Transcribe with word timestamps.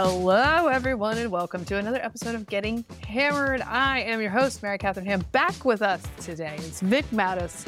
Hello, 0.00 0.68
everyone, 0.68 1.18
and 1.18 1.28
welcome 1.28 1.64
to 1.64 1.76
another 1.76 1.98
episode 2.00 2.36
of 2.36 2.46
Getting 2.46 2.84
Hammered. 3.04 3.62
I 3.62 4.02
am 4.02 4.20
your 4.20 4.30
host, 4.30 4.62
Mary 4.62 4.78
Katharine 4.78 5.06
Ham. 5.06 5.24
Back 5.32 5.64
with 5.64 5.82
us 5.82 6.00
today 6.20 6.54
is 6.58 6.78
Vic 6.82 7.04
Matus. 7.10 7.66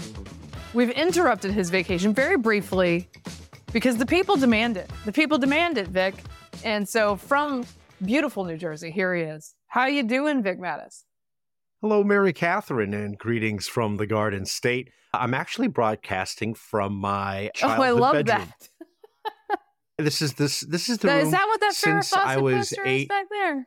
We've 0.73 0.91
interrupted 0.91 1.51
his 1.51 1.71
vacation 1.71 2.14
very 2.14 2.37
briefly 2.37 3.09
because 3.73 3.96
the 3.96 4.07
people 4.07 4.37
demand 4.37 4.77
it. 4.77 4.89
The 5.05 5.11
people 5.11 5.39
demand 5.39 5.77
it, 5.77 5.89
Vic. 5.89 6.14
And 6.63 6.89
so 6.89 7.17
from 7.17 7.67
beautiful 8.05 8.45
New 8.45 8.57
Jersey, 8.57 8.93
here 8.93 9.12
he 9.12 9.23
is. 9.23 9.57
How 9.67 9.87
you 9.87 10.05
doing, 10.05 10.41
Vic 10.41 10.61
Matus? 10.61 11.03
Hello, 11.81 12.05
Mary 12.05 12.33
Katharine, 12.33 12.95
and 12.95 13.18
greetings 13.18 13.67
from 13.67 13.96
the 13.96 14.07
Garden 14.07 14.46
State. 14.46 14.93
I'm 15.12 15.35
actually 15.35 15.67
broadcasting 15.67 16.54
from 16.54 16.95
my 16.95 17.51
childhood 17.57 17.81
oh, 17.81 17.82
I 17.82 17.90
love 17.90 18.12
bedroom. 18.12 18.39
that. 18.39 18.68
This 20.00 20.22
is 20.22 20.35
this 20.35 20.61
this 20.61 20.89
is 20.89 20.99
the 20.99 21.09
Now, 21.09 21.18
is 21.18 21.31
that 21.31 21.46
what 21.46 21.61
that 21.61 21.75
since 21.75 22.13
I 22.13 22.36
was 22.39 22.72
is 22.72 22.79
eight. 22.85 23.09
back 23.09 23.27
there? 23.31 23.67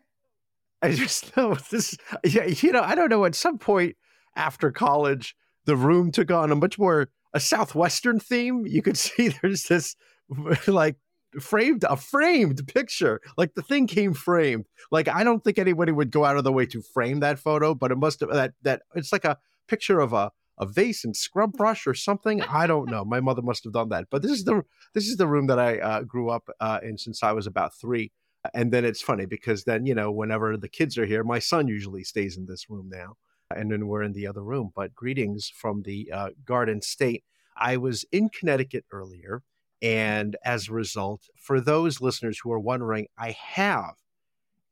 I 0.81 0.91
just 0.91 1.35
know 1.37 1.55
this. 1.71 1.97
Yeah, 2.23 2.45
you 2.45 2.71
know, 2.71 2.81
I 2.81 2.95
don't 2.95 3.09
know. 3.09 3.25
At 3.25 3.35
some 3.35 3.57
point 3.57 3.95
after 4.35 4.71
college, 4.71 5.35
the 5.65 5.75
room 5.75 6.11
took 6.11 6.31
on 6.31 6.51
a 6.51 6.55
much 6.55 6.77
more 6.77 7.09
a 7.33 7.39
southwestern 7.39 8.19
theme. 8.19 8.65
You 8.67 8.81
could 8.81 8.97
see 9.05 9.29
there's 9.29 9.63
this 9.63 9.95
like 10.67 10.97
framed 11.39 11.83
a 11.89 11.95
framed 11.95 12.67
picture. 12.67 13.21
Like 13.37 13.55
the 13.55 13.61
thing 13.61 13.87
came 13.87 14.13
framed. 14.13 14.65
Like 14.91 15.07
I 15.07 15.23
don't 15.23 15.43
think 15.43 15.57
anybody 15.57 15.91
would 15.91 16.11
go 16.11 16.25
out 16.25 16.37
of 16.37 16.43
the 16.43 16.53
way 16.53 16.65
to 16.67 16.81
frame 16.81 17.21
that 17.21 17.39
photo, 17.39 17.73
but 17.73 17.91
it 17.91 17.97
must 17.97 18.19
have 18.19 18.29
that 18.31 18.53
that 18.63 18.81
it's 18.95 19.11
like 19.11 19.25
a 19.25 19.37
picture 19.67 19.99
of 19.99 20.13
a 20.13 20.31
a 20.57 20.65
vase 20.65 21.03
and 21.03 21.15
scrub 21.15 21.53
brush 21.53 21.87
or 21.87 21.93
something. 21.93 22.41
I 22.49 22.67
don't 22.67 22.89
know. 22.89 23.03
My 23.05 23.19
mother 23.19 23.41
must 23.41 23.63
have 23.63 23.73
done 23.73 23.89
that. 23.89 24.05
But 24.09 24.21
this 24.21 24.31
is 24.31 24.43
the 24.43 24.63
this 24.93 25.07
is 25.07 25.17
the 25.17 25.27
room 25.27 25.47
that 25.47 25.59
I 25.59 25.79
uh, 25.79 26.01
grew 26.03 26.29
up 26.29 26.49
uh, 26.59 26.79
in 26.83 26.97
since 26.97 27.23
I 27.23 27.31
was 27.31 27.47
about 27.47 27.73
three. 27.75 28.11
And 28.53 28.73
then 28.73 28.83
it's 28.83 29.01
funny 29.01 29.25
because 29.25 29.63
then 29.63 29.85
you 29.85 29.95
know 29.95 30.11
whenever 30.11 30.57
the 30.57 30.67
kids 30.69 30.97
are 30.97 31.05
here, 31.05 31.23
my 31.23 31.39
son 31.39 31.67
usually 31.67 32.03
stays 32.03 32.37
in 32.37 32.45
this 32.45 32.69
room 32.69 32.89
now, 32.91 33.15
and 33.55 33.71
then 33.71 33.87
we're 33.87 34.03
in 34.03 34.13
the 34.13 34.27
other 34.27 34.43
room. 34.43 34.71
But 34.75 34.93
greetings 34.93 35.49
from 35.49 35.83
the 35.83 36.11
uh, 36.11 36.29
Garden 36.45 36.81
State. 36.81 37.23
I 37.55 37.77
was 37.77 38.03
in 38.11 38.29
Connecticut 38.29 38.83
earlier, 38.91 39.43
and 39.81 40.35
as 40.43 40.67
a 40.67 40.73
result, 40.73 41.21
for 41.37 41.61
those 41.61 42.01
listeners 42.01 42.39
who 42.43 42.51
are 42.51 42.59
wondering, 42.59 43.07
I 43.17 43.31
have 43.31 43.93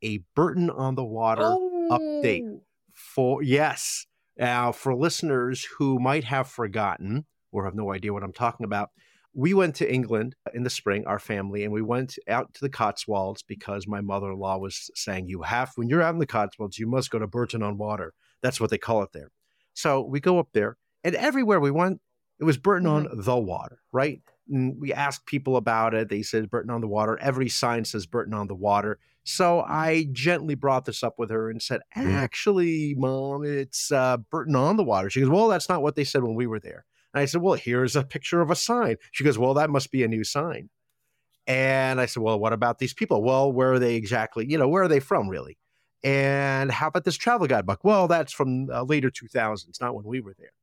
a 0.01 0.17
Bourton 0.35 0.69
on 0.69 0.95
the 0.95 1.05
Water 1.05 1.55
update 1.91 2.43
Oh. 2.43 2.61
for 2.93 3.43
yes. 3.43 4.05
Now, 4.37 4.71
for 4.71 4.95
listeners 4.95 5.67
who 5.77 5.99
might 5.99 6.23
have 6.23 6.47
forgotten 6.47 7.25
or 7.51 7.65
have 7.65 7.75
no 7.75 7.93
idea 7.93 8.13
what 8.13 8.23
I'm 8.23 8.33
talking 8.33 8.65
about, 8.65 8.89
we 9.33 9.53
went 9.53 9.75
to 9.75 9.91
England 9.91 10.35
in 10.53 10.63
the 10.63 10.69
spring, 10.69 11.05
our 11.05 11.19
family, 11.19 11.63
and 11.63 11.71
we 11.71 11.81
went 11.81 12.17
out 12.27 12.53
to 12.53 12.61
the 12.61 12.69
Cotswolds 12.69 13.43
because 13.43 13.87
my 13.87 14.01
mother 14.01 14.31
in 14.31 14.39
law 14.39 14.57
was 14.57 14.89
saying, 14.93 15.27
You 15.27 15.43
have, 15.43 15.71
when 15.75 15.87
you're 15.87 16.01
out 16.01 16.13
in 16.13 16.19
the 16.19 16.25
Cotswolds, 16.25 16.77
you 16.77 16.87
must 16.87 17.11
go 17.11 17.19
to 17.19 17.27
Bourton 17.27 17.63
on 17.63 17.77
Water. 17.77 18.13
That's 18.41 18.59
what 18.59 18.69
they 18.69 18.77
call 18.77 19.03
it 19.03 19.13
there. 19.13 19.31
So 19.73 20.01
we 20.01 20.19
go 20.19 20.39
up 20.39 20.49
there, 20.53 20.77
and 21.03 21.15
everywhere 21.15 21.59
we 21.59 21.71
went, 21.71 22.01
it 22.39 22.43
was 22.43 22.57
Bourton 22.57 22.87
on 22.87 23.05
mm-hmm. 23.05 23.21
the 23.21 23.37
Water, 23.37 23.79
right? 23.93 24.21
And 24.49 24.75
we 24.81 24.91
asked 24.91 25.25
people 25.25 25.55
about 25.55 25.93
it. 25.93 26.09
They 26.09 26.23
said 26.23 26.49
Bourton 26.49 26.71
on 26.71 26.81
the 26.81 26.87
Water. 26.87 27.17
Every 27.21 27.47
sign 27.47 27.85
says 27.85 28.05
Bourton 28.05 28.33
on 28.33 28.47
the 28.47 28.55
Water. 28.55 28.99
So 29.23 29.61
I 29.61 30.07
gently 30.11 30.55
brought 30.55 30.85
this 30.85 31.03
up 31.03 31.19
with 31.19 31.29
her 31.29 31.49
and 31.49 31.61
said, 31.61 31.81
Actually, 31.95 32.95
mom, 32.97 33.43
it's 33.45 33.91
uh, 33.91 34.17
Bourton 34.17 34.55
on 34.55 34.77
the 34.77 34.83
Water. 34.83 35.09
She 35.09 35.19
goes, 35.19 35.29
Well, 35.29 35.47
that's 35.47 35.69
not 35.69 35.81
what 35.83 35.95
they 35.95 36.03
said 36.03 36.23
when 36.23 36.33
we 36.35 36.47
were 36.47 36.59
there. 36.59 36.85
And 37.13 37.21
I 37.21 37.25
said, 37.25 37.41
Well, 37.41 37.53
here's 37.53 37.95
a 37.95 38.03
picture 38.03 38.41
of 38.41 38.49
a 38.49 38.55
sign. 38.55 38.95
She 39.11 39.23
goes, 39.23 39.37
Well, 39.37 39.53
that 39.55 39.69
must 39.69 39.91
be 39.91 40.03
a 40.03 40.07
new 40.07 40.23
sign. 40.23 40.69
And 41.47 41.99
I 42.01 42.05
said, 42.07 42.23
Well, 42.23 42.39
what 42.39 42.53
about 42.53 42.79
these 42.79 42.93
people? 42.93 43.21
Well, 43.23 43.51
where 43.51 43.73
are 43.73 43.79
they 43.79 43.95
exactly? 43.95 44.45
You 44.49 44.57
know, 44.57 44.67
where 44.67 44.83
are 44.83 44.87
they 44.87 44.99
from, 44.99 45.27
really? 45.29 45.57
And 46.03 46.71
how 46.71 46.87
about 46.87 47.03
this 47.03 47.15
travel 47.17 47.45
guidebook? 47.45 47.83
Well, 47.83 48.07
that's 48.07 48.33
from 48.33 48.69
uh, 48.71 48.83
later 48.83 49.11
2000s, 49.11 49.79
not 49.79 49.93
when 49.93 50.05
we 50.05 50.19
were 50.19 50.33
there. 50.37 50.53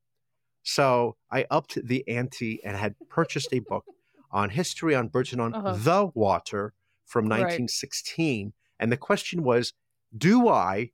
So 0.65 1.17
I 1.31 1.47
upped 1.51 1.79
the 1.87 2.07
ante 2.09 2.61
and 2.65 2.77
had 2.77 2.97
purchased 3.09 3.53
a 3.53 3.61
book 3.61 3.85
on 4.33 4.51
history 4.51 4.95
on 4.97 5.09
Bourton 5.09 5.39
on 5.41 5.55
Uh-huh. 5.55 5.77
the 5.79 6.07
water 6.15 6.75
from 7.09 7.25
Right. 7.25 7.41
1916. 7.41 8.53
And 8.79 8.93
the 8.93 8.97
question 8.97 9.43
was, 9.43 9.73
do 10.17 10.49
I 10.49 10.93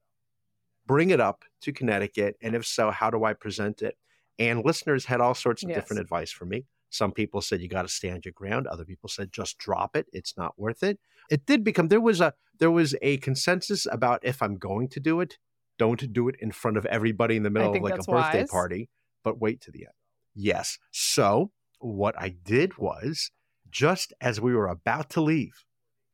bring 0.87 1.11
it 1.11 1.21
up 1.21 1.45
to 1.63 1.73
Connecticut? 1.73 2.37
And 2.41 2.55
if 2.55 2.65
so, 2.67 2.91
how 2.91 3.11
do 3.11 3.25
I 3.25 3.35
present 3.35 3.83
it? 3.83 3.99
And 4.39 4.65
listeners 4.65 5.05
had 5.05 5.21
all 5.21 5.35
sorts 5.35 5.63
of 5.63 5.69
Yes. 5.71 5.77
different 5.77 6.01
advice 6.01 6.31
for 6.33 6.47
me. 6.47 6.67
Some 6.91 7.13
people 7.13 7.41
said 7.41 7.61
you 7.61 7.69
got 7.69 7.83
to 7.83 7.89
stand 7.89 8.25
your 8.25 8.33
ground. 8.33 8.67
Other 8.67 8.85
people 8.85 9.09
said 9.09 9.33
just 9.33 9.59
drop 9.59 9.97
it. 9.97 10.07
It's 10.13 10.37
not 10.37 10.59
worth 10.59 10.83
it. 10.83 10.99
It 11.31 11.45
did 11.47 11.65
become 11.65 11.89
there 11.89 12.01
was 12.01 12.21
a 12.21 12.35
there 12.59 12.71
was 12.71 12.95
a 13.03 13.17
consensus 13.19 13.87
about 13.91 14.21
if 14.25 14.41
I'm 14.41 14.57
going 14.57 14.89
to 14.91 15.01
do 15.01 15.21
it, 15.21 15.39
don't 15.77 16.13
do 16.13 16.29
it 16.29 16.37
in 16.39 16.53
front 16.53 16.77
of 16.77 16.87
everybody 16.87 17.37
in 17.37 17.43
the 17.43 17.51
middle 17.51 17.75
of 17.75 17.83
like 17.83 17.95
a 17.95 18.05
birthday 18.05 18.41
wise. 18.41 18.51
party, 18.51 18.89
but 19.25 19.41
wait 19.41 19.61
to 19.63 19.73
the 19.73 19.81
end. 19.87 19.95
Yes. 20.35 20.79
So 20.93 21.51
what 21.81 22.15
I 22.17 22.29
did 22.29 22.79
was 22.79 23.33
just 23.71 24.13
as 24.21 24.41
we 24.41 24.55
were 24.55 24.69
about 24.69 25.11
to 25.11 25.21
leave, 25.21 25.65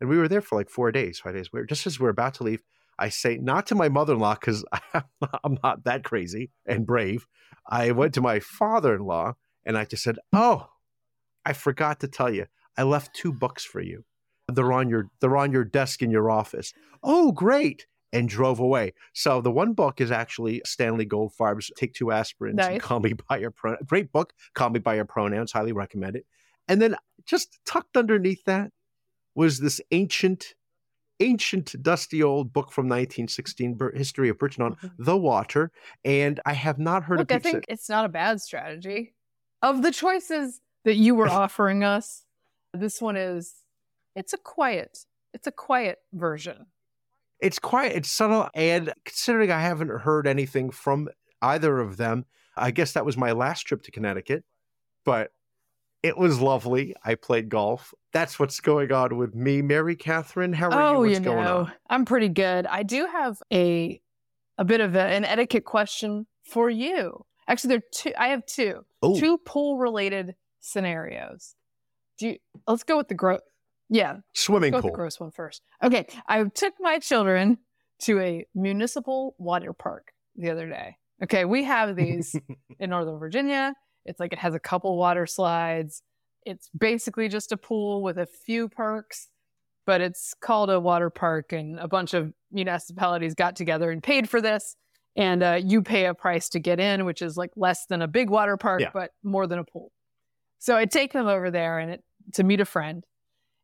and 0.00 0.09
we 0.09 0.16
were 0.19 0.28
there 0.28 0.41
for 0.41 0.56
like 0.56 0.71
four 0.71 0.91
days, 0.93 1.19
five 1.21 1.34
days. 1.34 1.53
We 1.53 1.61
were 1.61 1.66
just 1.66 1.87
as 1.87 2.00
we're 2.00 2.09
about 2.09 2.34
to 2.34 2.44
leave. 2.44 2.62
I 2.99 3.09
say 3.09 3.38
not 3.38 3.66
to 3.69 3.75
my 3.75 3.88
mother-in-law 3.88 4.34
because 4.34 4.65
I'm 5.44 5.59
not 5.62 5.84
that 5.84 6.05
crazy 6.05 6.50
and 6.66 6.87
brave. 6.87 7.27
I 7.66 7.93
went 7.93 8.15
to 8.15 8.21
my 8.21 8.41
father-in-law 8.41 9.34
and 9.65 9.78
I 9.78 9.84
just 9.84 10.03
said, 10.03 10.19
"Oh, 10.33 10.69
I 11.44 11.53
forgot 11.53 12.00
to 12.00 12.09
tell 12.09 12.33
you, 12.33 12.47
I 12.77 12.83
left 12.83 13.15
two 13.15 13.33
books 13.33 13.65
for 13.65 13.81
you. 13.81 14.05
They're 14.49 14.72
on 14.72 14.89
your 14.89 15.09
they're 15.21 15.37
on 15.37 15.53
your 15.53 15.65
desk 15.65 16.03
in 16.03 16.10
your 16.10 16.31
office. 16.31 16.72
Oh, 17.03 17.33
great!" 17.33 17.87
And 18.12 18.28
drove 18.28 18.59
away. 18.59 18.93
So 19.12 19.41
the 19.41 19.53
one 19.53 19.72
book 19.72 20.00
is 20.00 20.10
actually 20.10 20.62
Stanley 20.66 21.06
Goldfarb's 21.06 21.71
"Take 21.77 21.94
Two 21.94 22.06
Aspirins 22.06 22.55
Nice. 22.55 22.72
and 22.72 22.83
Call 22.83 23.00
Me 23.00 23.15
by 23.28 23.39
Your 23.39 23.50
Pronouns." 23.50 23.87
Great 23.87 24.12
book. 24.12 24.33
Call 24.55 24.71
Me 24.71 24.78
by 24.81 24.97
Your 24.97 25.05
Pronouns. 25.05 25.53
Highly 25.53 25.72
recommend 25.72 26.16
it. 26.16 26.27
And 26.69 26.83
then 26.83 26.97
just 27.25 27.60
tucked 27.65 27.97
underneath 27.97 28.44
that 28.44 28.72
was 29.35 29.59
this 29.61 29.81
ancient, 29.91 30.55
ancient, 31.21 31.75
dusty 31.83 32.23
old 32.23 32.53
book 32.53 32.73
from 32.73 32.87
1916, 32.87 33.79
History 33.95 34.29
of 34.29 34.39
Britain 34.39 34.63
on 34.63 34.75
mm-hmm. 34.75 34.89
the 34.99 35.17
water. 35.17 35.71
And 36.05 36.41
I 36.45 36.55
have 36.55 36.79
not 36.79 37.05
heard 37.05 37.19
Look, 37.19 37.31
a 37.31 37.35
I 37.35 37.37
I 37.37 37.41
think 37.41 37.65
it's 37.69 37.89
not 37.89 38.05
a 38.05 38.09
bad 38.09 38.41
strategy. 38.41 39.15
Of 39.63 39.83
the 39.83 39.93
choices 39.93 40.61
that 40.85 40.97
you 40.97 41.15
were 41.15 41.29
offering 41.31 41.85
us, 41.85 42.25
this 42.73 43.01
one 43.01 43.17
is 43.17 43.55
it's 44.17 44.33
a 44.33 44.39
quiet, 44.39 45.07
it's 45.35 45.47
a 45.47 45.53
quiet 45.53 45.99
version. 46.13 46.67
It's 47.41 47.59
quiet, 47.59 47.97
it's 47.97 48.13
subtle, 48.13 48.51
and 48.55 48.93
considering 49.07 49.51
I 49.51 49.61
haven't 49.61 49.89
heard 49.89 50.27
anything 50.27 50.71
from 50.71 51.09
either 51.41 51.79
of 51.79 51.97
them, 51.97 52.27
I 52.55 52.71
guess 52.71 52.93
that 52.93 53.07
was 53.07 53.17
my 53.17 53.33
last 53.33 53.63
trip 53.63 53.83
to 53.85 53.91
Connecticut, 53.91 54.45
but 55.05 55.31
it 56.03 56.16
was 56.16 56.41
lovely. 56.41 56.94
I 57.05 57.15
played 57.15 57.49
golf. 57.49 57.93
That's 58.12 58.38
what's 58.38 58.61
going 58.61 58.91
on 58.93 59.16
with 59.16 59.34
me, 59.34 59.62
Mary 59.62 59.97
Katharine. 59.97 60.53
How 60.53 60.71
are 60.71 60.83
oh, 60.83 60.93
you? 61.03 61.11
What's 61.11 61.19
you 61.19 61.25
going 61.25 61.44
know, 61.44 61.59
on? 61.59 61.72
I'm 61.88 62.05
pretty 62.05 62.28
good. 62.28 62.66
I 62.66 62.83
do 62.83 63.06
have 63.06 63.43
a 63.53 64.00
a 64.59 64.65
bit 64.65 64.81
of 64.81 64.97
a, 64.97 65.00
an 65.00 65.25
etiquette 65.25 65.65
question 65.65 66.27
for 66.43 66.71
you. 66.71 67.25
Actually, 67.49 67.69
there 67.69 67.78
are 67.78 67.91
two. 67.93 68.12
I 68.19 68.28
have 68.28 68.47
two 68.47 68.84
two 69.19 69.39
pool 69.39 69.78
related 69.78 70.34
scenarios. 70.60 71.55
Do 72.19 72.28
you? 72.28 72.37
Let's 72.66 72.84
go 72.84 72.97
with 72.97 73.09
the 73.09 73.15
gross. 73.15 73.41
Yeah, 73.89 74.19
swimming 74.34 74.72
pool. 74.72 74.83
the 74.83 74.91
gross 74.91 75.19
one 75.19 75.33
first. 75.33 75.62
Okay, 75.83 76.06
I 76.27 76.44
took 76.44 76.75
my 76.81 76.99
children 76.99 77.59
to 78.03 78.21
a 78.21 78.47
municipal 78.55 79.34
water 79.39 79.72
park 79.72 80.12
the 80.37 80.50
other 80.50 80.69
day. 80.69 80.97
Okay, 81.22 81.45
we 81.45 81.65
have 81.65 81.97
these 81.97 82.34
in 82.78 82.91
Northern 82.91 83.19
Virginia. 83.19 83.75
It's 84.05 84.21
like 84.21 84.33
it 84.33 84.39
has 84.39 84.55
a 84.55 84.61
couple 84.61 84.97
water 84.97 85.27
slides. 85.27 86.03
It's 86.45 86.69
basically 86.77 87.29
just 87.29 87.53
a 87.53 87.57
pool 87.57 88.03
with 88.03 88.19
a 88.19 88.27
few 88.27 88.69
perks, 88.69 89.29
but 89.87 90.01
it's 90.01 90.35
called 90.41 90.71
a 90.71 90.81
water 90.81 91.11
park, 91.11 91.53
and 91.53 91.79
a 91.79 91.89
bunch 91.89 92.15
of 92.15 92.33
municipalities 92.51 93.35
got 93.35 93.57
together 93.57 93.91
and 93.91 94.03
paid 94.03 94.29
for 94.29 94.41
this. 94.41 94.77
And 95.17 95.43
uh, 95.43 95.59
you 95.63 95.83
pay 95.83 96.07
a 96.07 96.15
price 96.15 96.49
to 96.51 96.61
get 96.61 96.79
in, 96.81 97.05
which 97.05 97.21
is 97.21 97.37
like 97.37 97.51
less 97.57 97.87
than 97.87 98.01
a 98.01 98.09
big 98.09 98.31
water 98.31 98.57
park, 98.57 98.81
Yeah. 98.81 98.91
but 98.95 99.11
more 99.23 99.47
than 99.47 99.59
a 99.59 99.65
pool. 99.65 99.93
So 100.59 100.77
I 100.77 100.85
take 100.87 101.13
them 101.13 101.27
over 101.27 101.51
there 101.51 101.79
and 101.79 101.91
it, 101.93 102.05
to 102.35 102.45
meet 102.45 102.61
a 102.61 102.65
friend, 102.65 103.05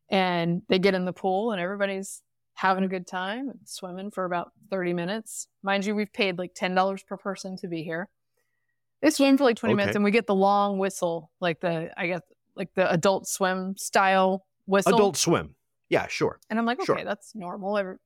and 0.09 0.61
they 0.69 0.79
get 0.79 0.93
in 0.93 1.05
the 1.05 1.13
pool, 1.13 1.51
and 1.51 1.61
everybody's 1.61 2.21
having 2.55 2.83
a 2.83 2.87
good 2.87 3.05
time, 3.07 3.51
swimming 3.65 4.09
for 4.11 4.25
about 4.25 4.51
30 4.71 4.93
minutes. 4.93 5.47
Mind 5.63 5.85
you, 5.85 5.95
we've 5.95 6.11
paid 6.11 6.37
like 6.37 6.53
$10 6.53 7.05
per 7.05 7.15
person 7.17 7.55
to 7.57 7.67
be 7.67 7.83
here. 7.83 8.09
They 9.01 9.09
swim 9.11 9.37
for 9.37 9.43
like 9.43 9.57
20 9.57 9.75
minutes 9.75 9.95
and 9.95 10.03
we 10.03 10.11
get 10.11 10.25
the 10.27 10.35
long 10.35 10.79
whistle, 10.79 11.31
like 11.39 11.59
the, 11.59 11.91
I 11.97 12.07
guess, 12.07 12.21
like 12.55 12.73
the 12.73 12.91
adult 12.91 13.27
swim 13.27 13.75
style 13.77 14.45
whistle. 14.65 14.95
Adult 14.95 15.17
swim. 15.17 15.55
Yeah, 15.89 16.07
sure. 16.07 16.39
And 16.49 16.57
I'm 16.57 16.65
like, 16.65 16.79
okay, 16.79 16.85
Sure. 16.85 17.03
that's 17.03 17.35
normal. 17.35 17.77
Every, 17.77 17.97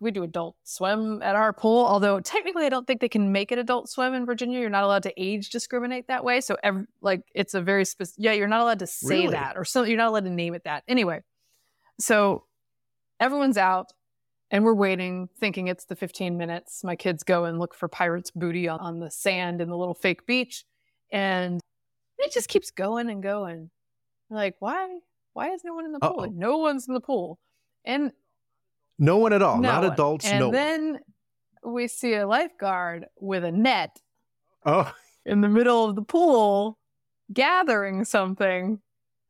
we 0.00 0.10
do 0.10 0.22
adult 0.22 0.56
swim 0.62 1.22
at 1.22 1.34
our 1.34 1.52
pool, 1.52 1.84
although 1.86 2.20
technically 2.20 2.64
I 2.66 2.68
don't 2.68 2.86
think 2.86 3.00
they 3.00 3.08
can 3.08 3.32
make 3.32 3.50
it 3.50 3.58
adult 3.58 3.88
swim 3.88 4.14
in 4.14 4.24
Virginia. 4.26 4.60
You're 4.60 4.70
not 4.70 4.84
allowed 4.84 5.02
to 5.04 5.12
age 5.16 5.50
discriminate 5.50 6.06
that 6.08 6.22
way. 6.24 6.40
So, 6.40 6.56
ev 6.62 6.86
like, 7.00 7.22
it's 7.34 7.54
a 7.54 7.60
very 7.60 7.84
specific, 7.84 8.22
yeah, 8.22 8.32
you're 8.32 8.48
not 8.48 8.60
allowed 8.60 8.78
to 8.80 8.86
say 8.86 9.22
Really? 9.22 9.32
that 9.32 9.56
or 9.56 9.64
so, 9.64 9.82
you're 9.82 9.96
not 9.98 10.08
allowed 10.08 10.24
to 10.24 10.30
name 10.30 10.54
it 10.54 10.64
that. 10.64 10.84
Anyway, 10.86 11.22
so 11.98 12.44
everyone's 13.20 13.58
out 13.58 13.92
and 14.54 14.64
we're 14.64 14.72
waiting, 14.74 15.28
thinking 15.40 15.66
it's 15.66 15.84
the 15.84 15.96
15 15.96 16.36
minutes. 16.38 16.84
My 16.84 16.94
kids 16.94 17.24
go 17.24 17.44
and 17.44 17.58
look 17.58 17.74
for 17.74 17.88
pirates' 17.88 18.30
booty 18.30 18.68
on, 18.68 18.78
on 18.78 19.00
the 19.00 19.10
sand 19.10 19.60
in 19.60 19.68
the 19.68 19.76
little 19.76 19.94
fake 19.94 20.26
beach. 20.26 20.64
And 21.10 21.60
it 22.18 22.32
just 22.32 22.48
keeps 22.48 22.70
going 22.70 23.10
and 23.10 23.20
going. 23.20 23.70
like, 24.30 24.54
why? 24.60 24.98
Why 25.32 25.50
is 25.50 25.62
no 25.64 25.74
one 25.74 25.84
in 25.84 25.90
the 25.90 25.98
pool? 25.98 26.20
Uh-oh. 26.20 26.32
No 26.32 26.58
one's 26.58 26.86
in 26.86 26.94
the 26.94 27.00
pool. 27.00 27.40
And 27.84 28.12
No 28.96 29.16
one 29.18 29.32
at 29.32 29.42
all. 29.42 29.56
no 29.56 29.68
Not 29.72 29.82
one. 29.82 29.92
adults. 29.92 30.24
And 30.26 30.38
no. 30.38 30.46
one. 30.46 30.52
then 30.54 31.00
we 31.64 31.88
see 31.88 32.14
a 32.14 32.24
lifeguard 32.26 33.06
with 33.18 33.42
a 33.42 33.50
net 33.50 34.00
Oh, 34.64 34.92
in 35.26 35.40
the 35.40 35.48
middle 35.48 35.84
of 35.84 35.96
the 35.96 36.02
pool 36.02 36.78
gathering 37.32 38.04
something. 38.04 38.78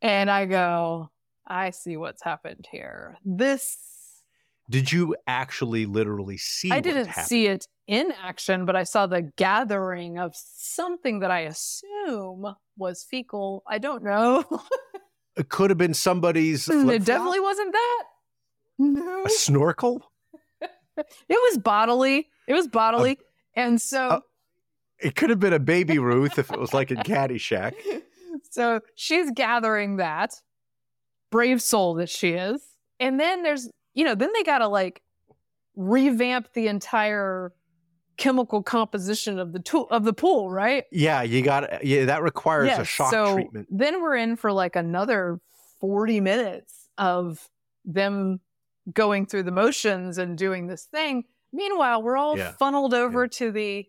And 0.02 0.30
I 0.30 0.44
go, 0.44 1.10
I 1.46 1.70
see 1.70 1.96
what's 1.96 2.22
happened 2.22 2.66
here. 2.70 3.16
This, 3.24 3.78
did 4.70 4.90
you 4.92 5.14
actually 5.26 5.86
literally 5.86 6.36
see? 6.38 6.70
I 6.70 6.80
didn't 6.80 7.06
happened? 7.06 7.26
see 7.26 7.46
it 7.46 7.66
in 7.86 8.12
action, 8.22 8.64
but 8.64 8.76
I 8.76 8.84
saw 8.84 9.06
the 9.06 9.22
gathering 9.36 10.18
of 10.18 10.32
something 10.34 11.20
that 11.20 11.30
I 11.30 11.40
assume 11.40 12.54
was 12.76 13.02
fecal. 13.02 13.62
I 13.68 13.78
don't 13.78 14.02
know. 14.02 14.44
It 15.36 15.48
could 15.48 15.70
have 15.70 15.78
been 15.78 15.94
somebody's. 15.94 16.68
it 16.68 16.72
flip-flop? 16.72 17.04
definitely 17.04 17.40
wasn't 17.40 17.72
that. 17.72 18.04
No. 18.78 19.24
a 19.24 19.28
snorkel. 19.30 20.10
It 20.96 21.06
was 21.28 21.58
bodily. 21.58 22.28
It 22.46 22.52
was 22.54 22.68
bodily. 22.68 23.18
and 23.56 23.82
so. 23.82 24.08
uh, 24.08 24.20
It 25.00 25.16
could 25.16 25.28
have 25.30 25.40
been 25.40 25.52
a 25.52 25.58
baby 25.58 25.98
Ruth 25.98 26.38
if 26.38 26.52
it 26.52 26.58
was 26.60 26.72
like 26.72 26.92
in 26.92 26.98
Caddyshack. 26.98 27.74
so 28.50 28.80
she's 28.94 29.32
gathering 29.32 29.96
that 29.96 30.40
brave 31.32 31.60
soul 31.60 31.94
that 31.94 32.08
she 32.08 32.30
is 32.30 32.62
and 33.00 33.18
then 33.18 33.42
there's 33.42 33.68
you 33.94 34.04
know 34.04 34.14
then 34.14 34.30
they 34.34 34.42
gotta 34.42 34.68
like 34.68 35.02
revamp 35.76 36.52
the 36.52 36.68
entire 36.68 37.52
chemical 38.16 38.62
composition 38.62 39.38
of 39.40 39.52
the 39.52 39.58
tool 39.58 39.88
of 39.90 40.04
the 40.04 40.12
pool 40.12 40.50
right 40.50 40.84
Yeah, 40.92 41.22
you 41.22 41.42
got. 41.42 41.84
Yeah, 41.84 42.04
that 42.04 42.22
requires 42.22 42.68
a 42.78 42.84
shock 42.84 43.10
so 43.10 43.34
treatment. 43.34 43.66
then 43.70 44.00
we're 44.00 44.14
in 44.16 44.36
for 44.36 44.52
like 44.52 44.76
another 44.76 45.40
40 45.80 46.20
minutes 46.20 46.88
of 46.96 47.48
them 47.84 48.38
going 48.92 49.26
through 49.26 49.42
the 49.42 49.50
motions 49.50 50.18
and 50.18 50.38
doing 50.38 50.66
this 50.68 50.84
thing 50.84 51.24
meanwhile 51.52 52.02
we're 52.02 52.16
all 52.16 52.38
Yeah, 52.38 52.52
funneled 52.52 52.94
over 52.94 53.26
to 53.26 53.50
the 53.50 53.86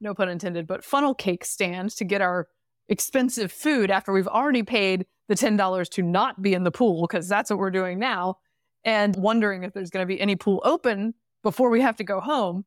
no 0.00 0.14
pun 0.14 0.28
intended 0.28 0.66
but 0.66 0.82
funnel 0.84 1.14
cake 1.14 1.44
stand 1.44 1.90
to 1.90 2.04
get 2.04 2.20
our 2.20 2.48
expensive 2.88 3.52
food 3.52 3.90
after 3.90 4.12
we've 4.12 4.26
already 4.26 4.62
paid 4.62 5.06
the 5.28 5.34
$10 5.34 5.88
to 5.90 6.02
not 6.02 6.40
be 6.42 6.54
in 6.54 6.64
the 6.64 6.70
pool 6.70 7.02
because 7.06 7.28
that's 7.28 7.50
what 7.50 7.58
we're 7.58 7.70
doing 7.70 7.98
now 7.98 8.38
and 8.84 9.16
wondering 9.16 9.64
if 9.64 9.72
there's 9.72 9.90
going 9.90 10.02
to 10.02 10.06
be 10.06 10.20
any 10.20 10.36
pool 10.36 10.60
open 10.64 11.14
before 11.42 11.70
we 11.70 11.80
have 11.80 11.96
to 11.96 12.04
go 12.04 12.20
home. 12.20 12.64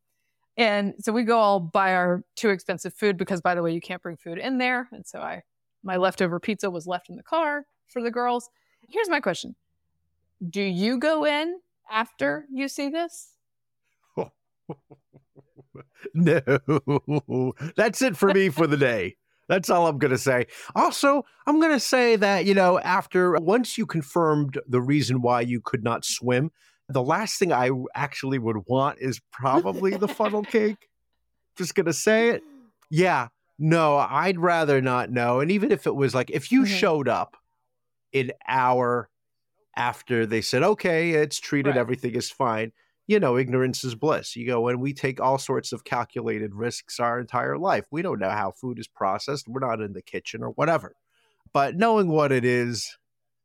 And 0.57 0.93
so 0.99 1.11
we 1.11 1.23
go 1.23 1.39
all 1.39 1.59
buy 1.59 1.93
our 1.93 2.23
too 2.35 2.49
expensive 2.49 2.93
food 2.93 3.17
because 3.17 3.41
by 3.41 3.55
the 3.55 3.61
way 3.61 3.73
you 3.73 3.81
can't 3.81 4.01
bring 4.01 4.17
food 4.17 4.37
in 4.37 4.57
there. 4.57 4.89
And 4.91 5.05
so 5.05 5.19
i 5.19 5.43
my 5.83 5.97
leftover 5.97 6.39
pizza 6.39 6.69
was 6.69 6.85
left 6.85 7.09
in 7.09 7.15
the 7.15 7.23
car 7.23 7.65
for 7.87 8.03
the 8.03 8.11
girls. 8.11 8.49
Here's 8.87 9.09
my 9.09 9.19
question. 9.19 9.55
Do 10.47 10.61
you 10.61 10.99
go 10.99 11.25
in 11.25 11.59
after 11.89 12.45
you 12.51 12.67
see 12.67 12.89
this? 12.89 13.29
No, 16.13 17.53
that's 17.75 18.01
it 18.01 18.17
for 18.17 18.33
me 18.33 18.49
for 18.49 18.67
the 18.67 18.77
day. 18.77 19.15
That's 19.51 19.69
all 19.69 19.85
I'm 19.87 19.97
going 19.97 20.11
to 20.13 20.17
say. 20.17 20.47
Also, 20.75 21.25
I'm 21.45 21.59
going 21.59 21.73
to 21.73 21.79
say 21.79 22.15
that, 22.15 22.45
you 22.45 22.53
know, 22.53 22.79
after 22.79 23.33
once 23.33 23.77
you 23.77 23.85
confirmed 23.85 24.57
the 24.65 24.79
reason 24.81 25.21
why 25.21 25.41
you 25.41 25.59
could 25.59 25.83
not 25.83 26.05
swim, 26.05 26.51
the 26.87 27.03
last 27.03 27.37
thing 27.37 27.51
I 27.51 27.69
actually 27.93 28.39
would 28.39 28.65
want 28.67 28.99
is 29.01 29.19
probably 29.33 29.97
the 29.97 30.07
funnel 30.07 30.43
cake. 30.45 30.87
Just 31.57 31.75
going 31.75 31.87
to 31.87 31.91
say 31.93 32.29
it. 32.29 32.43
Yeah, 32.89 33.27
no, 33.59 33.97
I'd 33.97 34.39
rather 34.39 34.79
not 34.79 35.11
know. 35.11 35.41
And 35.41 35.51
even 35.51 35.69
if 35.73 35.85
it 35.85 35.95
was 35.95 36.15
like, 36.15 36.29
if 36.31 36.49
you 36.49 36.61
Mhm. 36.61 36.67
showed 36.67 37.09
up 37.09 37.35
an 38.13 38.31
hour 38.47 39.09
after 39.75 40.25
they 40.25 40.39
said, 40.39 40.63
okay, 40.63 41.11
it's 41.11 41.41
treated, 41.41 41.71
Right. 41.71 41.77
everything 41.79 42.15
is 42.15 42.31
fine, 42.31 42.71
you 43.11 43.19
know, 43.19 43.37
ignorance 43.37 43.83
is 43.83 43.93
bliss. 43.93 44.35
You 44.37 44.47
go, 44.47 44.69
and 44.69 44.79
we 44.79 44.93
take 44.93 45.19
all 45.19 45.37
sorts 45.37 45.73
of 45.73 45.83
calculated 45.83 46.55
risks 46.55 46.97
our 46.99 47.19
entire 47.19 47.57
life. 47.57 47.85
We 47.91 48.01
don't 48.01 48.19
know 48.19 48.29
how 48.29 48.51
food 48.51 48.79
is 48.79 48.87
processed. 48.87 49.47
We're 49.49 49.59
not 49.59 49.81
in 49.81 49.91
the 49.91 50.01
kitchen 50.01 50.41
or 50.41 50.51
whatever. 50.51 50.95
But 51.51 51.75
knowing 51.75 52.07
what 52.07 52.31
it 52.31 52.45
is, 52.45 52.97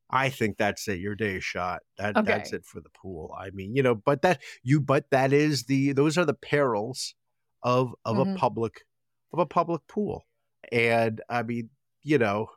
I 0.08 0.28
think 0.30 0.56
that's 0.56 0.86
it. 0.86 1.00
Your 1.00 1.16
day 1.16 1.34
is 1.36 1.44
shot. 1.44 1.82
That 1.98 2.24
that's 2.24 2.52
it 2.52 2.64
for 2.64 2.80
the 2.80 2.90
pool. 2.90 3.34
I 3.36 3.50
mean, 3.50 3.74
you 3.74 3.82
know, 3.82 3.96
but 3.96 4.22
that 4.22 4.40
you 4.62 4.80
but 4.80 5.10
that 5.10 5.32
is 5.32 5.64
the 5.64 5.90
those 5.92 6.16
are 6.16 6.24
the 6.24 6.32
perils 6.34 7.16
of 7.64 7.92
of 8.04 8.16
Mhm. 8.18 8.34
a 8.34 8.38
public 8.38 8.86
of 9.32 9.40
a 9.40 9.46
public 9.46 9.82
pool. 9.88 10.24
And 10.70 11.20
I 11.28 11.42
mean, 11.42 11.70
you 12.04 12.18
know, 12.18 12.50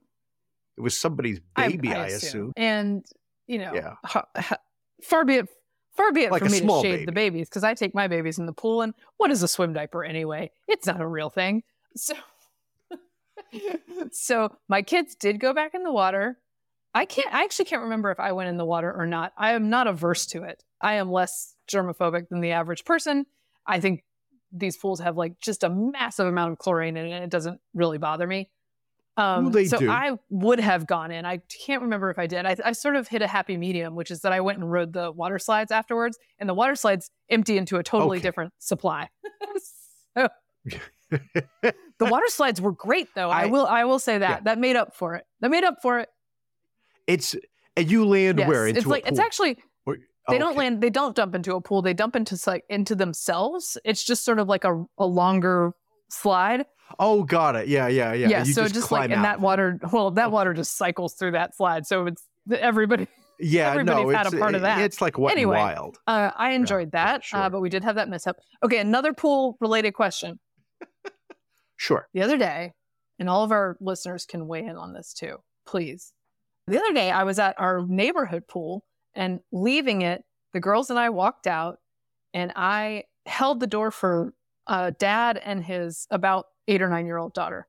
it 0.78 0.82
was 0.82 0.96
somebody's 0.96 1.40
baby, 1.56 1.92
I, 1.92 2.08
assume. 2.08 2.54
and 2.56 3.04
you 3.48 3.58
know 3.58 3.74
Yeah. 3.74 3.96
ha- 4.06 4.28
ha- 4.38 4.58
far 5.02 5.26
be 5.26 5.36
it 5.38 5.50
far 6.00 6.14
be 6.14 6.24
it 6.24 6.32
Like 6.32 6.42
for 6.42 6.50
me 6.50 6.62
to 6.62 6.68
shave 6.68 6.82
shade 6.82 7.08
the 7.08 7.12
babies 7.12 7.50
because 7.50 7.66
i 7.66 7.74
take 7.74 7.94
my 7.94 8.08
babies 8.08 8.40
in 8.40 8.46
the 8.46 8.54
pool 8.54 8.82
and 8.82 8.94
what 9.18 9.32
is 9.32 9.44
a 9.44 9.48
swim 9.48 9.74
diaper 9.74 10.04
anyway? 10.04 10.52
It's 10.68 10.88
not 10.88 11.02
a 11.02 11.08
real 11.08 11.30
thing. 11.30 11.64
So 11.96 12.14
so 14.12 14.56
my 14.70 14.82
kids 14.82 15.16
did 15.16 15.40
go 15.40 15.54
back 15.54 15.74
in 15.74 15.84
the 15.84 15.92
water. 15.92 16.40
I 16.94 17.06
can't 17.06 17.34
i 17.34 17.44
actually 17.44 17.66
can't 17.66 17.84
remember 17.84 18.12
if 18.12 18.20
i 18.20 18.32
went 18.32 18.50
in 18.50 18.58
the 18.58 18.66
water 18.66 18.92
or 18.92 19.06
not. 19.06 19.34
I 19.38 19.52
am 19.52 19.70
not 19.70 19.88
averse 19.88 20.26
to 20.28 20.44
it. 20.44 20.64
I 20.82 20.94
am 20.96 21.12
less 21.12 21.56
germophobic 21.70 22.30
than 22.30 22.40
the 22.40 22.52
average 22.52 22.86
person. 22.86 23.26
I 23.68 23.82
think 23.82 24.04
these 24.52 24.78
pools 24.78 25.02
have 25.02 25.18
like 25.18 25.40
just 25.40 25.64
a 25.64 25.70
massive 25.70 26.28
amount 26.28 26.54
of 26.54 26.58
chlorine 26.60 26.98
in 26.98 27.06
it 27.08 27.12
and 27.12 27.24
it 27.24 27.30
doesn't 27.30 27.60
really 27.74 27.98
bother 27.98 28.26
me 28.26 28.50
um, 29.20 29.44
Well, 29.46 29.52
they 29.54 29.66
so 29.66 29.78
do. 29.78 29.90
I 29.90 30.14
would 30.30 30.60
have 30.60 30.88
gone 30.88 31.12
in. 31.12 31.26
I 31.26 31.38
can't 31.66 31.82
remember 31.82 32.10
if 32.10 32.18
I 32.18 32.26
did. 32.28 32.46
I, 32.46 32.56
I 32.64 32.72
sort 32.72 32.96
of 32.96 33.08
hit 33.08 33.22
a 33.22 33.28
happy 33.28 33.58
medium, 33.58 33.96
which 33.96 34.12
is 34.12 34.22
that 34.22 34.32
I 34.32 34.40
went 34.40 34.58
and 34.60 34.72
rode 34.72 34.94
the 34.94 35.12
water 35.12 35.38
slides 35.40 35.72
afterwards, 35.72 36.18
and 36.40 36.48
the 36.48 36.54
water 36.54 36.76
slides 36.76 37.12
empty 37.30 37.58
into 37.58 37.78
a 37.78 37.84
totally 37.84 38.18
Okay. 38.18 38.24
different 38.28 38.54
supply. 38.60 39.10
so 40.18 40.28
the 41.12 41.74
water 42.06 42.28
slides 42.28 42.62
were 42.62 42.72
great, 42.72 43.08
though. 43.16 43.30
I, 43.30 43.44
I- 43.44 43.46
will. 43.48 43.66
I 43.66 43.84
will 43.86 44.00
say 44.00 44.18
that 44.18 44.30
Yeah. 44.30 44.40
that 44.46 44.60
made 44.60 44.76
up 44.76 44.96
for 44.96 45.16
it. 45.16 45.26
That 45.42 45.52
made 45.52 45.64
up 45.64 45.76
for 45.82 46.00
it. 46.00 46.10
it's 47.08 47.36
and 47.76 47.90
you 47.90 48.06
land 48.06 48.40
Yes. 48.40 48.48
where 48.48 48.68
into 48.68 48.80
it's 48.80 48.88
like 48.88 49.08
it's 49.08 49.20
actually 49.20 49.58
Or- 49.86 49.98
they 50.28 50.38
don't 50.38 50.56
land. 50.58 50.82
They 50.82 50.90
don't 50.90 51.16
dump 51.16 51.34
into 51.36 51.56
a 51.56 51.62
pool. 51.62 51.82
They 51.82 51.94
dump 51.94 52.16
into 52.16 52.38
like 52.46 52.64
into 52.70 52.96
themselves. 52.96 53.78
It's 53.84 54.04
just 54.04 54.24
sort 54.24 54.40
of 54.40 54.48
like 54.48 54.64
a, 54.64 54.84
a 54.98 55.06
longer 55.06 55.74
slide. 56.10 56.66
Oh, 56.98 57.24
got 57.24 57.56
it. 57.56 57.68
Yeah, 57.68 57.88
yeah, 57.88 58.14
yeah. 58.14 58.28
Yeah. 58.28 58.44
You 58.46 58.54
so 58.54 58.68
just, 58.68 58.92
like 58.92 59.02
climb 59.02 59.12
and 59.12 59.20
out. 59.20 59.24
that 59.24 59.42
water. 59.42 59.80
Well, 59.92 60.12
that 60.12 60.32
water 60.32 60.54
just 60.54 60.78
cycles 60.78 61.14
through 61.14 61.32
that 61.32 61.56
slide. 61.56 61.86
So 61.86 62.08
it's 62.08 62.24
everybody. 62.52 63.08
yeah, 63.40 63.72
everybody's 63.72 64.06
no, 64.06 64.10
had 64.10 64.34
a 64.34 64.38
part 64.38 64.56
of 64.56 64.62
that. 64.62 64.82
It's 64.82 65.02
like 65.02 65.18
wet 65.18 65.34
Anyway. 65.34 65.58
wild. 65.58 65.98
Uh, 66.08 66.32
I 66.36 66.52
enjoyed 66.52 66.90
yeah, 66.94 67.06
that, 67.06 67.24
sure. 67.24 67.40
uh, 67.40 67.50
but 67.50 67.62
we 67.62 67.70
did 67.70 67.84
have 67.84 67.96
that 67.96 68.10
mishap. 68.10 68.38
Okay, 68.64 68.80
another 68.80 69.14
pool 69.14 69.58
related 69.60 69.94
question. 69.94 70.40
Sure. 71.80 72.10
The 72.14 72.22
other 72.22 72.38
day, 72.38 72.74
and 73.20 73.30
all 73.30 73.46
of 73.46 73.54
our 73.54 73.78
listeners 73.80 74.26
can 74.26 74.48
weigh 74.48 74.66
in 74.66 74.76
on 74.76 74.92
this 74.92 75.14
too, 75.14 75.38
please. 75.66 76.12
The 76.68 76.78
other 76.78 76.94
day, 76.94 77.10
I 77.10 77.24
was 77.24 77.40
at 77.40 77.56
our 77.58 77.86
neighborhood 77.88 78.50
pool 78.50 78.84
and 79.16 79.40
leaving 79.54 80.02
it, 80.02 80.26
the 80.52 80.60
girls 80.60 80.90
and 80.90 81.00
I 81.00 81.10
walked 81.10 81.48
out, 81.48 81.80
and 82.34 82.52
I 82.54 83.06
held 83.26 83.62
the 83.62 83.68
door 83.68 83.92
for 83.92 84.34
uh, 84.68 84.92
dad 85.00 85.38
and 85.38 85.64
his 85.64 86.06
about 86.12 86.48
eight 86.70 86.82
or 86.82 86.90
nine 86.90 87.06
year 87.06 87.18
old 87.18 87.34
daughter. 87.34 87.68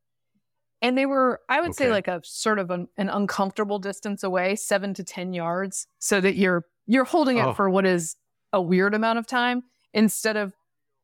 And 0.82 0.96
they 0.96 1.04
were, 1.06 1.40
I 1.48 1.60
would 1.60 1.74
say, 1.74 1.90
like 1.90 2.08
a 2.08 2.20
sort 2.24 2.58
of 2.58 2.70
an, 2.70 2.88
an 2.96 3.08
uncomfortable 3.10 3.78
distance 3.78 4.22
away, 4.22 4.56
seven 4.56 4.94
to 4.94 5.04
10 5.04 5.34
yards, 5.34 5.86
so 5.98 6.20
that 6.20 6.36
you're 6.36 6.64
you're 6.86 7.04
holding 7.04 7.36
it 7.38 7.44
Oh. 7.46 7.52
for 7.54 7.68
what 7.68 7.84
is 7.86 8.16
a 8.52 8.60
weird 8.62 8.94
amount 8.94 9.18
of 9.18 9.26
time 9.26 9.62
instead 9.92 10.36
of 10.36 10.54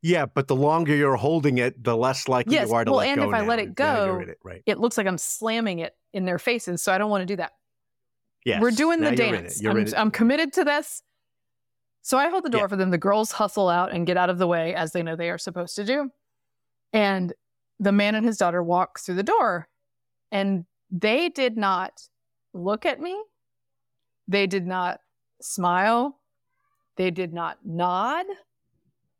Yeah, 0.02 0.24
but 0.26 0.48
the 0.48 0.56
longer 0.56 0.94
you're 0.96 1.16
holding 1.16 1.58
it, 1.58 1.84
the 1.84 1.96
less 1.96 2.26
likely 2.26 2.54
Yes, 2.54 2.68
you 2.70 2.74
are 2.74 2.84
to 2.84 2.90
well, 2.90 2.98
let 3.00 3.08
and 3.08 3.20
go 3.20 3.28
if 3.28 3.34
I 3.34 3.40
let 3.46 3.58
it 3.58 3.74
go, 3.74 4.18
it, 4.26 4.38
right? 4.42 4.62
it 4.66 4.78
looks 4.80 4.96
like 4.96 5.06
I'm 5.06 5.18
slamming 5.18 5.80
it 5.80 5.94
in 6.14 6.24
their 6.24 6.38
faces. 6.38 6.82
So 6.82 6.90
I 6.92 6.96
don't 6.98 7.10
want 7.10 7.22
to 7.22 7.26
do 7.26 7.36
that. 7.36 7.52
Yes. 8.46 8.62
We're 8.62 8.70
doing 8.70 9.00
the 9.00 9.14
you're 9.14 9.26
in 9.34 9.44
it. 9.44 9.60
dance. 9.60 9.94
I'm. 9.94 10.00
I'm 10.06 10.10
committed 10.10 10.52
to 10.54 10.64
this. 10.64 11.02
So 12.02 12.16
I 12.16 12.28
hold 12.30 12.44
the 12.44 12.50
door 12.50 12.62
Yeah. 12.62 12.66
for 12.68 12.76
them. 12.76 12.90
The 12.90 12.98
girls 12.98 13.32
hustle 13.32 13.68
out 13.68 13.92
and 13.92 14.06
get 14.06 14.16
out 14.16 14.30
of 14.30 14.38
the 14.38 14.46
way 14.46 14.74
as 14.74 14.92
they 14.92 15.02
know 15.02 15.16
they 15.16 15.28
are 15.30 15.38
supposed 15.38 15.74
to 15.76 15.84
do. 15.84 16.10
And 16.92 17.32
the 17.78 17.92
man 17.92 18.14
and 18.14 18.26
his 18.26 18.36
daughter 18.38 18.62
walk 18.62 18.98
through 19.00 19.14
the 19.16 19.22
door 19.22 19.68
and 20.32 20.64
they 20.90 21.28
did 21.28 21.56
not 21.56 21.92
look 22.54 22.86
at 22.86 23.00
me. 23.00 23.20
They 24.28 24.46
did 24.46 24.66
not 24.66 25.00
smile. 25.40 26.18
They 26.96 27.10
did 27.10 27.32
not 27.34 27.58
nod 27.64 28.24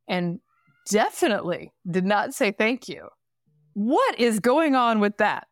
and 0.09 0.41
definitely 0.89 1.73
did 1.91 2.05
not 2.05 2.35
say 2.35 2.51
thank 2.53 2.89
you. 2.89 3.09
What 3.75 4.19
is 4.19 4.41
going 4.41 4.75
on 4.75 5.01
with 5.01 5.19
that? 5.19 5.49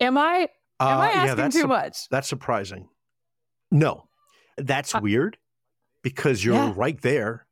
Am 0.00 0.16
I 0.16 0.48
am 0.78 0.98
Uh, 0.98 1.00
I 1.00 1.08
asking 1.10 1.36
that's 1.36 1.54
too 1.54 1.60
sup- 1.62 1.68
much? 1.68 2.08
That's 2.10 2.28
surprising. 2.28 2.88
No, 3.70 4.08
that's 4.56 4.94
Uh, 4.94 5.00
weird. 5.02 5.36
because 6.02 6.42
you're 6.44 6.54
Yeah. 6.54 6.72
right 6.76 7.00
there. 7.02 7.46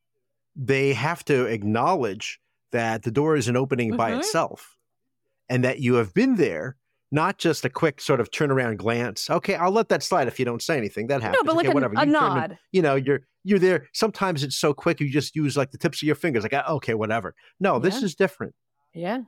They 0.56 0.94
have 0.94 1.25
to 1.26 1.44
acknowledge 1.47 2.40
that 2.72 3.02
the 3.02 3.10
door 3.10 3.37
isn't 3.37 3.56
opening 3.56 3.96
by 3.96 4.12
Mhm. 4.12 4.18
itself 4.18 4.76
and 5.48 5.64
that 5.64 5.80
you 5.80 5.94
have 5.94 6.12
been 6.14 6.37
there, 6.37 6.76
not 7.10 7.38
just 7.38 7.64
a 7.64 7.70
quick 7.70 8.00
sort 8.00 8.20
of 8.20 8.30
turnaround 8.30 8.76
glance. 8.76 9.30
Okay, 9.30 9.54
I'll 9.54 9.70
let 9.70 9.88
that 9.88 10.02
slide 10.02 10.28
if 10.28 10.38
you 10.38 10.44
don't 10.44 10.62
say 10.62 10.76
anything. 10.76 11.06
That 11.06 11.22
happens. 11.22 11.40
No, 11.42 11.46
but 11.46 11.56
like 11.56 11.64
okay, 11.66 11.72
a, 11.72 11.75
whatever. 11.75 11.94
a 11.96 12.04
You 12.04 12.12
nod. 12.12 12.58
you 12.72 12.82
know, 12.82 12.94
you're 12.96 13.20
you're 13.44 13.58
there. 13.58 13.87
Sometimes 13.94 14.42
it's 14.42 14.56
so 14.56 14.75
quick 14.75 15.00
you 15.00 15.08
just 15.10 15.34
use 15.34 15.56
like 15.56 15.70
the 15.70 15.78
tips 15.78 16.02
of 16.02 16.06
your 16.06 16.16
fingers. 16.16 16.42
Like, 16.42 16.52
"Ah, 16.52 16.70
okay, 16.72 16.92
whatever. 16.94 17.34
No, 17.60 17.78
this 17.78 18.02
is 18.02 18.14
different. 18.14 18.54
Yeah. 18.92 19.22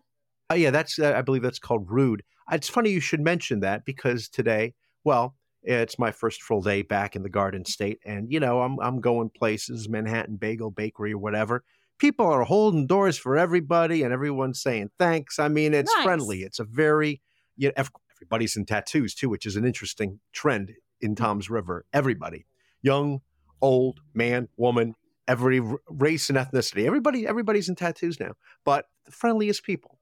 Oh, 0.51 0.55
yeah, 0.57 0.71
that's 0.71 0.99
uh, 0.99 1.15
I 1.17 1.23
believe 1.23 1.43
that's 1.43 1.59
called 1.61 1.87
rude. 1.91 2.23
It's 2.53 2.69
funny 2.69 2.91
you 2.91 3.01
should 3.01 3.21
mention 3.21 3.61
that 3.61 3.85
because 3.87 4.29
today, 4.29 4.75
well, 5.05 5.37
it's 5.63 5.99
my 5.99 6.11
first 6.11 6.43
full 6.43 6.61
day 6.61 6.83
back 6.83 7.15
in 7.17 7.23
the 7.23 7.29
Garden 7.31 7.65
State, 7.65 8.01
and 8.05 8.31
you 8.31 8.41
know 8.41 8.61
I'm 8.61 8.79
I'm 8.81 9.01
going 9.01 9.31
places, 9.31 9.89
Manhattan 9.89 10.37
Bagel 10.37 10.71
Bakery 10.71 11.13
or 11.15 11.19
whatever. 11.19 11.63
People 12.01 12.27
are 12.27 12.45
holding 12.45 12.87
doors 12.87 13.19
for 13.19 13.37
everybody, 13.37 14.03
and 14.03 14.13
everyone's 14.13 14.61
saying 14.61 14.91
thanks. 14.99 15.39
I 15.39 15.49
mean, 15.49 15.75
it's 15.75 15.93
Nice. 15.95 16.05
friendly. 16.05 16.43
It's 16.43 16.59
a 16.59 16.65
very 16.65 17.21
you 17.57 17.69
know, 17.69 17.85
everybody's 18.21 18.57
in 18.57 18.65
tattoos 18.65 19.15
too, 19.15 19.29
which 19.29 19.45
is 19.45 19.55
an 19.55 19.67
interesting 19.67 20.19
trend 20.33 20.73
in 21.01 21.15
mm-hmm. 21.15 21.23
Toms 21.25 21.51
River. 21.51 21.85
Everybody, 21.93 22.47
young, 22.81 23.21
old, 23.61 24.01
man, 24.15 24.49
woman, 24.57 24.95
every 25.29 25.61
race 25.89 26.31
and 26.31 26.39
ethnicity. 26.39 26.87
Everybody, 26.87 27.27
everybody's 27.27 27.69
in 27.69 27.77
tattoos 27.77 28.19
now. 28.19 28.33
But 28.65 28.87
the 29.05 29.13
friendliest 29.13 29.63
people, 29.63 29.99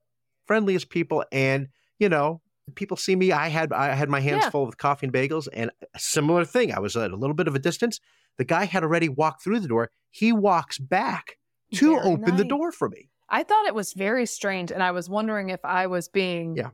friendliest 0.47 0.88
people, 0.88 1.25
and 1.33 1.69
you 1.99 2.09
know, 2.09 2.40
people 2.76 2.97
see 2.97 3.17
me. 3.17 3.33
I 3.33 3.49
had 3.49 3.73
I 3.73 3.95
had 3.95 4.09
my 4.09 4.21
hands 4.21 4.45
Yeah. 4.45 4.50
full 4.50 4.67
with 4.67 4.78
coffee 4.78 5.07
and 5.07 5.12
bagels, 5.12 5.49
and 5.52 5.73
a 5.95 5.99
similar 5.99 6.45
thing. 6.45 6.73
I 6.73 6.78
was 6.78 6.97
at 6.97 7.11
a 7.11 7.17
little 7.17 7.35
bit 7.35 7.49
of 7.49 7.57
a 7.57 7.59
distance. 7.59 8.00
The 8.37 8.45
guy 8.45 8.67
had 8.67 8.85
already 8.85 9.09
walked 9.09 9.43
through 9.43 9.59
the 9.61 9.69
door. 9.69 9.90
He 10.11 10.33
walks 10.33 10.78
back 10.78 11.38
to 11.75 11.99
open 12.01 12.37
the 12.37 12.45
door 12.45 12.73
for 12.73 12.89
me. 12.89 13.09
I 13.29 13.43
thought 13.43 13.67
it 13.67 13.75
was 13.75 13.93
very 13.93 14.25
strange, 14.27 14.71
and 14.73 14.83
I 14.83 14.91
was 14.91 15.09
wondering 15.09 15.51
if 15.51 15.63
I 15.65 15.87
was 15.87 16.09
being 16.09 16.57
Yeah. 16.57 16.71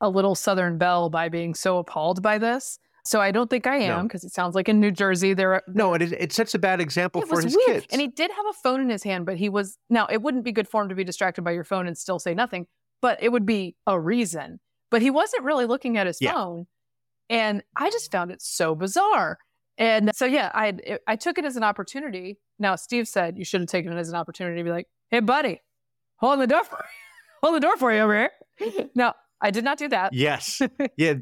a 0.00 0.08
little 0.08 0.34
Southern 0.34 0.78
Belle 0.78 1.10
by 1.10 1.28
being 1.28 1.54
so 1.54 1.78
appalled 1.78 2.22
by 2.22 2.38
this. 2.38 2.78
So 3.04 3.20
I 3.20 3.30
don't 3.30 3.48
think 3.48 3.68
I 3.68 3.76
am 3.76 4.08
because 4.08 4.24
it 4.24 4.32
sounds 4.32 4.56
like 4.56 4.68
in 4.68 4.80
New 4.80 4.90
Jersey 4.90 5.32
there. 5.32 5.54
Are, 5.54 5.62
no, 5.68 5.94
it, 5.94 6.02
it 6.02 6.32
sets 6.32 6.54
a 6.54 6.58
bad 6.58 6.80
example 6.80 7.22
it 7.22 7.28
for 7.28 7.36
was 7.36 7.44
his 7.44 7.54
weird, 7.56 7.82
kids. 7.82 7.86
and 7.92 8.00
he 8.00 8.08
did 8.08 8.32
have 8.32 8.46
a 8.50 8.52
phone 8.52 8.80
in 8.80 8.88
his 8.88 9.04
hand, 9.04 9.26
but 9.26 9.36
he 9.36 9.48
was 9.48 9.78
now. 9.88 10.06
It 10.06 10.22
wouldn't 10.22 10.42
be 10.44 10.50
good 10.52 10.66
form 10.68 10.88
to 10.88 10.94
be 10.96 11.04
distracted 11.04 11.42
by 11.42 11.52
your 11.52 11.62
phone 11.62 11.86
and 11.86 11.96
still 11.96 12.18
say 12.18 12.34
nothing, 12.34 12.66
but 13.00 13.22
it 13.22 13.30
would 13.30 13.46
be 13.46 13.76
a 13.86 13.98
reason. 13.98 14.58
But 14.90 15.02
he 15.02 15.10
wasn't 15.10 15.44
really 15.44 15.66
looking 15.66 15.96
at 15.96 16.06
his 16.08 16.18
Yeah. 16.20 16.32
phone, 16.32 16.66
and 17.30 17.62
I 17.76 17.90
just 17.90 18.10
found 18.10 18.32
it 18.32 18.42
so 18.42 18.74
bizarre. 18.74 19.38
And 19.78 20.10
so 20.14 20.26
yeah, 20.26 20.50
I 20.54 20.68
it, 20.82 21.02
I 21.06 21.14
took 21.16 21.38
it 21.38 21.44
as 21.44 21.56
an 21.56 21.62
opportunity. 21.62 22.38
Now 22.58 22.76
Steve 22.76 23.08
said 23.08 23.38
you 23.38 23.44
should 23.44 23.60
have 23.60 23.68
taken 23.68 23.92
it 23.92 23.96
as 23.96 24.08
an 24.08 24.14
opportunity 24.14 24.58
to 24.58 24.64
be 24.64 24.70
like, 24.70 24.88
"Hey, 25.10 25.20
buddy, 25.20 25.60
hold 26.16 26.40
the 26.40 26.46
door 26.46 26.64
for 26.64 26.84
hold 27.42 27.56
the 27.56 27.60
door 27.60 27.76
for 27.76 27.92
you 27.92 28.00
over 28.00 28.14
here." 28.58 28.88
no, 28.94 29.12
I 29.40 29.50
did 29.50 29.64
not 29.64 29.78
do 29.78 29.88
that. 29.88 30.12
Yes. 30.12 30.60
yeah. 30.96 31.14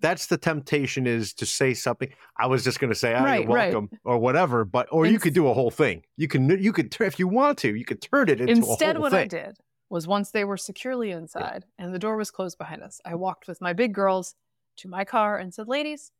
That's 0.00 0.26
the 0.26 0.36
temptation 0.36 1.06
is 1.06 1.32
to 1.34 1.46
say 1.46 1.72
something. 1.72 2.10
I 2.38 2.46
was 2.46 2.62
just 2.62 2.78
going 2.78 2.92
to 2.92 2.98
say, 2.98 3.14
"Ah, 3.14 3.22
Right, 3.24 3.44
you're 3.44 3.54
right. 3.54 3.72
welcome," 3.72 3.98
or 4.04 4.18
whatever. 4.18 4.64
But 4.64 4.88
or 4.90 5.06
you 5.06 5.14
Ins- 5.14 5.22
could 5.22 5.34
do 5.34 5.48
a 5.48 5.54
whole 5.54 5.70
thing. 5.70 6.02
You 6.16 6.28
can 6.28 6.48
you 6.62 6.72
could 6.72 6.94
if 7.00 7.18
you 7.18 7.26
want 7.26 7.58
to, 7.58 7.74
you 7.74 7.84
could 7.84 8.02
turn 8.02 8.28
it 8.28 8.40
into 8.40 8.52
Instead, 8.52 8.96
a 8.96 8.98
whole 8.98 9.02
what 9.02 9.12
thing. 9.12 9.24
I 9.24 9.28
did 9.28 9.56
was 9.88 10.06
once 10.06 10.30
they 10.30 10.44
were 10.44 10.56
securely 10.56 11.10
inside 11.10 11.64
and 11.78 11.94
the 11.94 11.98
door 11.98 12.16
was 12.16 12.30
closed 12.30 12.58
behind 12.58 12.82
us, 12.82 13.00
I 13.04 13.14
walked 13.14 13.46
with 13.46 13.60
my 13.60 13.72
big 13.72 13.94
girls 13.94 14.34
to 14.78 14.88
my 14.88 15.04
car 15.04 15.38
and 15.38 15.54
said, 15.54 15.68
Ladies, 15.68 16.10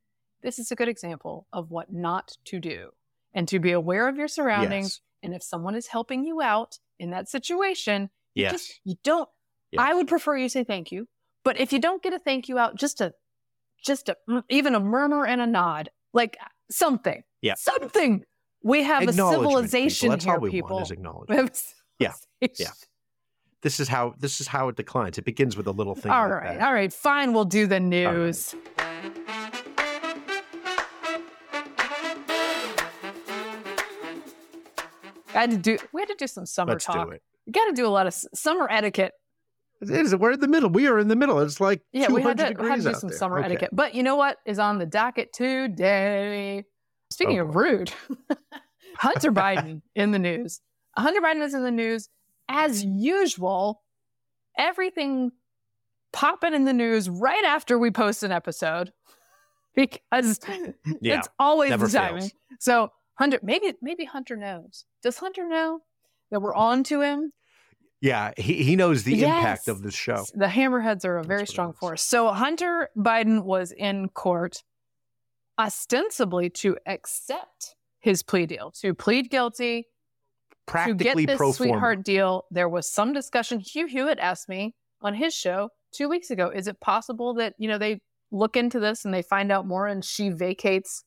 this 0.42 0.58
is 0.58 0.70
a 0.70 0.76
good 0.76 0.88
example 0.88 1.46
of 1.52 1.70
what 1.70 1.92
not 1.92 2.36
to 2.46 2.60
do 2.60 2.90
and 3.34 3.46
to 3.48 3.58
be 3.58 3.72
aware 3.72 4.08
of 4.08 4.16
your 4.16 4.28
surroundings. 4.28 4.86
Yes. 4.86 5.00
And 5.22 5.34
if 5.34 5.42
someone 5.42 5.74
is 5.74 5.86
helping 5.88 6.24
you 6.24 6.40
out 6.40 6.78
in 6.98 7.10
that 7.10 7.28
situation, 7.28 8.10
you 8.34 8.42
Yes. 8.44 8.52
just 8.52 8.80
you 8.84 8.94
don't 9.04 9.28
Yes. 9.72 9.80
I 9.82 9.94
would 9.94 10.06
prefer 10.08 10.36
you 10.36 10.48
say 10.48 10.62
thank 10.64 10.92
you. 10.92 11.08
But 11.42 11.58
if 11.58 11.72
you 11.72 11.78
don't 11.80 12.02
get 12.02 12.12
a 12.12 12.18
thank 12.18 12.48
you 12.48 12.58
out, 12.58 12.76
just 12.76 13.00
a 13.00 13.12
just 13.84 14.08
a 14.08 14.16
mm, 14.28 14.42
even 14.48 14.74
a 14.74 14.80
murmur 14.80 15.26
and 15.26 15.40
a 15.40 15.46
nod, 15.46 15.90
like 16.12 16.36
something. 16.70 17.22
Yeah. 17.42 17.54
Something. 17.56 18.24
We 18.62 18.82
have 18.84 19.02
a 19.02 19.08
Acknowledgement, 19.10 19.40
people. 19.48 19.50
civilization 19.62 20.08
That's 20.10 20.24
here, 20.24 20.34
all 20.34 20.40
we 20.40 20.50
people. 20.50 20.70
want 20.76 20.84
is 20.86 20.90
We 20.90 20.96
acknowledgement. 20.96 21.62
Yeah. 21.98 22.12
Yeah. 22.40 22.70
This 23.62 23.80
is 23.80 23.88
how 23.88 24.14
this 24.18 24.40
is 24.40 24.46
how 24.46 24.68
it 24.68 24.76
declines. 24.76 25.16
It 25.18 25.24
begins 25.24 25.56
with 25.56 25.66
a 25.66 25.70
little 25.72 25.94
thing. 25.94 26.12
All 26.12 26.24
like 26.28 26.32
right, 26.42 26.58
that. 26.58 26.66
all 26.66 26.72
right, 26.74 26.92
fine. 26.92 27.32
We'll 27.32 27.44
do 27.46 27.66
the 27.66 27.80
news. 27.80 28.54
I 35.34 35.40
had 35.40 35.50
to 35.50 35.56
do. 35.56 35.78
We 35.92 36.00
had 36.02 36.08
to 36.08 36.14
do 36.16 36.26
some 36.26 36.46
summer 36.46 36.72
Let's 36.72 36.84
talk. 36.84 37.08
do 37.08 37.12
it. 37.12 37.22
We 37.46 37.52
got 37.52 37.66
to 37.66 37.72
do 37.72 37.86
a 37.86 37.88
lot 37.88 38.06
of 38.06 38.14
summer 38.34 38.68
etiquette. 38.70 39.12
It 39.80 39.90
is. 39.90 40.14
We're 40.16 40.32
in 40.32 40.40
the 40.40 40.48
middle. 40.48 40.70
We 40.70 40.86
are 40.86 40.98
in 40.98 41.08
the 41.08 41.16
middle. 41.16 41.40
It's 41.40 41.60
like 41.60 41.82
Yeah, 41.92 42.08
we 42.10 42.22
200 42.22 42.40
had 42.46 42.56
to, 42.56 42.62
we 42.62 42.68
had 42.70 42.80
to 42.82 42.88
do 42.92 42.94
some 42.94 43.08
there. 43.10 43.18
summer 43.18 43.38
Okay. 43.38 43.46
etiquette. 43.46 43.70
But 43.72 43.94
you 43.94 44.02
know 44.02 44.16
what 44.16 44.38
is 44.46 44.58
on 44.58 44.78
the 44.78 44.86
docket 44.86 45.32
today? 45.32 46.64
Speaking 47.10 47.38
Oh, 47.40 47.44
of 47.48 47.56
rude, 47.56 47.92
Hunter 48.96 49.30
Biden 49.32 49.82
in 49.94 50.10
the 50.12 50.18
news. 50.18 50.60
Hunter 50.96 51.20
Biden 51.20 51.42
is 51.42 51.54
in 51.54 51.62
the 51.64 51.70
news 51.70 52.08
as 52.48 52.84
usual. 52.84 53.82
Everything 54.56 55.32
popping 56.12 56.54
in 56.54 56.64
the 56.64 56.72
news 56.72 57.10
right 57.10 57.44
after 57.44 57.78
we 57.78 57.90
post 57.90 58.22
an 58.22 58.30
episode 58.32 58.92
because 59.74 60.38
Yeah, 61.00 61.18
it's 61.18 61.28
always 61.38 61.70
the 61.78 61.88
timing. 61.88 62.30
So 62.60 62.90
Hunter, 63.14 63.38
maybe 63.42 63.72
maybe 63.80 64.04
Hunter 64.04 64.36
knows. 64.36 64.84
Does 65.02 65.18
Hunter 65.18 65.48
know 65.48 65.80
that 66.30 66.40
we're 66.40 66.54
on 66.54 66.82
to 66.84 67.00
him? 67.00 67.32
Yeah, 68.00 68.32
he, 68.36 68.62
he 68.64 68.76
knows 68.76 69.02
the 69.04 69.22
impact 69.22 69.66
of 69.68 69.82
this 69.82 69.94
show. 69.94 70.26
The 70.34 70.46
Hammerheads 70.46 71.06
are 71.06 71.18
a 71.18 71.24
very 71.24 71.46
strong 71.46 71.72
force. 71.72 72.02
So 72.02 72.28
Hunter 72.32 72.90
Biden 72.96 73.44
was 73.44 73.72
in 73.72 74.10
court 74.10 74.62
ostensibly 75.58 76.50
to 76.50 76.76
accept 76.86 77.76
his 78.00 78.22
plea 78.22 78.44
deal, 78.44 78.72
to 78.72 78.92
plead 78.92 79.30
guilty, 79.30 79.86
to 80.84 80.94
get 80.94 81.16
this 81.16 81.56
sweetheart 81.56 82.04
deal. 82.04 82.44
There 82.50 82.68
was 82.68 82.90
some 82.90 83.14
discussion. 83.14 83.60
Hugh 83.60 83.86
Hewitt 83.86 84.18
asked 84.18 84.50
me 84.50 84.74
on 85.00 85.14
his 85.14 85.34
show 85.34 85.70
two 85.90 86.08
weeks 86.08 86.30
ago, 86.30 86.50
is 86.50 86.66
it 86.66 86.80
possible 86.80 87.32
that, 87.34 87.54
you 87.56 87.68
know, 87.68 87.78
they 87.78 88.02
look 88.30 88.56
into 88.56 88.80
this 88.80 89.06
and 89.06 89.14
they 89.14 89.22
find 89.22 89.50
out 89.50 89.66
more 89.66 89.86
and 89.86 90.04
she 90.04 90.28
vacates 90.28 91.04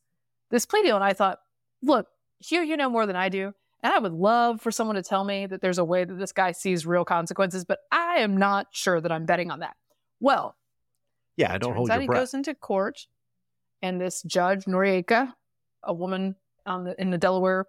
this 0.50 0.66
plea 0.66 0.82
deal? 0.82 0.96
And 0.96 1.04
I 1.04 1.12
thought, 1.12 1.38
look, 1.82 2.06
Hugh, 2.40 2.62
you 2.62 2.76
know 2.76 2.88
more 2.88 3.06
than 3.06 3.16
I 3.16 3.28
do. 3.28 3.52
And 3.82 3.92
I 3.92 3.98
would 3.98 4.12
love 4.12 4.60
for 4.60 4.70
someone 4.72 4.96
to 4.96 5.02
tell 5.02 5.24
me 5.24 5.46
that 5.46 5.60
there's 5.60 5.78
a 5.78 5.84
way 5.84 6.04
that 6.04 6.14
this 6.18 6.32
guy 6.32 6.50
sees 6.52 6.84
real 6.84 7.04
consequences, 7.04 7.64
but 7.64 7.78
I 7.92 8.16
am 8.18 8.36
not 8.36 8.66
sure 8.72 9.00
that 9.00 9.12
I'm 9.12 9.24
betting 9.24 9.50
on 9.52 9.60
that. 9.60 9.76
Well, 10.20 10.56
Yeah, 11.36 11.52
I 11.52 11.58
don't 11.58 11.74
hold 11.76 11.88
your 11.88 12.00
he 12.00 12.06
breath. 12.06 12.18
goes 12.20 12.34
into 12.34 12.54
court, 12.54 13.06
and 13.82 14.00
this 14.00 14.22
judge 14.22 14.64
Noriega, 14.64 15.32
a 15.84 15.94
woman 15.94 16.34
on 16.66 16.84
the 16.84 17.00
in 17.00 17.10
the 17.10 17.18
Delaware 17.18 17.66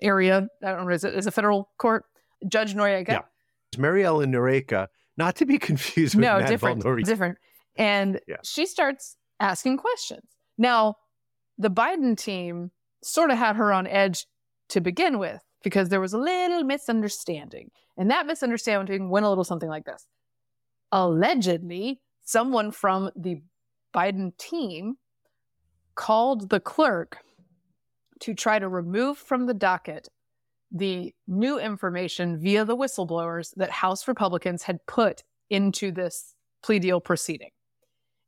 area, 0.00 0.48
I 0.62 0.72
don't 0.72 0.86
know, 0.86 0.92
is 0.92 1.04
it 1.04 1.14
is 1.14 1.26
a 1.26 1.30
federal 1.30 1.70
court? 1.78 2.04
Judge 2.48 2.74
Noriega. 2.74 3.08
Yeah. 3.08 3.20
It's 3.70 3.78
Mary 3.78 4.04
Ellen 4.04 4.32
Noreika, 4.32 4.88
not 5.16 5.36
to 5.36 5.46
be 5.46 5.56
confused 5.70 6.16
with 6.16 6.24
no, 6.24 6.38
Matt 6.38 6.48
different, 6.48 6.82
different. 7.04 7.38
And 7.76 8.20
Yeah. 8.26 8.36
she 8.42 8.66
starts 8.66 9.16
asking 9.38 9.76
questions. 9.78 10.26
Now, 10.58 10.96
the 11.58 11.70
Biden 11.70 12.16
team 12.16 12.72
sort 13.02 13.30
of 13.30 13.38
had 13.38 13.56
her 13.56 13.72
on 13.72 13.86
edge 13.86 14.26
to 14.68 14.80
begin 14.80 15.18
with 15.18 15.40
because 15.62 15.88
there 15.88 16.00
was 16.00 16.12
a 16.12 16.18
little 16.18 16.64
misunderstanding. 16.64 17.70
And 17.96 18.10
that 18.10 18.26
misunderstanding 18.26 19.10
went 19.10 19.26
a 19.26 19.28
little 19.28 19.44
something 19.44 19.68
like 19.68 19.84
this. 19.84 20.06
Allegedly, 20.90 22.00
someone 22.24 22.70
from 22.70 23.10
the 23.16 23.40
Biden 23.94 24.36
team 24.38 24.96
called 25.94 26.48
the 26.50 26.60
clerk 26.60 27.18
to 28.20 28.34
try 28.34 28.58
to 28.58 28.68
remove 28.68 29.18
from 29.18 29.46
the 29.46 29.54
docket 29.54 30.08
the 30.70 31.14
new 31.26 31.58
information 31.58 32.38
via 32.40 32.64
the 32.64 32.76
whistleblowers 32.76 33.54
that 33.56 33.70
House 33.70 34.08
Republicans 34.08 34.62
had 34.62 34.84
put 34.86 35.22
into 35.50 35.92
this 35.92 36.34
plea 36.62 36.78
deal 36.78 37.00
proceeding. 37.00 37.50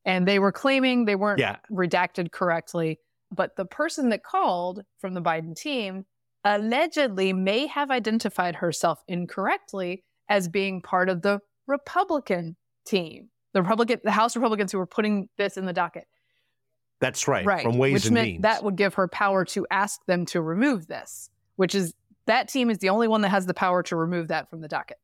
And 0.05 0.29
they 0.29 0.39
were 0.39 0.53
claiming 0.53 1.05
they 1.07 1.17
weren't 1.17 1.41
Yeah. 1.41 1.57
redacted 1.71 2.33
correctly. 2.33 2.99
But 3.31 3.57
the 3.57 3.65
person 3.65 4.09
that 4.11 4.23
called 4.23 4.83
from 4.99 5.15
the 5.15 5.23
Biden 5.23 5.57
team 5.57 6.05
allegedly 6.45 7.33
may 7.33 7.67
have 7.67 7.91
identified 7.91 8.57
herself 8.57 9.03
incorrectly 9.09 10.05
as 10.29 10.49
being 10.49 10.83
part 10.83 11.09
of 11.09 11.23
the 11.23 11.41
Republican 11.67 12.57
team, 12.85 13.31
the 13.53 13.63
Republican, 13.63 14.01
the 14.05 14.11
House 14.11 14.37
Republicans 14.37 14.73
who 14.73 14.79
were 14.79 14.87
putting 14.87 15.29
this 15.39 15.57
in 15.57 15.65
the 15.65 15.73
docket. 15.73 16.07
That's 17.01 17.27
right, 17.27 17.45
Right. 17.45 17.63
from 17.63 17.79
Ways 17.79 17.95
which 17.95 18.05
and 18.07 18.15
meant 18.15 18.27
Means. 18.29 18.43
that 18.43 18.63
would 18.63 18.77
give 18.77 18.95
her 18.95 19.09
power 19.09 19.45
to 19.47 19.67
ask 19.71 20.05
them 20.07 20.25
to 20.27 20.41
remove 20.41 20.87
this, 20.87 21.29
which 21.57 21.75
is 21.75 21.93
that 22.27 22.49
team 22.49 22.71
is 22.71 22.79
the 22.79 22.89
only 22.89 23.09
one 23.09 23.21
that 23.23 23.29
has 23.31 23.47
the 23.47 23.55
power 23.55 23.83
to 23.85 23.97
remove 23.97 24.29
that 24.29 24.49
from 24.49 24.61
the 24.61 24.69
docket. 24.69 24.99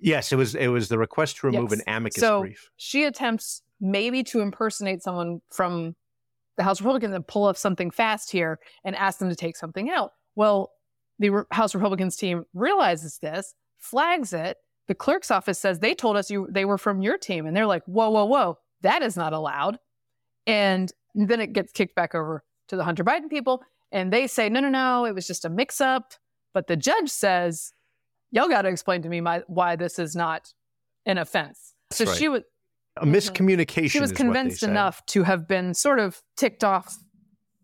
yes, 0.00 0.32
it 0.32 0.36
was 0.36 0.54
it 0.54 0.68
was 0.68 0.88
the 0.88 0.98
request 0.98 1.36
to 1.38 1.46
remove 1.46 1.70
Yes. 1.70 1.80
an 1.80 1.94
amicus 1.96 2.20
So- 2.20 2.40
brief. 2.40 2.70
She 2.76 3.04
attempts 3.04 3.62
maybe 3.80 4.22
to 4.24 4.40
impersonate 4.40 5.02
someone 5.02 5.40
from 5.50 5.94
the 6.56 6.62
House 6.62 6.80
Republicans 6.80 7.14
and 7.14 7.26
pull 7.26 7.46
up 7.46 7.56
something 7.56 7.90
fast 7.90 8.30
here 8.30 8.58
and 8.84 8.94
ask 8.96 9.18
them 9.18 9.28
to 9.28 9.36
take 9.36 9.56
something 9.56 9.90
out. 9.90 10.12
Well, 10.36 10.70
the 11.18 11.44
House 11.50 11.74
Republicans 11.74 12.16
team 12.16 12.44
realizes 12.54 13.18
this, 13.18 13.54
flags 13.78 14.32
it. 14.32 14.58
The 14.86 14.94
clerk's 14.94 15.30
office 15.30 15.58
says 15.58 15.78
they 15.78 15.94
told 15.94 16.16
us 16.16 16.30
you 16.30 16.46
they 16.50 16.64
were 16.64 16.78
from 16.78 17.00
your 17.00 17.16
team, 17.16 17.46
and 17.46 17.56
they're 17.56 17.66
like, 17.66 17.84
"Whoa, 17.84 18.10
whoa, 18.10 18.24
whoa, 18.24 18.58
that 18.82 19.02
is 19.02 19.16
not 19.16 19.32
allowed." 19.32 19.78
And 20.46 20.92
then 21.14 21.40
it 21.40 21.52
gets 21.52 21.72
kicked 21.72 21.94
back 21.94 22.14
over 22.14 22.44
to 22.68 22.76
the 22.76 22.84
Hunter 22.84 23.04
Biden 23.04 23.30
people, 23.30 23.62
and 23.92 24.12
they 24.12 24.26
say, 24.26 24.48
"No, 24.48 24.60
no, 24.60 24.68
no, 24.68 25.06
it 25.06 25.14
was 25.14 25.26
just 25.26 25.44
a 25.44 25.48
mix-up." 25.48 26.14
But 26.52 26.66
the 26.66 26.76
judge 26.76 27.08
says, 27.08 27.72
"Y'all 28.30 28.48
got 28.48 28.62
to 28.62 28.68
explain 28.68 29.02
to 29.02 29.08
me 29.08 29.20
my, 29.20 29.42
why 29.46 29.76
this 29.76 29.98
is 29.98 30.14
not 30.14 30.52
an 31.06 31.18
offense." 31.18 31.74
So 31.90 32.04
right. 32.04 32.16
she 32.16 32.28
was 32.28 32.42
a 32.96 33.06
miscommunication. 33.06 33.90
She 33.90 34.00
was 34.00 34.12
convinced 34.12 34.62
enough 34.62 35.04
to 35.06 35.22
have 35.24 35.48
been 35.48 35.74
sort 35.74 35.98
of 35.98 36.22
ticked 36.36 36.62
off 36.62 36.96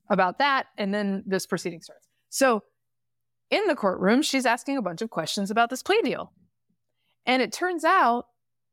about 0.09 0.39
that, 0.39 0.67
and 0.77 0.93
then 0.93 1.23
this 1.27 1.47
proceeding 1.47 1.81
starts. 1.81 2.09
So 2.31 2.63
in 3.51 3.67
the 3.67 3.75
courtroom, 3.75 4.23
she's 4.23 4.47
asking 4.47 4.77
a 4.77 4.83
bunch 4.83 5.03
of 5.03 5.11
questions 5.11 5.51
about 5.51 5.71
this 5.71 5.83
plea 5.83 6.03
deal. 6.03 6.33
And 7.27 7.43
it 7.43 7.53
turns 7.53 7.85
out 7.85 8.27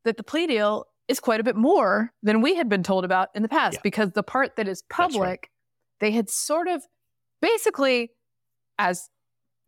that 0.03 0.17
the 0.17 0.23
plea 0.23 0.47
deal 0.47 0.85
is 1.07 1.19
quite 1.19 1.39
a 1.39 1.43
bit 1.43 1.55
more 1.55 2.11
than 2.23 2.41
we 2.41 2.55
had 2.55 2.69
been 2.69 2.83
told 2.83 3.05
about 3.05 3.29
in 3.35 3.43
the 3.43 3.49
past 3.49 3.75
Yeah. 3.75 3.79
because 3.83 4.11
the 4.11 4.23
part 4.23 4.55
that 4.55 4.67
is 4.67 4.83
public, 4.89 5.21
right. 5.21 5.47
they 5.99 6.11
had 6.11 6.29
sort 6.29 6.67
of 6.67 6.83
basically 7.41 8.11
as 8.79 9.09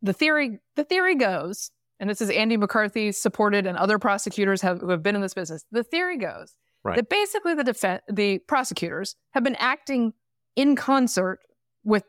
the 0.01 0.13
theory 0.13 0.59
the 0.75 0.83
theory 0.83 1.15
goes, 1.15 1.71
and 1.99 2.09
this 2.09 2.21
is 2.21 2.29
Andy 2.29 2.57
McCarthy 2.57 3.11
supported 3.11 3.67
and 3.67 3.77
other 3.77 3.99
prosecutors 3.99 4.61
have, 4.61 4.79
who 4.79 4.89
have 4.89 5.03
been 5.03 5.15
in 5.15 5.21
this 5.21 5.33
business. 5.33 5.65
The 5.71 5.83
theory 5.83 6.17
goes 6.17 6.55
Right. 6.83 6.95
that 6.95 7.09
basically 7.09 7.55
the 7.55 7.63
defense 7.63 8.01
the 8.09 8.39
prosecutors 8.39 9.15
have 9.31 9.43
been 9.43 9.55
acting 9.55 10.13
in 10.55 10.75
concert 10.75 11.39
with 11.83 12.03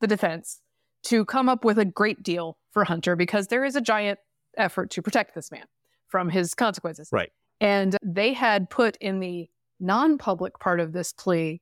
the 0.00 0.06
defense 0.06 0.60
to 1.04 1.24
come 1.24 1.48
up 1.48 1.64
with 1.64 1.78
a 1.78 1.84
great 1.84 2.22
deal 2.22 2.58
for 2.70 2.84
Hunter 2.84 3.16
because 3.16 3.46
there 3.46 3.64
is 3.64 3.76
a 3.76 3.80
giant 3.80 4.18
effort 4.56 4.90
to 4.90 5.02
protect 5.02 5.34
this 5.34 5.50
man 5.50 5.64
from 6.08 6.28
his 6.28 6.54
consequences. 6.54 7.08
Right. 7.12 7.30
And 7.60 7.96
they 8.04 8.32
had 8.32 8.70
put 8.70 8.96
in 9.00 9.20
the 9.20 9.48
non 9.78 10.18
public 10.18 10.58
part 10.58 10.80
of 10.80 10.92
this 10.92 11.12
plea 11.12 11.60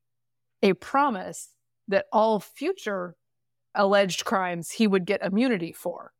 a 0.62 0.73
promise 0.75 1.50
that 1.88 2.07
all 2.12 2.41
future 2.41 3.17
alleged 3.75 4.25
crimes 4.25 4.71
he 4.71 4.87
would 4.87 5.07
get 5.07 5.23
immunity 5.23 5.73
for, 5.73 6.12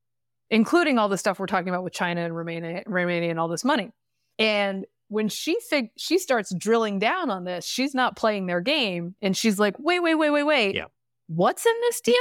including 0.50 0.99
all 0.99 1.09
the 1.09 1.18
stuff 1.18 1.38
we're 1.38 1.47
talking 1.47 1.68
about 1.68 1.83
with 1.83 1.92
China 1.92 2.23
and 2.23 2.37
Romania, 2.37 2.83
Romania 2.87 3.30
and 3.30 3.40
all 3.40 3.49
this 3.49 3.64
money. 3.64 3.90
And 4.38 4.87
when 5.08 5.28
she 5.28 5.58
fig- 5.60 5.90
she 5.96 6.18
starts 6.18 6.54
drilling 6.54 6.98
down 6.98 7.30
on 7.30 7.44
this, 7.44 7.64
she's 7.64 7.94
not 7.94 8.16
playing 8.16 8.46
their 8.46 8.60
game, 8.60 9.14
and 9.22 9.36
she's 9.36 9.58
like, 9.58 9.74
"Wait, 9.78 10.00
wait, 10.00 10.14
wait, 10.14 10.30
wait, 10.30 10.42
wait. 10.44 10.74
Yeah. 10.74 10.86
What's 11.26 11.66
in 11.66 11.74
this 11.82 12.00
deal? 12.00 12.14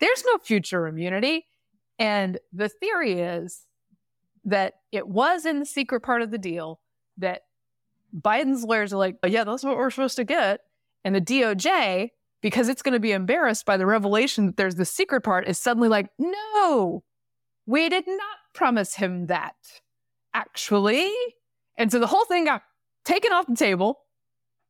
There's 0.00 0.24
no 0.26 0.38
future 0.38 0.86
immunity." 0.86 1.46
And 1.98 2.38
the 2.52 2.68
theory 2.68 3.20
is 3.20 3.66
that 4.44 4.74
it 4.92 5.06
was 5.06 5.46
in 5.46 5.60
the 5.60 5.66
secret 5.66 6.00
part 6.00 6.22
of 6.22 6.30
the 6.30 6.38
deal 6.38 6.80
that 7.18 7.42
Biden's 8.14 8.64
lawyers 8.64 8.92
are 8.92 8.98
like, 8.98 9.16
oh, 9.22 9.28
"Yeah, 9.28 9.44
that's 9.44 9.64
what 9.64 9.76
we're 9.76 9.90
supposed 9.90 10.16
to 10.16 10.24
get," 10.24 10.60
and 11.04 11.14
the 11.14 11.20
DOJ, 11.20 12.10
because 12.40 12.68
it's 12.68 12.82
going 12.82 12.94
to 12.94 13.00
be 13.00 13.12
embarrassed 13.12 13.64
by 13.64 13.76
the 13.76 13.86
revelation 13.86 14.46
that 14.46 14.56
there's 14.56 14.74
the 14.74 14.84
secret 14.84 15.22
part, 15.22 15.48
is 15.48 15.58
suddenly 15.58 15.88
like, 15.88 16.10
"No, 16.18 17.04
we 17.64 17.88
did 17.88 18.06
not 18.08 18.38
promise 18.52 18.96
him 18.96 19.26
that, 19.26 19.54
actually." 20.34 21.12
And 21.76 21.90
so 21.90 21.98
the 21.98 22.06
whole 22.06 22.24
thing 22.24 22.44
got 22.44 22.62
taken 23.04 23.32
off 23.32 23.46
the 23.46 23.56
table. 23.56 24.00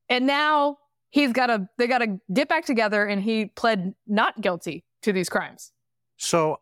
And 0.08 0.26
now 0.26 0.78
he's 1.10 1.32
got 1.32 1.46
to, 1.46 1.68
they 1.78 1.86
got 1.86 1.98
to 1.98 2.18
get 2.32 2.48
back 2.48 2.66
together 2.66 3.04
and 3.06 3.22
he 3.22 3.46
pled 3.46 3.94
not 4.06 4.40
guilty 4.40 4.84
to 5.02 5.12
these 5.12 5.28
crimes. 5.28 5.72
So 6.16 6.60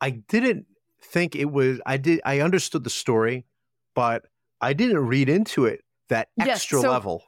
I 0.00 0.10
didn't 0.10 0.66
think 1.02 1.36
it 1.36 1.50
was 1.50 1.80
I 1.86 1.96
did 1.96 2.20
I 2.24 2.40
understood 2.40 2.84
the 2.84 2.90
story, 2.90 3.44
but 3.94 4.24
I 4.60 4.72
didn't 4.72 4.98
read 5.06 5.28
into 5.28 5.66
it 5.66 5.82
that 6.08 6.28
Yes, 6.36 6.48
extra 6.48 6.80
so- 6.80 6.90
level 6.90 7.24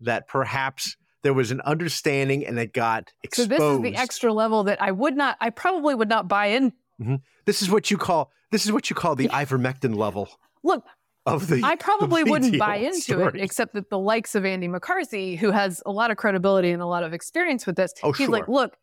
that 0.00 0.28
perhaps 0.28 0.96
there 1.22 1.32
was 1.32 1.50
an 1.50 1.60
understanding 1.62 2.46
and 2.46 2.58
it 2.58 2.72
got 2.74 3.12
exposed. 3.22 3.50
So 3.50 3.56
this 3.56 3.76
is 3.76 3.80
the 3.82 3.96
extra 3.96 4.32
level 4.32 4.64
that 4.64 4.82
I 4.82 4.90
would 4.90 5.16
not, 5.16 5.38
I 5.40 5.48
probably 5.50 5.94
would 5.94 6.08
not 6.08 6.28
buy 6.28 6.46
in. 6.48 6.72
Mm-hmm. 7.00 7.14
This 7.46 7.62
is 7.62 7.70
what 7.70 7.90
you 7.90 7.96
call 7.96 8.30
this 8.50 8.66
is 8.66 8.72
what 8.72 8.90
you 8.90 8.96
call 8.96 9.16
the 9.16 9.28
ivermectin 9.28 9.96
level 9.96 10.28
Look, 10.62 10.84
of 11.26 11.48
the 11.48 11.62
I 11.64 11.76
probably 11.76 12.22
the 12.24 12.30
wouldn't 12.30 12.58
buy 12.58 12.76
into 12.76 13.00
story. 13.00 13.38
it, 13.40 13.44
except 13.44 13.74
that 13.74 13.88
the 13.90 13.98
likes 13.98 14.34
of 14.34 14.44
Andy 14.44 14.68
McCarthy, 14.68 15.36
who 15.36 15.50
has 15.50 15.82
a 15.86 15.90
lot 15.90 16.10
of 16.10 16.16
credibility 16.16 16.70
and 16.70 16.82
a 16.82 16.86
lot 16.86 17.02
of 17.02 17.12
experience 17.12 17.66
with 17.66 17.76
this, 17.76 17.94
Oh, 18.02 18.12
he's 18.12 18.28
like, 18.28 18.48
look, 18.48 18.76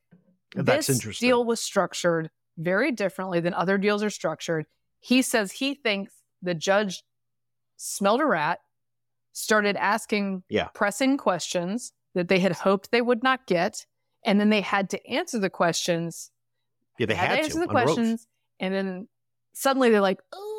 That's 0.56 0.88
this 0.88 1.20
deal 1.20 1.44
was 1.46 1.60
structured 1.60 2.30
very 2.58 2.92
differently 2.92 3.40
than 3.40 3.54
other 3.54 3.78
deals 3.78 4.04
are 4.04 4.10
structured. 4.10 4.66
He 5.00 5.22
says 5.22 5.52
he 5.54 5.74
thinks 5.76 6.14
the 6.42 6.54
judge 6.54 7.04
smelled 7.78 8.22
a 8.22 8.26
rat, 8.26 8.60
started 9.34 9.76
asking 9.78 10.44
Yeah. 10.50 10.68
pressing 10.74 11.18
questions 11.18 11.94
that 12.14 12.28
they 12.28 12.40
had 12.40 12.52
hoped 12.52 12.92
they 12.92 13.02
would 13.02 13.24
not 13.24 13.46
get, 13.48 13.86
and 14.26 14.40
then 14.40 14.50
they 14.50 14.62
had 14.62 14.90
to 14.90 15.08
answer 15.08 15.40
the 15.40 15.50
questions 15.50 16.32
yeah, 17.00 17.06
they 17.06 17.16
had 17.16 17.30
had 17.30 17.36
to 17.38 17.42
answer 17.44 17.60
the 17.60 17.68
questions, 17.68 18.28
and 18.60 18.74
then 18.74 19.08
suddenly 19.54 19.90
they're 19.90 20.02
like, 20.02 20.20
"Oh, 20.34 20.51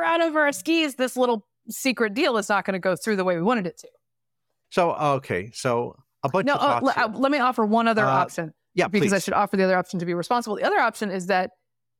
we're 0.00 0.06
out 0.06 0.20
of 0.22 0.34
our 0.36 0.52
skis. 0.52 0.94
This 0.96 1.16
little 1.16 1.46
secret 1.68 2.14
deal 2.14 2.36
is 2.36 2.48
not 2.48 2.64
going 2.64 2.72
to 2.74 2.78
go 2.80 2.96
through 2.96 3.16
the 3.16 3.24
way 3.24 3.36
we 3.36 3.42
wanted 3.42 3.66
it 3.66 3.78
to." 3.78 3.88
So 4.70 4.92
okay, 4.94 5.50
so 5.52 5.96
a 6.22 6.28
bunch 6.28 6.46
No, 6.46 6.54
of 6.54 6.82
le- 6.82 6.92
here. 6.92 7.04
uh, 7.04 7.08
let 7.08 7.32
me 7.32 7.38
offer 7.38 7.64
one 7.64 7.88
other 7.88 8.04
Uh, 8.04 8.10
option 8.10 8.54
yeah, 8.74 8.88
because 8.88 9.12
I 9.12 9.18
should 9.18 9.34
offer 9.34 9.56
the 9.56 9.64
other 9.64 9.76
option 9.76 9.98
to 10.00 10.06
be 10.06 10.14
responsible. 10.14 10.56
The 10.56 10.64
other 10.64 10.78
option 10.78 11.10
is 11.10 11.26
that 11.26 11.52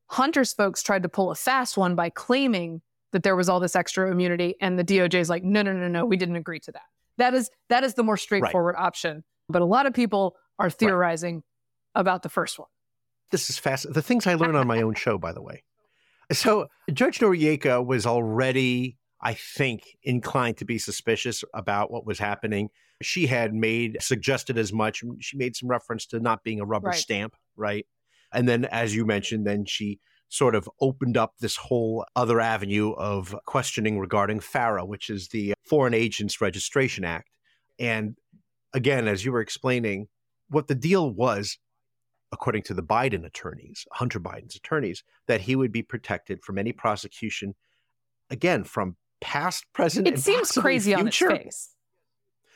Hunter's 0.08 0.52
folks 0.52 0.82
tried 0.82 1.02
to 1.02 1.08
pull 1.08 1.30
a 1.30 1.34
fast 1.34 1.76
one 1.76 1.94
by 1.94 2.10
claiming 2.10 2.80
that 3.12 3.22
there 3.22 3.34
was 3.36 3.48
all 3.48 3.58
this 3.60 3.74
extra 3.76 4.10
immunity, 4.10 4.54
and 4.60 4.78
the 4.78 4.84
DOJ 4.84 5.14
is 5.20 5.28
like, 5.30 5.42
"No, 5.42 5.62
no, 5.62 5.72
no, 5.72 5.88
no, 5.88 6.04
we 6.04 6.16
didn't 6.16 6.36
agree 6.36 6.60
to 6.60 6.72
that." 6.72 6.82
That 7.18 7.34
is 7.34 7.50
that 7.68 7.84
is 7.84 7.94
the 7.94 8.02
more 8.04 8.16
straightforward 8.16 8.76
option. 8.78 9.24
But 9.48 9.62
a 9.62 9.64
lot 9.64 9.86
of 9.86 9.92
people 9.94 10.36
are 10.60 10.70
theorizing 10.70 11.42
about 11.94 12.22
the 12.22 12.28
first 12.28 12.58
one. 12.58 12.68
this 13.32 13.48
is 13.50 13.58
fast. 13.58 13.92
The 13.92 14.02
things 14.02 14.26
I 14.26 14.34
learn 14.34 14.54
on 14.56 14.66
my 14.66 14.82
own 14.82 14.94
show, 14.94 15.16
by 15.18 15.32
the 15.32 15.40
way. 15.42 15.62
So 16.32 16.68
Judge 16.92 17.18
Noriega 17.18 17.84
was 17.84 18.06
already, 18.06 18.96
I 19.20 19.34
think, 19.34 19.96
inclined 20.02 20.58
to 20.58 20.64
be 20.64 20.78
suspicious 20.78 21.44
about 21.54 21.90
what 21.90 22.06
was 22.06 22.18
happening. 22.18 22.68
She 23.02 23.26
had 23.26 23.54
made 23.54 23.98
suggested 24.00 24.58
as 24.58 24.72
much. 24.72 25.02
She 25.20 25.36
made 25.36 25.56
some 25.56 25.68
reference 25.68 26.06
to 26.06 26.20
not 26.20 26.44
being 26.44 26.60
a 26.60 26.64
rubber 26.64 26.88
Right. 26.88 26.98
stamp, 26.98 27.34
right? 27.56 27.86
And 28.32 28.48
then, 28.48 28.64
as 28.66 28.94
you 28.94 29.04
mentioned, 29.04 29.46
then 29.46 29.64
she 29.64 29.98
sort 30.28 30.54
of 30.54 30.68
opened 30.80 31.16
up 31.16 31.34
this 31.40 31.56
whole 31.56 32.06
other 32.14 32.40
avenue 32.40 32.92
of 32.92 33.34
questioning 33.46 33.98
regarding 33.98 34.38
FARA, 34.38 34.84
which 34.84 35.10
is 35.10 35.28
the 35.28 35.54
Foreign 35.64 35.94
Agents 35.94 36.40
Registration 36.40 37.04
Act. 37.04 37.28
And 37.80 38.16
again, 38.72 39.08
as 39.08 39.24
you 39.24 39.32
were 39.32 39.40
explaining, 39.40 40.06
what 40.48 40.68
the 40.68 40.76
deal 40.76 41.10
was 41.10 41.58
according 42.32 42.62
to 42.62 42.74
the 42.74 42.82
Biden 42.82 43.24
attorneys, 43.24 43.86
Hunter 43.92 44.20
Biden's 44.20 44.56
attorneys, 44.56 45.02
that 45.26 45.42
he 45.42 45.56
would 45.56 45.72
be 45.72 45.82
protected 45.82 46.42
from 46.42 46.58
any 46.58 46.72
prosecution, 46.72 47.54
again, 48.30 48.64
from 48.64 48.96
past, 49.20 49.64
present, 49.72 50.06
It 50.06 50.14
and 50.14 50.22
seems 50.22 50.52
crazy 50.52 50.94
on 50.94 51.08
its 51.08 51.16
future. 51.16 51.36
face. 51.36 51.74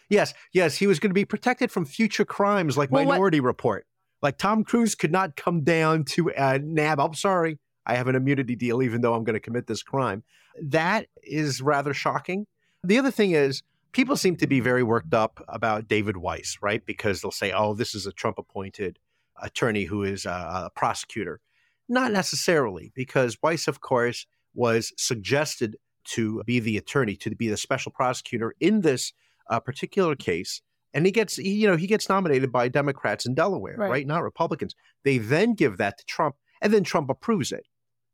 Yes, 0.09 0.35
yes, 0.53 0.77
he 0.77 0.87
was 0.87 0.99
going 1.01 1.11
to 1.11 1.15
be 1.15 1.25
protected 1.25 1.71
from 1.73 1.85
future 1.85 2.25
crimes 2.25 2.77
like 2.77 2.91
Well, 2.91 3.05
what- 3.05 3.13
Minority 3.15 3.41
Report. 3.41 3.87
Like 4.23 4.39
Tom 4.39 4.65
Cruise 4.65 4.95
could 4.95 5.13
not 5.13 5.37
come 5.37 5.65
down 5.65 6.05
to 6.05 6.33
uh, 6.33 6.59
nab. 6.63 6.99
I'm 6.99 7.13
sorry, 7.15 7.59
I 7.85 7.97
have 7.97 8.09
an 8.09 8.15
immunity 8.15 8.57
deal, 8.57 8.83
even 8.83 9.03
though 9.03 9.13
I'm 9.15 9.23
going 9.25 9.35
to 9.35 9.41
commit 9.41 9.67
this 9.67 9.83
crime. 9.83 10.23
That 10.63 11.09
is 11.23 11.61
rather 11.61 11.93
shocking. 11.93 12.47
The 12.83 12.99
other 12.99 13.11
thing 13.11 13.33
is, 13.33 13.63
people 13.93 14.17
seem 14.17 14.37
to 14.37 14.47
be 14.47 14.61
very 14.61 14.83
worked 14.83 15.13
up 15.13 15.45
about 15.49 15.89
David 15.89 16.17
Weiss, 16.17 16.57
right? 16.63 16.85
Because 16.87 17.21
they'll 17.21 17.31
say, 17.33 17.53
"Oh, 17.53 17.75
this 17.75 17.95
is 17.95 18.07
a 18.07 18.13
Trump-appointed 18.13 18.99
attorney 19.43 19.85
who 19.85 20.03
is 20.03 20.25
a, 20.27 20.31
a 20.67 20.71
prosecutor." 20.75 21.41
Not 21.89 22.13
necessarily, 22.13 22.93
because 22.95 23.37
Weiss, 23.43 23.69
of 23.69 23.81
course, 23.83 24.27
was 24.55 24.93
suggested 24.97 25.77
to 26.05 26.43
be 26.45 26.59
the 26.61 26.77
attorney, 26.79 27.17
to 27.17 27.35
be 27.35 27.49
the 27.49 27.57
special 27.57 27.93
prosecutor 27.93 28.55
in 28.61 28.81
this 28.81 29.13
uh, 29.51 29.61
particular 29.61 30.15
case, 30.17 30.63
and 30.95 31.05
he 31.05 31.13
gets, 31.13 31.37
he, 31.37 31.51
you 31.51 31.67
know, 31.67 31.77
he 31.77 31.87
gets 31.87 32.09
nominated 32.09 32.51
by 32.53 32.69
Democrats 32.69 33.27
in 33.27 33.35
Delaware, 33.35 33.77
Right. 33.77 33.91
right. 33.91 34.07
Not 34.07 34.23
Republicans. 34.23 34.75
They 35.03 35.19
then 35.19 35.55
give 35.55 35.77
that 35.79 35.99
to 35.99 36.05
Trump, 36.07 36.37
and 36.63 36.73
then 36.73 36.85
Trump 36.85 37.11
approves 37.11 37.53
it. 37.53 37.67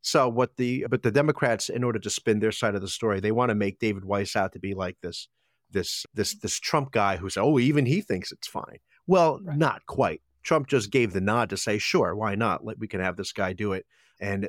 So 0.02 0.28
what 0.28 0.56
the 0.56 0.86
but 0.90 1.02
the 1.02 1.10
Democrats, 1.12 1.68
in 1.68 1.84
order 1.84 1.98
to 1.98 2.10
spin 2.10 2.40
their 2.40 2.52
side 2.52 2.74
of 2.74 2.80
the 2.80 2.88
story, 2.88 3.20
they 3.20 3.32
want 3.32 3.50
to 3.50 3.54
make 3.54 3.78
David 3.78 4.04
Weiss 4.04 4.34
out 4.34 4.52
to 4.54 4.58
be 4.58 4.72
like 4.74 4.96
this, 5.02 5.28
this, 5.70 6.06
this, 6.14 6.34
this 6.34 6.58
Trump 6.58 6.90
guy 6.90 7.18
who's 7.18 7.36
oh, 7.36 7.58
even 7.58 7.86
he 7.86 8.00
thinks 8.00 8.32
it's 8.32 8.48
fine. 8.48 8.78
Well, 9.06 9.40
Right. 9.44 9.58
not 9.58 9.84
quite. 9.86 10.22
Trump 10.42 10.66
just 10.68 10.90
gave 10.90 11.12
the 11.12 11.20
nod 11.20 11.50
to 11.50 11.56
say, 11.56 11.78
sure, 11.78 12.14
why 12.14 12.34
not? 12.34 12.64
Let 12.64 12.78
we 12.78 12.88
can 12.88 13.00
have 13.00 13.16
this 13.16 13.32
guy 13.32 13.52
do 13.52 13.72
it, 13.72 13.86
and 14.20 14.48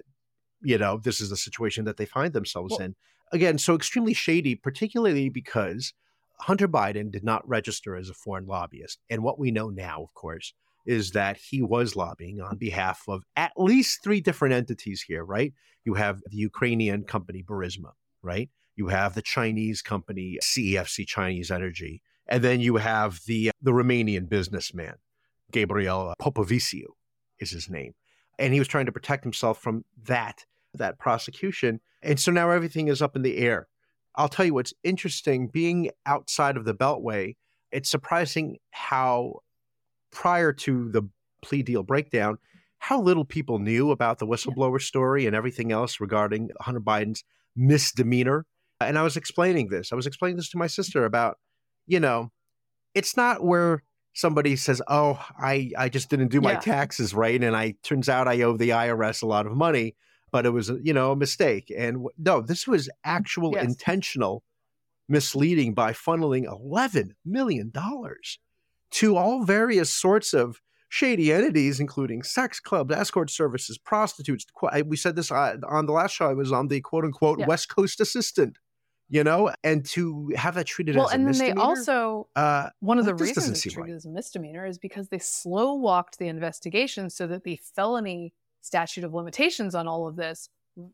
you 0.62 0.78
know, 0.78 0.98
this 0.98 1.20
is 1.22 1.30
the 1.30 1.38
situation 1.38 1.86
that 1.86 1.98
they 1.98 2.06
find 2.06 2.34
themselves 2.34 2.72
Well- 2.72 2.82
in. 2.82 2.96
Again, 3.34 3.58
so 3.58 3.76
extremely 3.76 4.14
shady, 4.14 4.56
particularly 4.56 5.30
because 5.30 5.94
Hunter 6.42 6.68
Biden 6.68 7.12
did 7.12 7.24
not 7.24 7.48
register 7.48 7.96
as 7.96 8.10
a 8.10 8.14
foreign 8.14 8.46
lobbyist. 8.46 9.00
And 9.10 9.24
what 9.24 9.40
we 9.40 9.52
know 9.52 9.70
now, 9.70 10.04
of 10.04 10.14
course, 10.14 10.54
is 10.86 11.12
that 11.12 11.38
he 11.38 11.62
was 11.62 11.96
lobbying 11.96 12.42
on 12.42 12.58
behalf 12.58 13.04
of 13.08 13.24
at 13.36 13.54
least 13.56 14.04
three 14.04 14.22
different 14.22 14.54
entities 14.54 15.04
here, 15.04 15.24
right? 15.24 15.54
You 15.86 15.94
have 15.94 16.22
the 16.30 16.38
Ukrainian 16.38 17.04
company 17.04 17.44
Burisma, 17.44 17.92
right? 18.22 18.50
You 18.76 18.88
have 18.88 19.14
the 19.14 19.22
Chinese 19.22 19.82
company 19.82 20.40
CEFC 20.42 21.06
Chinese 21.08 21.52
Energy, 21.52 22.02
and 22.28 22.44
then 22.44 22.60
you 22.60 22.78
have 22.78 23.22
the 23.28 23.52
the 23.62 23.72
Romanian 23.72 24.28
businessman 24.28 24.96
Gabriel 25.52 26.10
uh, 26.10 26.16
Popoviciu 26.22 26.86
is 27.40 27.52
his 27.52 27.70
name, 27.70 27.94
and 28.40 28.54
he 28.54 28.60
was 28.60 28.68
trying 28.68 28.86
to 28.86 28.92
protect 28.92 29.24
himself 29.24 29.62
from 29.62 29.86
that 30.04 30.46
that 30.74 30.98
prosecution, 31.00 31.82
and 32.02 32.20
so 32.20 32.32
now 32.32 32.50
everything 32.50 32.88
is 32.88 33.02
up 33.02 33.16
in 33.16 33.22
the 33.22 33.38
air. 33.38 33.68
I'll 34.16 34.30
tell 34.30 34.46
you 34.46 34.54
what's 34.54 34.74
interesting 34.84 35.48
being 35.48 35.92
outside 36.06 36.58
of 36.58 36.66
the 36.66 36.74
Beltway. 36.74 37.36
It's 37.72 37.90
surprising 37.90 38.58
how 38.72 39.40
prior 40.12 40.52
to 40.54 40.90
the 40.90 41.04
plea 41.42 41.64
deal 41.64 41.84
breakdown, 41.84 42.38
how 42.80 43.02
little 43.02 43.26
people 43.26 43.60
knew 43.60 43.92
about 43.92 44.20
the 44.20 44.28
whistleblower 44.28 44.82
story 44.82 45.26
and 45.26 45.36
everything 45.36 45.72
else 45.72 46.00
regarding 46.00 46.50
Hunter 46.60 46.82
Biden's 46.82 47.24
misdemeanor. 47.56 48.46
And 48.80 48.98
I 48.98 49.04
was 49.04 49.16
explaining 49.16 49.70
this. 49.70 49.92
I 49.92 49.96
was 49.96 50.08
explaining 50.08 50.38
this 50.38 50.50
to 50.50 50.58
my 50.58 50.68
sister 50.68 51.06
about, 51.06 51.38
you 51.86 52.00
know, 52.00 52.32
it's 52.94 53.16
not 53.16 53.44
where 53.44 53.84
somebody 54.14 54.56
says, 54.56 54.82
"Oh, 54.88 55.24
I 55.38 55.72
I 55.78 55.90
just 55.90 56.10
didn't 56.10 56.30
do 56.30 56.42
my 56.42 56.54
yeah. 56.54 56.60
taxes 56.60 57.14
right, 57.14 57.42
and 57.42 57.56
I 57.56 57.76
turns 57.84 58.10
out 58.10 58.28
I 58.28 58.42
owe 58.42 58.58
the 58.58 58.70
IRS 58.70 59.24
a 59.24 59.28
lot 59.28 59.46
of 59.46 59.54
money, 59.54 59.96
but 60.32 60.46
it 60.46 60.52
was 60.52 60.72
you 60.84 60.94
know 60.94 61.12
a 61.12 61.16
mistake." 61.16 61.72
And 61.76 62.08
no, 62.18 62.42
this 62.42 62.68
was 62.68 62.90
actual 63.04 63.54
yes. 63.54 63.66
intentional 63.66 64.44
misleading 65.10 65.74
by 65.74 65.92
funneling 65.94 66.46
eleven 66.46 67.16
million 67.26 67.70
dollars 67.70 68.40
to 68.92 69.18
all 69.18 69.44
various 69.44 69.94
sorts 69.94 70.34
of 70.34 70.62
shady 70.90 71.32
entities, 71.32 71.80
including 71.80 72.22
sex 72.22 72.60
clubs, 72.60 72.94
escort 72.94 73.30
services, 73.30 73.78
prostitutes. 73.78 74.46
We 74.86 74.98
said 74.98 75.16
this 75.16 75.32
uh, 75.32 75.56
on 75.68 75.86
the 75.86 75.94
last 75.94 76.12
show. 76.12 76.30
I 76.30 76.34
was 76.34 76.52
on 76.52 76.68
the 76.68 76.82
quote 76.82 77.06
unquote 77.06 77.40
yeah. 77.40 77.48
West 77.48 77.70
Coast 77.70 78.02
assistant, 78.02 78.58
you 79.12 79.26
know, 79.26 79.52
and 79.66 79.84
to 79.88 80.32
have 80.38 80.56
that 80.56 80.66
treated 80.66 80.96
well, 80.96 81.10
as 81.10 81.14
and 81.14 81.28
then 81.28 81.38
they 81.38 81.52
also 81.52 82.30
uh, 82.38 82.70
one 82.80 82.98
of 82.98 83.04
the 83.04 83.14
reasons 83.14 83.50
it's 83.50 83.62
treated 83.62 83.80
right. 83.80 83.92
as 83.92 84.06
a 84.06 84.10
misdemeanor 84.10 84.66
is 84.66 84.78
because 84.78 85.10
they 85.10 85.20
slow 85.20 85.74
walked 85.74 86.18
the 86.18 86.30
investigation 86.30 87.10
so 87.10 87.28
that 87.28 87.44
the 87.44 87.60
felony 87.76 88.34
statute 88.62 89.04
of 89.04 89.14
limitations 89.14 89.76
on 89.76 89.86
all 89.86 90.08
of 90.08 90.16
this 90.16 90.48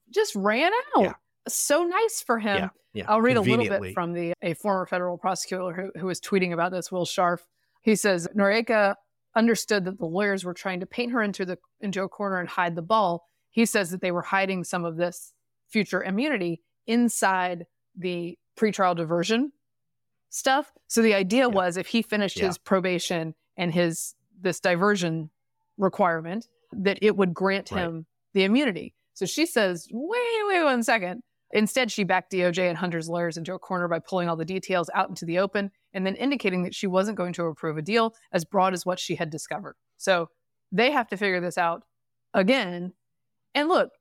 just 0.09 0.35
ran 0.35 0.71
out. 0.95 1.03
Yeah. 1.03 1.13
So 1.47 1.83
nice 1.83 2.23
for 2.23 2.39
him. 2.39 2.57
Yeah, 2.57 2.69
yeah. 2.93 3.05
I'll 3.07 3.21
read 3.21 3.37
a 3.37 3.41
little 3.41 3.69
bit 3.69 3.93
from 3.93 4.13
the 4.13 4.33
a 4.41 4.55
former 4.55 4.87
federal 4.87 5.19
prosecutor 5.19 5.71
who, 5.71 5.99
who 5.99 6.07
was 6.07 6.19
tweeting 6.19 6.53
about 6.53 6.71
this, 6.71 6.91
Will 6.91 7.05
Scharf. 7.05 7.41
He 7.83 7.95
says 7.95 8.27
Noreika 8.35 8.95
understood 9.35 9.85
that 9.85 9.99
the 9.99 10.05
lawyers 10.05 10.43
were 10.43 10.55
trying 10.55 10.79
to 10.79 10.87
paint 10.87 11.11
her 11.11 11.21
into 11.21 11.45
the 11.45 11.59
into 11.81 12.01
a 12.01 12.09
corner 12.09 12.39
and 12.39 12.49
hide 12.49 12.75
the 12.75 12.81
ball. 12.81 13.27
He 13.51 13.67
says 13.67 13.91
that 13.91 14.01
they 14.01 14.11
were 14.11 14.23
hiding 14.23 14.63
some 14.63 14.85
of 14.85 14.97
this 14.97 15.33
future 15.69 16.03
immunity 16.03 16.61
inside 16.87 17.67
the 17.97 18.37
pretrial 18.57 18.95
diversion 18.95 19.51
stuff. 20.29 20.71
So 20.87 21.01
the 21.01 21.13
idea 21.13 21.41
yeah. 21.41 21.47
was 21.47 21.77
if 21.77 21.87
he 21.87 22.01
finished 22.01 22.37
yeah. 22.37 22.47
his 22.47 22.57
probation 22.57 23.35
and 23.55 23.73
his 23.73 24.15
this 24.39 24.59
diversion 24.59 25.29
requirement, 25.77 26.47
that 26.71 26.99
it 27.01 27.15
would 27.15 27.33
grant 27.33 27.71
right. 27.71 27.81
him 27.81 28.05
the 28.33 28.43
immunity. 28.43 28.93
So 29.13 29.25
she 29.25 29.45
says, 29.45 29.87
wait, 29.91 30.19
wait 30.47 30.63
one 30.63 30.83
second. 30.83 31.23
Instead, 31.51 31.91
she 31.91 32.03
backed 32.03 32.31
DOJ 32.31 32.67
and 32.69 32.77
Hunter's 32.77 33.07
lawyers 33.07 33.37
into 33.37 33.53
a 33.53 33.59
corner 33.59 33.87
by 33.87 33.99
pulling 33.99 34.27
all 34.27 34.35
the 34.35 34.45
details 34.45 34.89
out 34.93 35.09
into 35.09 35.25
the 35.25 35.39
open 35.39 35.71
and 35.93 36.05
then 36.05 36.15
indicating 36.15 36.63
that 36.63 36.75
she 36.75 36.87
wasn't 36.87 37.17
going 37.17 37.33
to 37.33 37.45
approve 37.45 37.77
a 37.77 37.81
deal 37.81 38.13
as 38.33 38.43
broad 38.43 38.73
as 38.73 38.85
what 38.85 38.99
she 38.99 39.15
had 39.15 39.29
discovered. 39.29 39.75
So 39.95 40.29
they 40.71 40.91
have 40.91 41.07
to 41.07 41.17
figure 41.17 41.39
this 41.39 41.57
out 41.57 41.83
again. 42.33 42.93
And 43.55 43.69
look, 43.69 43.91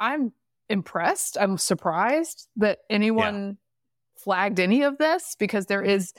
I'm 0.00 0.32
impressed. 0.70 1.36
I'm 1.38 1.58
surprised 1.58 2.48
that 2.56 2.78
anyone 2.88 3.46
yeah. 3.46 3.52
flagged 4.22 4.60
any 4.60 4.82
of 4.82 4.98
this 4.98 5.36
because 5.38 5.66
there 5.66 5.82
mm-hmm. 5.82 5.90
is 5.90 6.14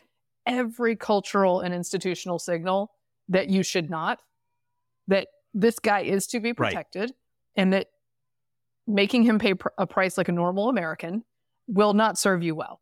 every 0.45 0.95
cultural 0.95 1.61
and 1.61 1.73
institutional 1.73 2.39
signal 2.39 2.91
that 3.29 3.49
you 3.49 3.63
should 3.63 3.89
not, 3.89 4.21
that 5.07 5.27
this 5.53 5.79
guy 5.79 6.01
is 6.01 6.27
to 6.27 6.39
be 6.39 6.53
protected, 6.53 7.01
right. 7.01 7.15
and 7.55 7.73
that 7.73 7.87
making 8.87 9.23
him 9.23 9.39
pay 9.39 9.53
pr- 9.53 9.69
a 9.77 9.87
price 9.87 10.17
like 10.17 10.27
a 10.27 10.33
normal 10.33 10.69
American 10.69 11.23
will 11.67 11.93
not 11.93 12.17
serve 12.17 12.43
you 12.43 12.55
well. 12.55 12.81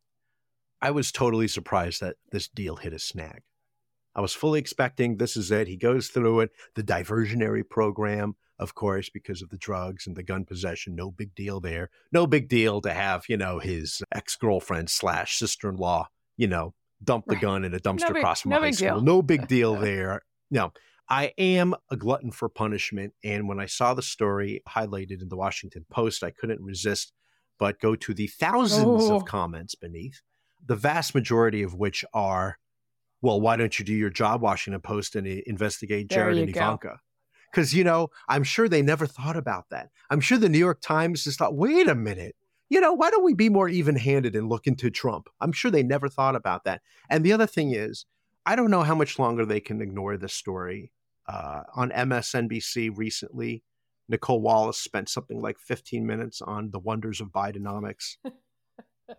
I 0.82 0.92
was 0.92 1.12
totally 1.12 1.48
surprised 1.48 2.02
that 2.02 2.16
this 2.32 2.48
deal 2.48 2.78
hit 2.78 2.94
a 2.94 3.00
snag. 3.00 3.42
I 4.16 4.22
was 4.22 4.34
fully 4.34 4.60
expecting 4.60 5.18
this 5.18 5.38
is 5.38 5.52
it. 5.52 5.68
He 5.68 5.78
goes 5.78 6.08
through 6.08 6.42
it, 6.42 6.52
the 6.76 6.84
diversionary 6.84 7.68
program, 7.68 8.36
of 8.60 8.76
course, 8.76 9.10
because 9.10 9.42
of 9.42 9.50
the 9.50 9.58
drugs 9.58 10.06
and 10.06 10.16
the 10.16 10.24
gun 10.24 10.46
possession. 10.46 10.96
No 10.96 11.12
big 11.12 11.34
deal 11.34 11.60
there. 11.60 11.90
No 12.12 12.28
big 12.28 12.50
deal 12.50 12.82
to 12.82 12.94
have, 12.94 13.24
you 13.30 13.38
know, 13.38 13.60
his 13.60 14.02
ex 14.14 14.36
girlfriend 14.36 14.90
slash 14.90 15.38
sister 15.38 15.70
in 15.70 15.76
law, 15.76 16.10
you 16.38 16.48
know, 16.48 16.74
dump 17.04 17.26
the 17.28 17.36
gun 17.36 17.64
in 17.64 17.74
a 17.74 17.80
dumpster 17.80 18.14
no 18.14 18.20
across 18.20 18.42
from 18.42 18.52
no 18.52 18.60
high 18.60 18.72
school. 18.72 18.90
Deal. 18.90 19.02
No 19.02 19.22
big 19.22 19.48
deal 19.48 19.76
there. 19.80 20.22
No, 20.52 20.74
I 21.08 21.34
am 21.38 21.74
a 21.90 21.96
glutton 21.96 22.32
for 22.32 22.50
punishment. 22.50 23.14
And 23.24 23.48
when 23.48 23.60
I 23.60 23.66
saw 23.66 23.94
the 23.94 24.02
story 24.02 24.62
highlighted 24.68 25.22
in 25.22 25.30
the 25.30 25.38
Washington 25.38 25.86
Post, 25.90 26.24
I 26.24 26.32
couldn't 26.32 26.62
resist 26.62 27.14
but 27.60 27.80
go 27.80 27.94
to 27.94 28.14
the 28.14 28.28
thousands 28.28 29.10
oh. 29.10 29.18
of 29.18 29.26
comments 29.26 29.76
beneath, 29.76 30.22
the 30.66 30.76
vast 30.76 31.14
majority 31.14 31.62
of 31.62 31.76
which 31.76 32.04
are, 32.14 32.58
well, 33.22 33.40
why 33.40 33.58
don't 33.58 33.78
you 33.78 33.86
do 33.86 33.94
your 33.94 34.10
job, 34.10 34.42
Washington 34.42 34.82
Post, 34.82 35.16
and 35.16 35.28
investigate 35.28 36.10
Jared 36.10 36.38
and 36.38 36.50
Ivanka? 36.50 37.00
Because, 37.52 37.74
you 37.74 37.84
know, 37.84 38.10
I'm 38.28 38.44
sure 38.44 38.70
they 38.70 38.82
never 38.82 39.08
thought 39.08 39.38
about 39.38 39.70
that. 39.70 39.90
I'm 40.10 40.20
sure 40.20 40.38
the 40.38 40.50
New 40.50 40.60
York 40.60 40.82
Times 40.82 41.24
just 41.24 41.40
thought, 41.40 41.56
wait 41.56 41.88
a 41.88 41.96
minute, 41.96 42.36
you 42.70 42.80
know, 42.80 42.94
why 42.94 43.10
don't 43.10 43.24
we 43.24 43.34
be 43.34 43.50
more 43.50 43.68
even 43.68 43.96
handed 43.96 44.36
and 44.36 44.50
look 44.50 44.68
into 44.68 44.92
Trump? 44.92 45.28
I'm 45.42 45.52
sure 45.52 45.72
they 45.72 45.84
never 45.84 46.08
thought 46.08 46.36
about 46.36 46.64
that. 46.66 46.82
And 47.10 47.24
the 47.24 47.34
other 47.34 47.48
thing 47.48 47.74
is, 47.74 48.06
I 48.46 48.56
don't 48.56 48.72
know 48.72 48.84
how 48.84 48.96
much 48.96 49.20
longer 49.20 49.46
they 49.46 49.60
can 49.60 49.82
ignore 49.82 50.18
this 50.18 50.34
story 50.34 50.92
uh, 51.30 51.62
on 51.76 51.92
MSNBC 51.92 52.98
recently, 52.98 53.64
Nicolle 54.10 54.42
Wallace 54.42 54.80
spent 54.80 55.10
something 55.10 55.40
like 55.40 55.60
15 55.60 56.06
minutes 56.06 56.42
on 56.42 56.72
the 56.72 56.80
wonders 56.80 57.22
of 57.22 57.28
Bidenomics. 57.28 58.18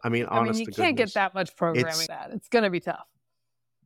I 0.04 0.08
mean, 0.08 0.26
I 0.28 0.42
mean, 0.42 0.54
you 0.54 0.66
can't 0.66 0.96
goodness, 0.96 1.14
get 1.14 1.14
that 1.14 1.34
much 1.34 1.56
programming. 1.56 1.88
It's, 1.88 2.06
that 2.08 2.30
it's 2.32 2.48
going 2.48 2.64
to 2.64 2.70
be 2.70 2.80
tough. 2.80 3.06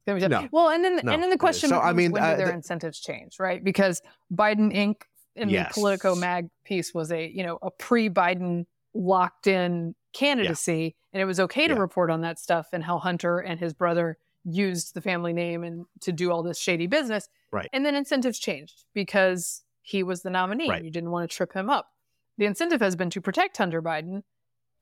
No, 0.06 0.48
well, 0.52 0.68
and 0.68 0.84
then 0.84 1.00
no, 1.02 1.12
and 1.12 1.22
then 1.22 1.30
the 1.30 1.38
question 1.38 1.70
so, 1.70 1.80
I 1.80 1.94
mean, 1.94 2.12
when 2.12 2.22
uh, 2.22 2.32
do 2.32 2.36
their 2.36 2.46
the, 2.48 2.52
incentives 2.52 3.00
change, 3.00 3.38
right? 3.40 3.64
Because 3.64 4.02
Biden 4.32 4.74
Inc. 4.74 4.96
in 5.34 5.48
yes. 5.48 5.74
the 5.74 5.80
Politico 5.80 6.14
Mag 6.14 6.50
piece 6.64 6.92
was 6.92 7.10
a 7.10 7.26
you 7.26 7.42
know 7.42 7.58
a 7.62 7.70
pre-Biden 7.70 8.66
locked 8.92 9.46
in 9.46 9.94
candidacy, 10.12 10.94
yeah. 10.94 11.08
and 11.14 11.22
it 11.22 11.24
was 11.24 11.40
okay 11.40 11.66
to 11.68 11.74
yeah. 11.74 11.80
report 11.80 12.10
on 12.10 12.20
that 12.20 12.38
stuff 12.38 12.68
and 12.74 12.84
how 12.84 12.98
Hunter 12.98 13.38
and 13.38 13.58
his 13.58 13.72
brother 13.72 14.18
used 14.44 14.94
the 14.94 15.00
family 15.00 15.32
name 15.32 15.64
and 15.64 15.86
to 16.00 16.12
do 16.12 16.30
all 16.30 16.42
this 16.42 16.58
shady 16.58 16.86
business. 16.86 17.28
Right. 17.50 17.68
And 17.72 17.84
then 17.84 17.94
incentives 17.94 18.38
changed 18.38 18.84
because 18.92 19.62
he 19.82 20.02
was 20.02 20.22
the 20.22 20.30
nominee. 20.30 20.68
Right. 20.68 20.84
You 20.84 20.90
didn't 20.90 21.10
want 21.10 21.28
to 21.30 21.34
trip 21.34 21.52
him 21.54 21.70
up. 21.70 21.88
The 22.36 22.44
incentive 22.44 22.80
has 22.80 22.96
been 22.96 23.10
to 23.10 23.20
protect 23.20 23.56
Hunter 23.56 23.80
Biden. 23.80 24.22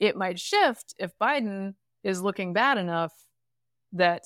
It 0.00 0.16
might 0.16 0.40
shift 0.40 0.94
if 0.98 1.16
Biden 1.18 1.74
is 2.02 2.22
looking 2.22 2.52
bad 2.52 2.78
enough 2.78 3.12
that 3.92 4.24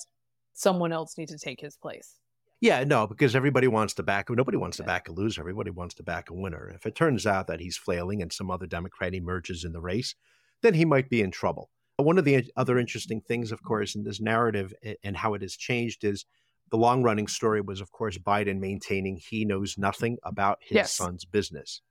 someone 0.57 0.91
else 0.91 1.17
needs 1.17 1.31
to 1.31 1.37
take 1.37 1.61
his 1.61 1.77
place. 1.77 2.15
Yeah, 2.59 2.83
no, 2.83 3.05
because 3.05 3.35
everybody 3.35 3.67
wants 3.67 3.93
to 3.95 4.03
back. 4.03 4.31
Nobody 4.31 4.57
wants 4.57 4.77
to 4.77 4.83
back 4.83 5.07
a 5.07 5.11
loser. 5.11 5.41
Everybody 5.41 5.69
wants 5.69 5.93
to 5.95 6.03
back 6.03 6.31
a 6.31 6.33
winner. 6.33 6.71
If 6.73 6.87
it 6.87 6.95
turns 6.95 7.27
out 7.27 7.45
that 7.47 7.59
he's 7.59 7.77
flailing 7.77 8.23
and 8.23 8.33
some 8.33 8.49
other 8.49 8.65
Democrat 8.65 9.13
emerges 9.13 9.63
in 9.63 9.71
the 9.71 9.79
race, 9.79 10.15
then 10.63 10.73
he 10.73 10.83
might 10.83 11.09
be 11.09 11.21
in 11.21 11.29
trouble. 11.29 11.69
One 11.97 12.17
of 12.17 12.25
the 12.25 12.51
other 12.55 12.79
interesting 12.79 13.21
things, 13.21 13.51
of 13.51 13.61
course, 13.61 13.93
in 13.93 14.03
this 14.03 14.19
narrative 14.19 14.73
and 15.03 15.15
how 15.15 15.35
it 15.35 15.43
has 15.43 15.55
changed 15.55 16.03
is 16.03 16.25
the 16.71 16.77
long 16.77 17.03
running 17.03 17.27
story 17.27 17.61
was, 17.61 17.79
of 17.79 17.91
course, 17.91 18.17
Biden 18.17 18.59
maintaining 18.59 19.17
he 19.17 19.45
knows 19.45 19.77
nothing 19.77 20.17
about 20.23 20.57
his 20.61 20.75
yes. 20.75 20.93
son's 20.93 21.25
business. 21.25 21.81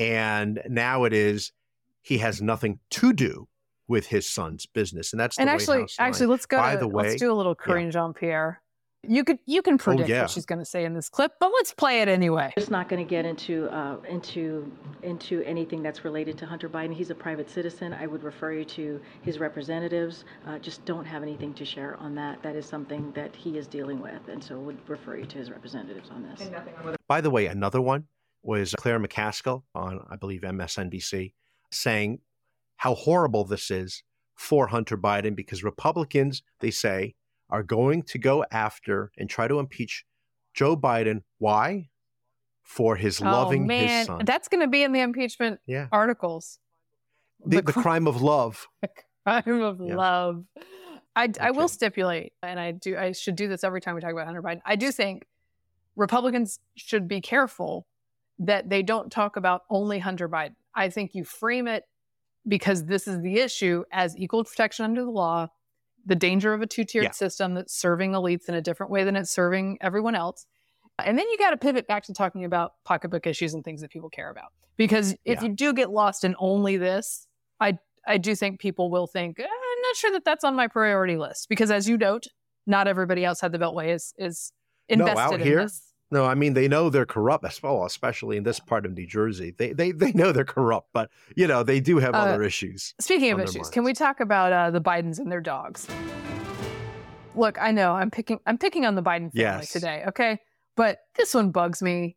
And 0.00 0.60
now 0.68 1.04
it 1.04 1.12
is 1.12 1.52
he 2.02 2.18
has 2.18 2.42
nothing 2.42 2.80
to 2.90 3.12
do 3.12 3.46
with 3.88 4.06
his 4.06 4.28
son's 4.28 4.66
business. 4.66 5.12
And 5.12 5.20
that's 5.20 5.38
and 5.38 5.48
actually, 5.48 5.86
actually, 5.98 6.26
let's 6.26 6.46
go. 6.46 6.58
By 6.58 6.72
to, 6.72 6.78
the 6.78 6.88
way, 6.88 7.04
let's 7.04 7.20
do 7.20 7.32
a 7.32 7.34
little 7.34 7.54
Karine 7.54 7.86
yeah. 7.86 7.90
Jean 7.90 8.14
Pierre 8.14 8.60
you 9.08 9.24
could 9.24 9.38
you 9.46 9.62
can 9.62 9.74
oh, 9.74 9.78
predict 9.78 10.10
oh, 10.10 10.12
yeah. 10.12 10.20
what 10.22 10.30
she's 10.30 10.46
going 10.46 10.58
to 10.58 10.64
say 10.64 10.84
in 10.84 10.94
this 10.94 11.08
clip, 11.08 11.32
but 11.40 11.50
let's 11.54 11.72
play 11.72 12.00
it 12.00 12.08
anyway. 12.08 12.52
Just 12.56 12.70
not 12.70 12.88
going 12.88 13.04
to 13.04 13.08
get 13.08 13.24
into 13.24 13.68
uh, 13.68 13.96
into 14.08 14.70
into 15.02 15.42
anything 15.42 15.82
that's 15.82 16.04
related 16.04 16.36
to 16.38 16.46
Hunter 16.46 16.68
Biden. 16.68 16.94
He's 16.94 17.10
a 17.10 17.14
private 17.14 17.50
citizen. 17.50 17.92
I 17.92 18.06
would 18.06 18.22
refer 18.22 18.52
you 18.52 18.64
to 18.64 19.00
his 19.22 19.38
representatives. 19.38 20.24
Uh, 20.46 20.58
just 20.58 20.84
don't 20.84 21.04
have 21.04 21.22
anything 21.22 21.54
to 21.54 21.64
share 21.64 21.96
on 21.96 22.14
that. 22.16 22.42
That 22.42 22.56
is 22.56 22.66
something 22.66 23.12
that 23.12 23.34
he 23.34 23.58
is 23.58 23.66
dealing 23.66 24.00
with, 24.00 24.28
and 24.28 24.42
so 24.42 24.58
would 24.58 24.78
refer 24.88 25.16
you 25.16 25.26
to 25.26 25.38
his 25.38 25.50
representatives 25.50 26.10
on 26.10 26.22
this. 26.22 26.50
By 27.08 27.20
the 27.20 27.30
way, 27.30 27.46
another 27.46 27.80
one 27.80 28.04
was 28.42 28.74
Claire 28.78 29.00
McCaskill 29.00 29.62
on 29.74 30.04
I 30.10 30.16
believe 30.16 30.42
MSNBC 30.42 31.32
saying 31.70 32.20
how 32.76 32.94
horrible 32.94 33.44
this 33.44 33.70
is 33.70 34.02
for 34.34 34.68
Hunter 34.68 34.96
Biden 34.96 35.34
because 35.34 35.64
Republicans 35.64 36.42
they 36.60 36.70
say 36.70 37.14
are 37.48 37.62
going 37.62 38.02
to 38.02 38.18
go 38.18 38.44
after 38.50 39.10
and 39.16 39.30
try 39.30 39.48
to 39.48 39.58
impeach 39.58 40.04
Joe 40.54 40.76
Biden. 40.76 41.22
Why? 41.38 41.88
For 42.62 42.96
his 42.96 43.20
oh, 43.20 43.24
loving 43.24 43.64
oh, 43.64 43.66
man. 43.66 43.98
his 43.98 44.06
son. 44.06 44.24
That's 44.24 44.48
going 44.48 44.60
to 44.60 44.66
be 44.66 44.82
in 44.82 44.92
the 44.92 45.00
impeachment 45.00 45.60
yeah. 45.66 45.86
articles. 45.92 46.58
The, 47.44 47.62
the, 47.62 47.72
crime 47.72 48.06
of 48.06 48.22
love. 48.22 48.66
The 49.26 49.42
crime 49.42 49.62
of 49.62 49.80
yeah. 49.80 49.96
love. 49.96 50.44
I, 51.16 51.24
okay. 51.24 51.40
I 51.40 51.50
will 51.50 51.66
stipulate, 51.66 52.32
and 52.44 52.60
I 52.60 52.70
do. 52.70 52.96
I 52.96 53.10
should 53.10 53.34
do 53.34 53.48
this 53.48 53.64
every 53.64 53.80
time 53.80 53.96
we 53.96 54.00
talk 54.00 54.12
about 54.12 54.26
Hunter 54.26 54.40
Biden. 54.40 54.60
I 54.64 54.76
do 54.76 54.92
think 54.92 55.26
Republicans 55.96 56.60
should 56.76 57.08
be 57.08 57.20
careful 57.20 57.88
that 58.38 58.68
they 58.68 58.84
don't 58.84 59.10
talk 59.10 59.36
about 59.36 59.62
only 59.68 59.98
Hunter 59.98 60.28
Biden. 60.28 60.54
I 60.76 60.90
think 60.90 61.14
you 61.14 61.24
frame 61.24 61.66
it 61.66 61.84
because 62.48 62.84
this 62.84 63.06
is 63.08 63.20
the 63.20 63.38
issue 63.38 63.84
as 63.92 64.16
equal 64.16 64.44
protection 64.44 64.84
under 64.84 65.04
the 65.04 65.10
law, 65.10 65.48
the 66.04 66.14
danger 66.14 66.52
of 66.52 66.62
a 66.62 66.66
two 66.66 66.84
tiered 66.84 67.04
yeah. 67.04 67.10
system 67.10 67.54
that's 67.54 67.74
serving 67.74 68.12
elites 68.12 68.48
in 68.48 68.54
a 68.54 68.60
different 68.60 68.90
way 68.90 69.04
than 69.04 69.16
it's 69.16 69.30
serving 69.30 69.78
everyone 69.80 70.14
else. 70.14 70.46
And 71.04 71.18
then 71.18 71.28
you 71.28 71.36
got 71.38 71.50
to 71.50 71.56
pivot 71.56 71.86
back 71.86 72.04
to 72.04 72.14
talking 72.14 72.44
about 72.44 72.72
pocketbook 72.84 73.26
issues 73.26 73.52
and 73.54 73.62
things 73.62 73.82
that 73.82 73.90
people 73.90 74.08
care 74.08 74.30
about. 74.30 74.52
Because 74.76 75.12
if 75.24 75.42
yeah. 75.42 75.42
you 75.42 75.48
do 75.54 75.72
get 75.72 75.90
lost 75.90 76.24
in 76.24 76.34
only 76.38 76.76
this, 76.76 77.26
I 77.60 77.78
I 78.06 78.18
do 78.18 78.34
think 78.34 78.60
people 78.60 78.90
will 78.90 79.06
think 79.06 79.40
eh, 79.40 79.44
I'm 79.44 79.82
not 79.82 79.96
sure 79.96 80.12
that 80.12 80.24
that's 80.24 80.44
on 80.44 80.54
my 80.54 80.68
priority 80.68 81.16
list 81.16 81.48
because 81.48 81.70
as 81.70 81.88
you 81.88 81.96
note, 81.96 82.26
not 82.66 82.86
everybody 82.86 83.26
outside 83.26 83.52
the 83.52 83.58
Beltway 83.58 83.94
is 83.94 84.14
is 84.16 84.52
invested 84.88 85.16
no, 85.16 85.20
out 85.20 85.34
in 85.34 85.40
here, 85.40 85.62
this. 85.62 85.82
No, 86.10 86.24
I 86.24 86.34
mean 86.34 86.54
they 86.54 86.68
know 86.68 86.88
they're 86.88 87.06
corrupt 87.06 87.44
as 87.44 87.60
well, 87.62 87.84
especially 87.84 88.36
in 88.36 88.44
this 88.44 88.60
part 88.60 88.86
of 88.86 88.92
New 88.92 89.06
Jersey. 89.06 89.54
They 89.56 89.72
they 89.72 89.90
they 89.92 90.12
know 90.12 90.32
they're 90.32 90.44
corrupt, 90.44 90.90
but 90.92 91.10
you 91.34 91.46
know 91.46 91.62
they 91.62 91.80
do 91.80 91.98
have 91.98 92.14
uh, 92.14 92.18
other 92.18 92.42
issues. 92.42 92.94
Speaking 93.00 93.32
of 93.32 93.40
issues, 93.40 93.68
can 93.68 93.82
we 93.82 93.92
talk 93.92 94.20
about 94.20 94.52
uh, 94.52 94.70
the 94.70 94.80
Bidens 94.80 95.18
and 95.18 95.30
their 95.30 95.40
dogs? 95.40 95.86
Look, 97.34 97.60
I 97.60 97.72
know 97.72 97.92
I'm 97.92 98.10
picking 98.10 98.38
I'm 98.46 98.56
picking 98.58 98.86
on 98.86 98.94
the 98.94 99.02
Biden 99.02 99.32
family 99.32 99.40
yes. 99.40 99.72
today, 99.72 100.04
okay? 100.08 100.38
But 100.76 100.98
this 101.16 101.34
one 101.34 101.50
bugs 101.50 101.82
me. 101.82 102.16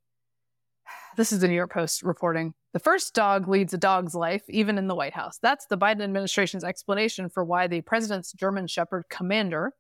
This 1.18 1.32
is 1.32 1.40
the 1.40 1.48
New 1.48 1.56
York 1.56 1.74
Post 1.74 2.04
reporting. 2.04 2.54
The 2.72 2.80
first 2.80 3.16
dog 3.16 3.48
leads 3.48 3.74
a 3.74 3.78
dog's 3.78 4.14
life, 4.14 4.44
even 4.48 4.78
in 4.78 4.88
the 4.88 4.96
White 4.96 5.14
House. 5.14 5.40
That's 5.42 5.66
the 5.66 5.78
Biden 5.78 6.04
administration's 6.04 6.64
explanation 6.64 7.28
for 7.28 7.44
why 7.44 7.68
the 7.68 7.82
president's 7.82 8.32
German 8.34 8.68
Shepherd 8.68 9.06
commander 9.10 9.74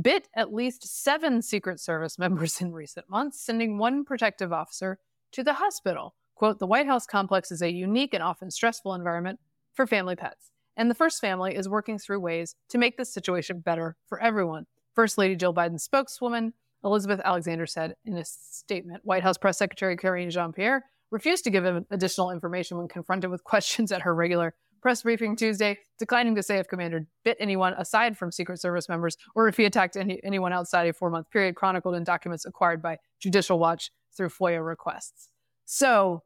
bit 0.00 0.28
at 0.34 0.52
least 0.52 1.02
seven 1.02 1.42
Secret 1.42 1.80
Service 1.80 2.18
members 2.18 2.60
in 2.60 2.72
recent 2.72 3.08
months, 3.08 3.40
sending 3.40 3.78
one 3.78 4.04
protective 4.04 4.52
officer 4.52 4.98
to 5.32 5.42
the 5.42 5.54
hospital. 5.54 6.14
Quote, 6.34 6.58
the 6.58 6.66
White 6.66 6.86
House 6.86 7.06
complex 7.06 7.50
is 7.50 7.62
a 7.62 7.70
unique 7.70 8.14
and 8.14 8.22
often 8.22 8.50
stressful 8.50 8.94
environment 8.94 9.38
for 9.74 9.86
family 9.86 10.16
pets. 10.16 10.50
And 10.76 10.90
the 10.90 10.94
first 10.94 11.20
family 11.20 11.54
is 11.54 11.68
working 11.68 11.98
through 11.98 12.20
ways 12.20 12.54
to 12.70 12.78
make 12.78 12.96
this 12.96 13.12
situation 13.12 13.60
better 13.60 13.96
for 14.06 14.20
everyone. 14.20 14.66
First 14.94 15.18
Lady 15.18 15.36
Jill 15.36 15.52
Biden's 15.52 15.82
spokeswoman, 15.82 16.54
Elizabeth 16.82 17.20
Alexander, 17.22 17.66
said 17.66 17.94
in 18.04 18.16
a 18.16 18.24
statement 18.24 19.04
White 19.04 19.22
House 19.22 19.36
Press 19.36 19.58
Secretary 19.58 19.96
Karine 19.96 20.30
Jean 20.30 20.52
Pierre 20.52 20.84
refused 21.10 21.44
to 21.44 21.50
give 21.50 21.64
him 21.64 21.84
additional 21.90 22.30
information 22.30 22.78
when 22.78 22.88
confronted 22.88 23.30
with 23.30 23.44
questions 23.44 23.92
at 23.92 24.02
her 24.02 24.14
regular 24.14 24.54
press 24.80 25.02
briefing 25.02 25.36
Tuesday, 25.36 25.78
declining 25.98 26.34
to 26.34 26.42
say 26.42 26.56
if 26.58 26.68
Commander 26.68 27.06
bit 27.24 27.36
anyone 27.40 27.74
aside 27.74 28.16
from 28.16 28.32
Secret 28.32 28.60
Service 28.60 28.88
members 28.88 29.16
or 29.34 29.48
if 29.48 29.56
he 29.56 29.64
attacked 29.64 29.96
any, 29.96 30.20
anyone 30.24 30.52
outside 30.52 30.88
a 30.88 30.92
four 30.92 31.10
month 31.10 31.30
period 31.30 31.54
chronicled 31.54 31.94
in 31.94 32.04
documents 32.04 32.44
acquired 32.44 32.80
by 32.82 32.98
Judicial 33.18 33.58
Watch 33.58 33.90
through 34.12 34.28
FOIA 34.30 34.64
requests. 34.64 35.28
So 35.64 36.22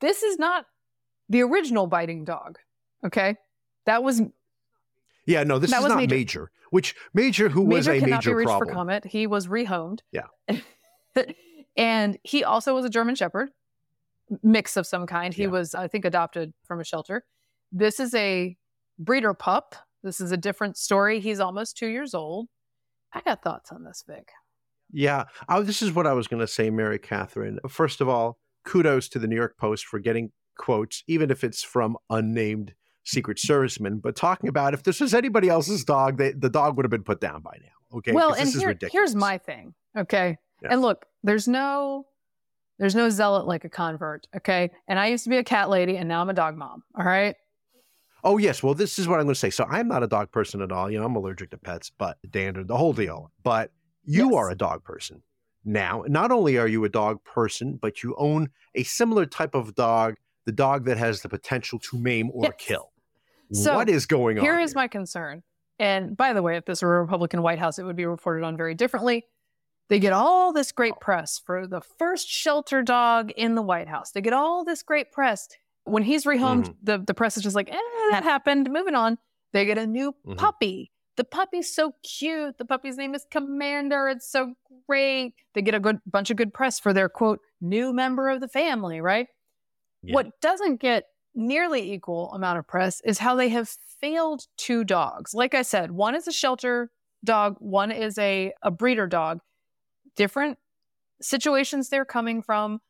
this 0.00 0.22
is 0.22 0.38
not 0.38 0.66
the 1.28 1.42
original 1.42 1.86
biting 1.86 2.24
dog. 2.24 2.58
Okay. 3.04 3.36
That 3.86 4.02
was. 4.02 4.22
Yeah, 5.26 5.44
no, 5.44 5.58
this 5.58 5.72
is 5.72 5.84
not 5.84 5.96
major. 5.96 6.14
major. 6.14 6.50
Which 6.70 6.94
Major, 7.14 7.48
who 7.48 7.64
major 7.66 7.76
was 7.76 7.88
a 7.88 8.00
cannot 8.00 8.16
major 8.18 8.30
be 8.30 8.34
reached 8.34 8.48
problem. 8.48 8.68
for 8.68 8.74
comment. 8.74 9.04
He 9.04 9.26
was 9.26 9.48
rehomed. 9.48 10.00
Yeah. 10.12 10.26
and 11.76 12.18
he 12.22 12.44
also 12.44 12.74
was 12.74 12.84
a 12.84 12.88
German 12.90 13.14
Shepherd 13.16 13.50
mix 14.42 14.76
of 14.76 14.86
some 14.86 15.06
kind. 15.06 15.34
He 15.34 15.42
Yeah. 15.42 15.48
was, 15.48 15.74
I 15.74 15.88
think, 15.88 16.04
adopted 16.04 16.52
from 16.64 16.80
a 16.80 16.84
shelter. 16.84 17.24
This 17.72 18.00
is 18.00 18.14
a 18.14 18.56
breeder 18.98 19.34
pup. 19.34 19.74
This 20.02 20.20
is 20.20 20.32
a 20.32 20.36
different 20.36 20.76
story. 20.76 21.20
He's 21.20 21.40
almost 21.40 21.76
two 21.76 21.86
years 21.88 22.14
old. 22.14 22.48
I 23.12 23.20
got 23.20 23.42
thoughts 23.42 23.70
on 23.72 23.84
this, 23.84 24.02
Vic. 24.06 24.28
Yeah, 24.92 25.24
I, 25.48 25.60
this 25.60 25.82
is 25.82 25.92
what 25.92 26.06
I 26.06 26.12
was 26.14 26.26
going 26.26 26.40
to 26.40 26.46
say, 26.46 26.70
Mary 26.70 26.98
Katharine. 26.98 27.58
First 27.68 28.00
of 28.00 28.08
all, 28.08 28.38
kudos 28.64 29.08
to 29.10 29.18
the 29.18 29.26
New 29.26 29.36
York 29.36 29.56
Post 29.58 29.86
for 29.86 29.98
getting 29.98 30.32
quotes, 30.58 31.04
even 31.06 31.30
if 31.30 31.44
it's 31.44 31.62
from 31.62 31.96
unnamed 32.08 32.74
Secret 33.04 33.38
Servicemen. 33.38 33.98
But 33.98 34.16
talking 34.16 34.48
about 34.48 34.74
if 34.74 34.82
this 34.82 35.00
was 35.00 35.14
anybody 35.14 35.48
else's 35.48 35.84
dog, 35.84 36.18
they, 36.18 36.32
the 36.32 36.50
dog 36.50 36.76
would 36.76 36.84
have 36.84 36.90
been 36.90 37.04
put 37.04 37.20
down 37.20 37.40
by 37.42 37.56
now. 37.60 37.98
Okay, 37.98 38.12
Well, 38.12 38.32
and 38.32 38.46
this 38.46 38.54
is 38.54 38.60
here- 38.60 38.68
ridiculous. 38.68 38.92
here's 38.92 39.14
my 39.14 39.38
thing. 39.38 39.74
Okay. 39.96 40.36
Yeah. 40.62 40.68
And 40.72 40.82
look, 40.82 41.06
there's 41.24 41.48
no 41.48 42.06
there's 42.78 42.94
no 42.94 43.10
zealot 43.10 43.46
like 43.46 43.64
a 43.64 43.68
convert. 43.68 44.26
Okay. 44.36 44.70
And 44.88 44.98
I 44.98 45.08
used 45.08 45.24
to 45.24 45.30
be 45.30 45.36
a 45.36 45.44
cat 45.44 45.68
lady 45.68 45.96
and 45.98 46.08
now 46.08 46.20
I'm 46.22 46.30
a 46.30 46.34
dog 46.34 46.56
mom. 46.56 46.82
All 46.96 47.04
right. 47.04 47.34
Oh 48.24 48.38
yes, 48.38 48.62
well 48.62 48.74
this 48.74 48.98
is 48.98 49.08
what 49.08 49.20
I'm 49.20 49.26
going 49.26 49.34
to 49.34 49.38
say. 49.38 49.50
So 49.50 49.64
I'm 49.64 49.88
not 49.88 50.02
a 50.02 50.06
dog 50.06 50.30
person 50.30 50.60
at 50.62 50.72
all. 50.72 50.90
You 50.90 50.98
know, 50.98 51.06
I'm 51.06 51.16
allergic 51.16 51.50
to 51.50 51.58
pets, 51.58 51.90
but 51.96 52.18
dander, 52.30 52.64
the 52.64 52.76
whole 52.76 52.92
deal. 52.92 53.30
But 53.42 53.72
you 54.04 54.30
Yes. 54.30 54.34
are 54.34 54.50
a 54.50 54.54
dog 54.54 54.84
person 54.84 55.22
now. 55.64 56.04
Not 56.06 56.32
only 56.32 56.58
are 56.58 56.68
you 56.68 56.84
a 56.84 56.88
dog 56.88 57.22
person, 57.24 57.78
but 57.80 58.02
you 58.02 58.14
own 58.16 58.50
a 58.74 58.82
similar 58.82 59.26
type 59.26 59.54
of 59.54 59.74
dog, 59.74 60.16
the 60.44 60.52
dog 60.52 60.84
that 60.86 60.96
has 60.98 61.22
the 61.22 61.28
potential 61.28 61.78
to 61.78 61.98
maim 61.98 62.30
or 62.32 62.44
Yes. 62.44 62.54
kill. 62.58 62.92
So, 63.52 63.74
what 63.74 63.88
is 63.88 64.06
going 64.06 64.38
on? 64.38 64.44
Here 64.44 64.60
is 64.60 64.74
my 64.74 64.86
concern. 64.86 65.42
And 65.78 66.16
by 66.16 66.32
the 66.34 66.42
way, 66.42 66.56
if 66.56 66.66
this 66.66 66.82
were 66.82 66.98
a 66.98 67.00
Republican 67.02 67.42
White 67.42 67.58
House, 67.58 67.78
it 67.78 67.84
would 67.84 67.96
be 67.96 68.06
reported 68.06 68.44
on 68.44 68.56
very 68.56 68.74
differently. 68.74 69.26
They 69.88 69.98
get 69.98 70.12
all 70.12 70.52
this 70.52 70.70
great 70.70 70.92
oh. 70.96 71.00
press 71.00 71.38
for 71.44 71.66
the 71.66 71.80
first 71.80 72.28
shelter 72.28 72.82
dog 72.82 73.32
in 73.32 73.56
the 73.56 73.62
White 73.62 73.88
House. 73.88 74.12
They 74.12 74.20
get 74.20 74.32
all 74.32 74.64
this 74.64 74.82
great 74.84 75.10
press. 75.10 75.48
When 75.90 76.02
he's 76.02 76.24
rehomed, 76.24 76.64
Mm-hmm. 76.64 76.72
the, 76.84 76.98
the 76.98 77.14
press 77.14 77.36
is 77.36 77.42
just 77.42 77.56
like, 77.56 77.70
eh, 77.70 77.78
that 78.10 78.22
happened. 78.24 78.70
Moving 78.70 78.94
on. 78.94 79.18
They 79.52 79.64
get 79.64 79.78
a 79.78 79.86
new 79.86 80.14
Mhm. 80.26 80.36
puppy. 80.38 80.90
The 81.16 81.24
puppy's 81.24 81.74
so 81.74 81.92
cute. 82.02 82.56
The 82.58 82.64
puppy's 82.64 82.96
name 82.96 83.14
is 83.14 83.26
Commander. 83.30 84.08
It's 84.08 84.30
so 84.30 84.54
great. 84.86 85.34
They 85.54 85.62
get 85.62 85.74
a 85.74 85.80
good 85.80 85.98
bunch 86.06 86.30
of 86.30 86.36
good 86.36 86.54
press 86.54 86.78
for 86.80 86.92
their 86.92 87.08
quote, 87.08 87.40
new 87.60 87.92
member 87.92 88.28
of 88.30 88.40
the 88.40 88.48
family, 88.48 89.00
right? 89.00 89.26
Yeah. 90.02 90.14
What 90.14 90.40
doesn't 90.40 90.80
get 90.80 91.04
nearly 91.34 91.92
equal 91.92 92.32
amount 92.32 92.58
of 92.58 92.66
press 92.66 93.00
is 93.04 93.18
how 93.18 93.34
they 93.34 93.48
have 93.50 93.68
failed 94.00 94.46
two 94.56 94.82
dogs. 94.84 95.34
Like 95.34 95.52
I 95.54 95.62
said, 95.62 95.90
one 95.90 96.14
is 96.14 96.26
a 96.26 96.32
shelter 96.32 96.90
dog, 97.22 97.56
one 97.58 97.90
is 97.90 98.16
a, 98.18 98.52
a 98.62 98.70
breeder 98.70 99.06
dog. 99.06 99.40
Different 100.16 100.58
situations 101.20 101.88
they're 101.88 102.04
coming 102.06 102.40
from. 102.42 102.80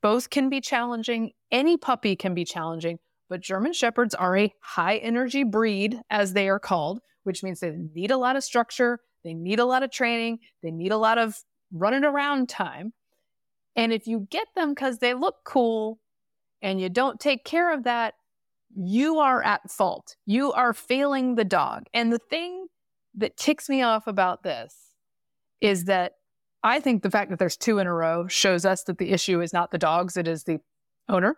Both 0.00 0.30
can 0.30 0.48
be 0.48 0.60
challenging. 0.60 1.32
Any 1.50 1.76
puppy 1.76 2.16
can 2.16 2.34
be 2.34 2.44
challenging, 2.44 2.98
but 3.28 3.40
German 3.40 3.72
Shepherds 3.72 4.14
are 4.14 4.36
a 4.36 4.52
high 4.60 4.96
energy 4.96 5.44
breed, 5.44 6.00
as 6.10 6.32
they 6.32 6.48
are 6.48 6.60
called, 6.60 7.00
which 7.24 7.42
means 7.42 7.60
they 7.60 7.76
need 7.94 8.10
a 8.10 8.16
lot 8.16 8.36
of 8.36 8.44
structure, 8.44 9.00
they 9.24 9.34
need 9.34 9.58
a 9.58 9.64
lot 9.64 9.82
of 9.82 9.90
training, 9.90 10.38
they 10.62 10.70
need 10.70 10.92
a 10.92 10.96
lot 10.96 11.18
of 11.18 11.36
running 11.72 12.04
around 12.04 12.48
time. 12.48 12.92
And 13.76 13.92
if 13.92 14.06
you 14.06 14.26
get 14.30 14.48
them 14.56 14.70
because 14.70 14.98
they 14.98 15.14
look 15.14 15.36
cool 15.44 16.00
and 16.62 16.80
you 16.80 16.88
don't 16.88 17.20
take 17.20 17.44
care 17.44 17.72
of 17.72 17.84
that, 17.84 18.14
you 18.74 19.18
are 19.18 19.42
at 19.42 19.70
fault. 19.70 20.16
You 20.26 20.52
are 20.52 20.72
failing 20.72 21.34
the 21.34 21.44
dog. 21.44 21.84
And 21.94 22.12
the 22.12 22.18
thing 22.18 22.66
that 23.14 23.36
ticks 23.36 23.68
me 23.68 23.82
off 23.82 24.06
about 24.06 24.42
this 24.42 24.74
is 25.60 25.84
that 25.84 26.14
I 26.62 26.80
think 26.80 27.02
the 27.02 27.10
fact 27.10 27.30
that 27.30 27.38
there's 27.38 27.56
two 27.56 27.78
in 27.78 27.86
a 27.86 27.92
row 27.94 28.26
shows 28.28 28.64
us 28.64 28.82
that 28.84 28.98
the 28.98 29.10
issue 29.10 29.40
is 29.40 29.52
not 29.52 29.70
the 29.70 29.78
dogs, 29.78 30.16
it 30.16 30.26
is 30.26 30.44
the 30.44 30.60
owner. 31.08 31.36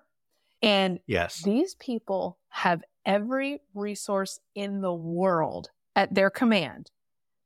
And 0.62 1.00
Yes. 1.06 1.42
these 1.42 1.74
people 1.76 2.38
have 2.48 2.82
every 3.06 3.60
resource 3.74 4.40
in 4.54 4.80
the 4.80 4.92
world 4.94 5.70
at 5.96 6.14
their 6.14 6.30
command 6.30 6.90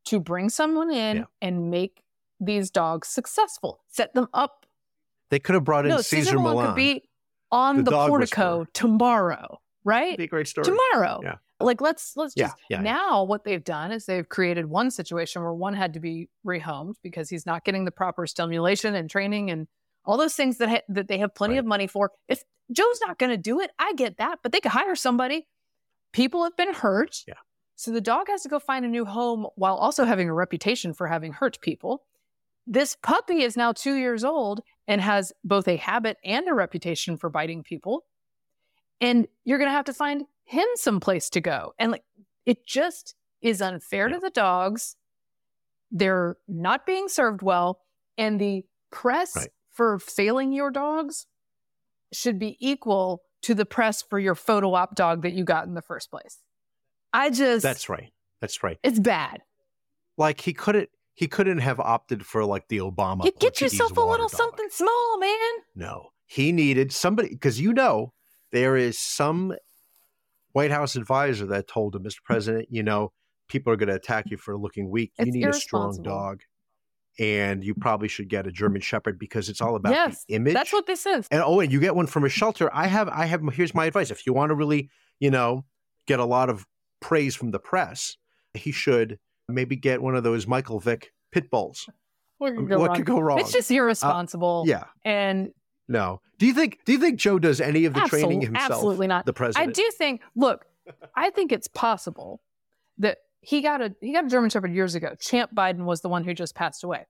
to 0.07 0.21
bring 0.21 0.49
someone 0.51 0.91
in 0.93 1.17
Yeah. 1.19 1.25
and 1.43 1.71
make 1.71 2.05
these 2.41 2.71
dogs 2.71 3.09
successful, 3.09 3.83
set 3.89 4.15
them 4.15 4.29
up. 4.35 4.67
They 5.31 5.39
could 5.39 5.55
have 5.55 5.65
brought 5.65 5.85
in 5.87 5.91
no, 5.91 5.99
Cesar 5.99 6.25
Cesar 6.25 6.39
Millan 6.39 6.53
Millan. 6.57 6.67
could 6.69 6.77
be 6.77 7.09
on 7.51 7.77
The 7.79 7.91
the, 7.91 7.91
portico 8.09 8.59
whisperer. 8.59 8.67
tomorrow, 8.73 9.61
right? 9.85 10.09
It'd 10.09 10.19
be 10.19 10.25
a 10.25 10.29
great 10.29 10.49
story. 10.49 10.65
Tomorrow. 10.65 11.21
Yeah. 11.23 11.37
Like 11.64 11.81
let's 11.81 12.16
let's 12.16 12.35
Yeah, 12.37 12.46
just 12.48 12.57
yeah, 12.70 12.77
yeah. 12.79 12.83
now 12.83 13.24
what 13.24 13.44
they've 13.44 13.62
done 13.64 13.92
is 13.92 14.07
they've 14.07 14.29
created 14.29 14.66
one 14.66 14.90
situation 14.90 15.42
where 15.42 15.53
one 15.55 15.74
had 15.74 15.94
to 15.94 16.00
be 16.00 16.29
rehomed 16.46 16.94
because 17.03 17.29
he's 17.31 17.46
not 17.46 17.64
getting 17.64 17.85
the 17.85 17.90
proper 17.90 18.27
stimulation 18.27 18.94
and 18.94 19.09
training 19.11 19.50
and 19.50 19.66
all 20.05 20.16
those 20.16 20.35
things 20.35 20.59
that 20.59 20.68
ha- 20.68 20.83
that 20.88 21.09
they 21.09 21.18
have 21.18 21.35
plenty 21.35 21.55
Right. 21.55 21.61
of 21.61 21.66
money 21.66 21.87
for. 21.87 22.11
If 22.29 22.44
Joe's 22.72 23.00
not 23.07 23.18
going 23.18 23.31
to 23.31 23.37
do 23.37 23.61
it, 23.61 23.70
I 23.79 23.92
get 23.94 24.18
that, 24.18 24.38
but 24.42 24.53
they 24.53 24.61
could 24.61 24.72
hire 24.72 24.94
somebody. 24.94 25.46
People 26.12 26.44
have 26.44 26.57
been 26.57 26.72
hurt. 26.74 27.24
Yeah. 27.27 27.35
So 27.77 27.90
the 27.90 28.00
dog 28.00 28.29
has 28.29 28.42
to 28.42 28.48
go 28.48 28.59
find 28.59 28.85
a 28.85 28.88
new 28.88 29.05
home 29.05 29.46
while 29.57 29.74
also 29.77 30.05
having 30.05 30.29
a 30.29 30.35
reputation 30.35 30.94
for 30.94 31.09
having 31.09 31.33
hurt 31.33 31.61
people. 31.61 32.05
This 32.66 32.96
puppy 33.03 33.42
is 33.42 33.57
now 33.57 33.72
2 33.72 33.94
years 33.96 34.24
old 34.24 34.61
and 34.87 35.00
has 35.00 35.33
both 35.42 35.66
a 35.68 35.77
habit 35.77 36.16
and 36.24 36.48
a 36.48 36.55
reputation 36.55 37.16
for 37.16 37.29
biting 37.29 37.62
people. 37.62 38.05
And 39.00 39.27
you're 39.44 39.59
going 39.59 39.68
to 39.68 39.72
have 39.74 39.85
to 39.87 39.92
find 39.92 40.24
him 40.44 40.66
some 40.76 41.00
place 41.00 41.28
to 41.30 41.40
go. 41.40 41.72
And 41.78 41.92
like 41.92 42.04
it 42.46 42.66
just 42.66 43.14
is 43.40 43.61
unfair 43.62 44.09
Yeah. 44.09 44.14
to 44.16 44.20
the 44.20 44.30
dogs. 44.30 44.96
They're 45.90 46.37
not 46.48 46.87
being 46.87 47.09
served 47.09 47.42
well. 47.42 47.80
And 48.18 48.40
the 48.40 48.64
press 48.90 49.35
Right. 49.37 49.48
for 49.70 49.98
failing 49.98 50.52
your 50.52 50.70
dogs 50.70 51.26
should 52.12 52.38
be 52.38 52.57
equal 52.61 53.22
to 53.42 53.54
the 53.54 53.66
press 53.66 54.02
for 54.02 54.18
your 54.18 54.35
photo 54.35 54.74
op 54.74 54.94
dog 54.94 55.22
that 55.22 55.33
you 55.33 55.44
got 55.44 55.66
in 55.66 55.74
the 55.74 55.83
first 55.83 56.11
place. 56.11 56.38
I 57.12 57.30
just, 57.30 57.62
That's 57.62 57.88
right. 57.88 58.12
That's 58.40 58.62
right. 58.62 58.78
it's 58.83 58.98
bad. 58.98 59.42
Like 60.16 60.40
he 60.40 60.52
couldn't 60.52 60.90
he 61.16 61.28
couldn't 61.28 61.59
have 61.59 61.78
opted 61.78 62.26
for 62.26 62.44
like 62.44 62.66
the 62.68 62.78
Obama. 62.78 63.22
Get, 63.22 63.38
get 63.38 63.61
yourself 63.61 63.96
a 63.96 64.00
little 64.00 64.26
dog. 64.28 64.37
something 64.37 64.68
small, 64.70 65.18
man. 65.18 65.50
No, 65.76 66.09
he 66.26 66.50
needed 66.52 66.92
somebody 66.92 67.28
because 67.30 67.61
you 67.61 67.72
know 67.72 68.12
there 68.52 68.76
is 68.76 68.98
some 68.98 69.54
White 70.55 70.71
House 70.71 70.97
advisor 70.97 71.47
that 71.47 71.69
told 71.69 71.95
him, 71.95 72.03
Mr. 72.05 72.23
President, 72.25 72.69
you 72.71 72.83
know, 72.83 73.12
people 73.49 73.73
are 73.73 73.77
going 73.77 73.88
to 73.90 73.95
attack 73.95 74.31
you 74.31 74.37
for 74.38 74.57
looking 74.57 74.88
weak. 74.88 75.12
You 75.19 75.27
need 75.27 75.47
a 75.47 75.53
strong 75.53 76.01
dog, 76.03 76.40
and 77.19 77.62
you 77.62 77.75
probably 77.75 78.09
should 78.09 78.29
get 78.29 78.47
a 78.47 78.53
German 78.53 78.81
Shepherd 78.81 79.19
because 79.19 79.49
it's 79.49 79.61
all 79.61 79.77
about 79.77 79.93
Yes, 79.93 80.25
the 80.29 80.35
image. 80.37 80.55
That's 80.55 80.73
what 80.73 80.87
this 80.87 81.07
is. 81.07 81.27
and 81.31 81.43
oh, 81.45 81.61
and 81.61 81.71
you 81.73 81.81
get 81.81 81.95
one 81.95 82.07
from 82.07 82.25
a 82.25 82.29
shelter. 82.29 82.71
I 82.73 82.87
have, 82.87 83.09
I 83.09 83.27
have. 83.27 83.43
Here's 83.53 83.75
my 83.75 83.87
advice: 83.87 84.11
if 84.11 84.27
you 84.27 84.33
want 84.33 84.51
to 84.51 84.55
really, 84.55 84.88
you 85.21 85.31
know, 85.31 85.64
get 86.07 86.21
a 86.21 86.25
lot 86.25 86.49
of 86.49 86.67
praise 87.01 87.35
from 87.35 87.51
the 87.51 87.59
press, 87.59 88.17
he 88.55 88.73
should 88.73 89.19
maybe 89.49 89.77
get 89.77 90.01
one 90.01 90.14
of 90.14 90.23
those 90.23 90.47
Michael 90.47 90.81
Vick 90.81 91.12
pit 91.33 91.51
bulls. 91.51 91.88
What 92.38 92.57
could 92.57 92.69
go 92.69 92.79
what 92.79 92.87
wrong? 92.88 92.97
could 92.97 93.07
go 93.07 93.21
wrong? 93.21 93.38
It's 93.40 93.53
just 93.53 93.71
uh, 93.71 93.75
irresponsible. 93.75 94.64
yeah. 94.67 94.85
And 95.05 95.51
No. 95.88 96.20
Do 96.38 96.47
you 96.47 96.55
think? 96.55 96.81
Do 96.85 96.92
you 96.92 96.99
think 96.99 97.18
Joe 97.18 97.38
does 97.38 97.61
any 97.61 97.85
of 97.85 97.94
the 97.94 98.01
training 98.03 98.40
himself? 98.40 98.70
absolutely 98.73 99.07
not. 99.07 99.27
The 99.27 99.33
president. 99.33 99.68
I 99.68 99.73
do 99.73 99.88
think. 99.97 100.20
Look, 100.35 100.64
I 101.14 101.31
think 101.31 101.53
it's 101.53 101.68
possible 101.68 102.40
that 102.99 103.18
he 103.40 103.61
got 103.61 103.81
a 103.83 103.94
he 104.01 104.12
got 104.12 104.25
a 104.25 104.29
German 104.29 104.51
Shepherd 104.51 104.73
years 104.75 104.94
ago. 104.94 105.14
Champ 105.20 105.55
Biden 105.55 105.85
was 105.85 106.01
the 106.01 106.09
one 106.09 106.25
who 106.25 106.35
just 106.35 106.55
passed 106.55 106.83
away. 106.85 107.07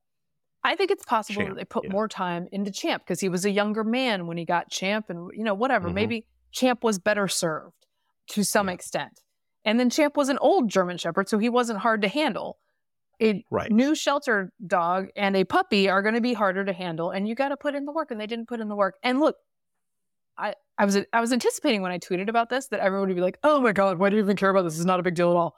I 0.67 0.77
think 0.77 0.91
it's 0.91 1.05
possible 1.05 1.43
Champ, 1.43 1.51
that 1.51 1.57
they 1.61 1.65
put 1.65 1.85
yeah. 1.85 1.93
more 1.93 2.09
time 2.09 2.49
into 2.51 2.71
Champ 2.71 3.03
because 3.05 3.21
he 3.21 3.29
was 3.29 3.45
a 3.45 3.51
younger 3.51 3.85
man 3.85 4.27
when 4.27 4.37
he 4.37 4.45
got 4.45 4.71
Champ, 4.71 5.07
and 5.09 5.31
you 5.35 5.45
know 5.45 5.55
whatever. 5.55 5.89
Mhm. 5.89 5.95
Maybe 5.95 6.27
Champ 6.53 6.83
was 6.83 6.99
better 6.99 7.29
served 7.29 7.87
to 8.31 8.43
some 8.43 8.69
Yeah. 8.69 8.75
extent, 8.75 9.21
and 9.65 9.79
then 9.79 9.91
Champ 9.91 10.17
was 10.17 10.29
an 10.29 10.39
old 10.39 10.69
German 10.69 10.97
Shepherd, 10.99 11.29
so 11.29 11.39
he 11.39 11.49
wasn't 11.49 11.81
hard 11.81 12.03
to 12.03 12.09
handle. 12.09 12.59
A 13.23 13.45
Right. 13.51 13.71
new 13.71 13.95
shelter 13.95 14.53
dog 14.67 15.09
and 15.17 15.37
a 15.37 15.45
puppy 15.45 15.89
are 15.89 16.03
going 16.03 16.15
to 16.15 16.21
be 16.21 16.35
harder 16.35 16.65
to 16.65 16.73
handle, 16.73 17.11
and 17.11 17.29
you 17.29 17.35
got 17.35 17.49
to 17.49 17.57
put 17.57 17.75
in 17.75 17.85
the 17.85 17.93
work, 17.93 18.11
and 18.11 18.21
they 18.21 18.27
didn't 18.27 18.47
put 18.47 18.61
in 18.61 18.69
the 18.69 18.77
work. 18.77 18.97
And 19.03 19.21
look, 19.21 19.37
I, 20.37 20.55
I 20.79 20.85
was 20.85 20.99
I 21.13 21.21
was 21.21 21.33
anticipating 21.33 21.83
when 21.83 21.93
I 21.93 21.99
tweeted 21.99 22.29
about 22.29 22.51
this 22.51 22.67
that 22.69 22.81
everyone 22.81 23.09
would 23.09 23.15
be 23.15 23.21
like, 23.23 23.39
"Oh 23.45 23.61
my 23.61 23.73
god, 23.73 23.99
why 23.99 24.11
do 24.11 24.17
you 24.17 24.23
even 24.23 24.37
care 24.37 24.51
about 24.51 24.63
this? 24.63 24.75
This 24.75 24.81
is 24.81 24.87
not 24.87 25.01
a 25.01 25.03
big 25.03 25.15
deal 25.15 25.31
at 25.31 25.37
all." 25.37 25.57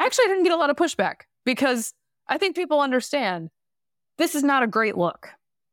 Actually, 0.00 0.24
I 0.26 0.28
didn't 0.28 0.44
get 0.44 0.52
a 0.52 0.56
lot 0.56 0.70
of 0.70 0.76
pushback 0.76 1.22
because 1.44 1.94
I 2.26 2.38
think 2.38 2.56
people 2.56 2.80
understand 2.80 3.50
this 4.18 4.34
is 4.34 4.42
not 4.42 4.62
a 4.62 4.66
great 4.66 4.96
look. 4.96 5.28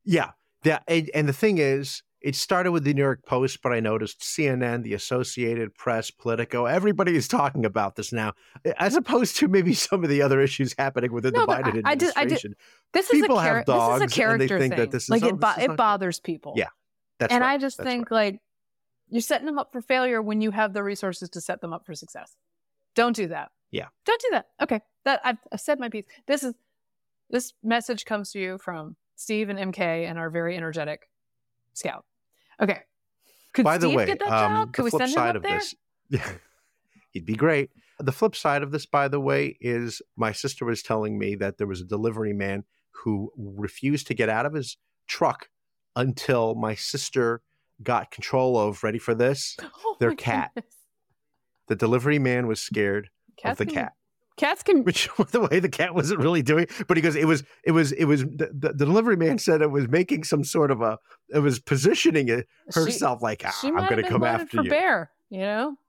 Yeah. 0.05 0.31
Yeah. 0.63 0.79
And, 0.87 1.09
and 1.13 1.29
the 1.29 1.33
thing 1.33 1.57
is, 1.59 2.03
it 2.27 2.35
started 2.35 2.71
with 2.71 2.83
the 2.83 2.93
New 2.93 3.01
York 3.01 3.23
Post, 3.25 3.61
but 3.61 3.71
I 3.71 3.79
noticed 3.79 4.19
CNN, 4.19 4.83
the 4.83 4.93
Associated 4.95 5.73
Press, 5.73 6.11
Politico, 6.11 6.65
everybody 6.65 7.15
is 7.15 7.27
talking 7.27 7.63
about 7.65 7.95
this 7.95 8.11
now, 8.11 8.33
as 8.77 8.95
opposed 8.95 9.37
to 9.37 9.47
maybe 9.47 9.73
some 9.73 10.03
of 10.03 10.09
the 10.09 10.21
other 10.21 10.41
issues 10.41 10.75
happening 10.77 11.13
within 11.13 11.33
No, 11.33 11.45
the 11.45 11.53
Biden 11.53 11.65
I- 11.65 11.67
I 11.67 11.71
did- 11.71 11.85
I 11.85 11.95
did- 11.95 12.09
administration. 12.17 12.55
This 12.91 13.09
is 13.09 13.21
People 13.21 13.39
a 13.39 13.43
have 13.43 13.65
dogs, 13.65 14.01
this 14.01 14.01
and 14.01 14.11
is 14.11 14.15
they 14.17 14.23
a 14.23 14.25
character 14.25 14.59
think 14.59 14.75
that 14.75 14.91
this 14.91 15.03
is- 15.03 15.09
like 15.09 15.23
oh, 15.23 15.27
it, 15.29 15.39
bo- 15.39 15.51
is 15.51 15.57
it 15.63 15.67
good. 15.67 15.77
bothers 15.77 16.19
people. 16.19 16.53
Yeah, 16.57 16.67
That's 17.17 17.31
and 17.33 17.41
right. 17.41 17.53
I 17.53 17.57
just 17.57 17.77
think 17.77 18.11
right. 18.11 18.33
like 18.33 18.41
you're 19.09 19.21
setting 19.21 19.45
them 19.45 19.57
up 19.57 19.71
for 19.71 19.81
failure 19.81 20.21
when 20.21 20.41
you 20.41 20.51
have 20.51 20.73
the 20.73 20.83
resources 20.83 21.29
to 21.29 21.39
set 21.39 21.61
them 21.61 21.71
up 21.71 21.85
for 21.85 21.95
success. 21.95 22.35
Don't 22.93 23.15
do 23.15 23.27
that. 23.29 23.51
Yeah. 23.71 23.87
Don't 24.03 24.19
do 24.21 24.27
that. 24.31 24.47
Okay. 24.61 24.81
That 25.05 25.21
I've, 25.23 25.37
I've 25.51 25.61
said 25.61 25.79
my 25.79 25.87
piece. 25.87 26.05
This 26.25 26.43
is 26.43 26.55
this 27.29 27.53
message 27.63 28.03
comes 28.03 28.31
to 28.33 28.39
you 28.39 28.57
from 28.57 28.97
Steve 29.15 29.47
and 29.47 29.57
MK 29.73 29.79
and 30.09 30.19
our 30.19 30.29
very 30.29 30.57
energetic 30.57 31.09
scout. 31.73 32.05
Okay. 32.61 32.81
Could 33.53 33.65
By 33.65 33.77
the 33.77 33.89
way, 33.89 34.05
get 34.05 34.19
that 34.19 34.31
um, 34.31 34.53
job? 34.53 34.73
Could 34.73 34.81
the 34.81 34.83
we 34.83 34.89
flip 34.91 35.09
send 35.09 35.13
him 35.13 35.29
up 35.29 35.35
of 35.37 35.43
there? 35.43 35.57
this, 35.57 35.75
yeah, 36.09 36.31
he'd 37.11 37.25
be 37.25 37.35
great. 37.35 37.71
The 37.99 38.11
flip 38.11 38.35
side 38.35 38.61
of 38.61 38.71
this, 38.71 38.85
by 38.85 39.07
the 39.07 39.19
way, 39.19 39.57
is 39.59 40.01
my 40.15 40.31
sister 40.31 40.65
was 40.65 40.83
telling 40.83 41.17
me 41.17 41.35
that 41.35 41.57
there 41.57 41.65
was 41.65 41.81
a 41.81 41.85
delivery 41.85 42.33
man 42.33 42.65
who 42.91 43.31
refused 43.35 44.07
to 44.07 44.13
get 44.13 44.29
out 44.29 44.45
of 44.45 44.53
his 44.53 44.77
truck 45.07 45.49
until 45.95 46.53
my 46.53 46.75
sister 46.75 47.41
got 47.81 48.11
control 48.11 48.57
of. 48.57 48.83
Ready 48.83 48.99
for 48.99 49.15
this? 49.15 49.57
Oh 49.83 49.95
their 49.99 50.13
cat. 50.13 50.51
goodness. 50.53 50.75
The 51.67 51.75
delivery 51.75 52.19
man 52.19 52.45
was 52.45 52.61
scared 52.61 53.09
Cats 53.35 53.59
of 53.59 53.67
the 53.67 53.73
cat, 53.73 53.93
Cats 54.37 54.63
can 54.63 54.83
which 54.83 55.09
the 55.31 55.41
way 55.51 55.59
the 55.59 55.67
cat 55.69 55.93
wasn't 55.95 56.19
really 56.21 56.41
doing, 56.43 56.67
but 56.87 56.95
he 56.95 57.01
goes, 57.01 57.15
it 57.15 57.25
was, 57.25 57.43
it 57.63 57.71
was, 57.71 57.91
it 57.91 58.05
was. 58.05 58.21
The, 58.23 58.51
the 58.53 58.73
delivery 58.73 59.17
man 59.17 59.39
said 59.39 59.61
it 59.61 59.71
was 59.71 59.87
making 59.87 60.23
some 60.23 60.43
sort 60.43 60.69
of 60.71 60.81
a, 60.81 60.99
it 61.33 61.39
was 61.39 61.59
positioning 61.59 62.29
it 62.29 62.47
she- 62.73 62.79
herself 62.79 63.21
like, 63.21 63.41
ah, 63.45 63.57
she 63.59 63.67
I'm 63.69 63.75
going 63.89 63.97
to 63.97 64.03
come 64.09 64.23
after 64.23 64.57
for 64.57 64.63
you. 64.63 64.69
bear, 64.69 65.11
you 65.29 65.39
know? 65.39 65.75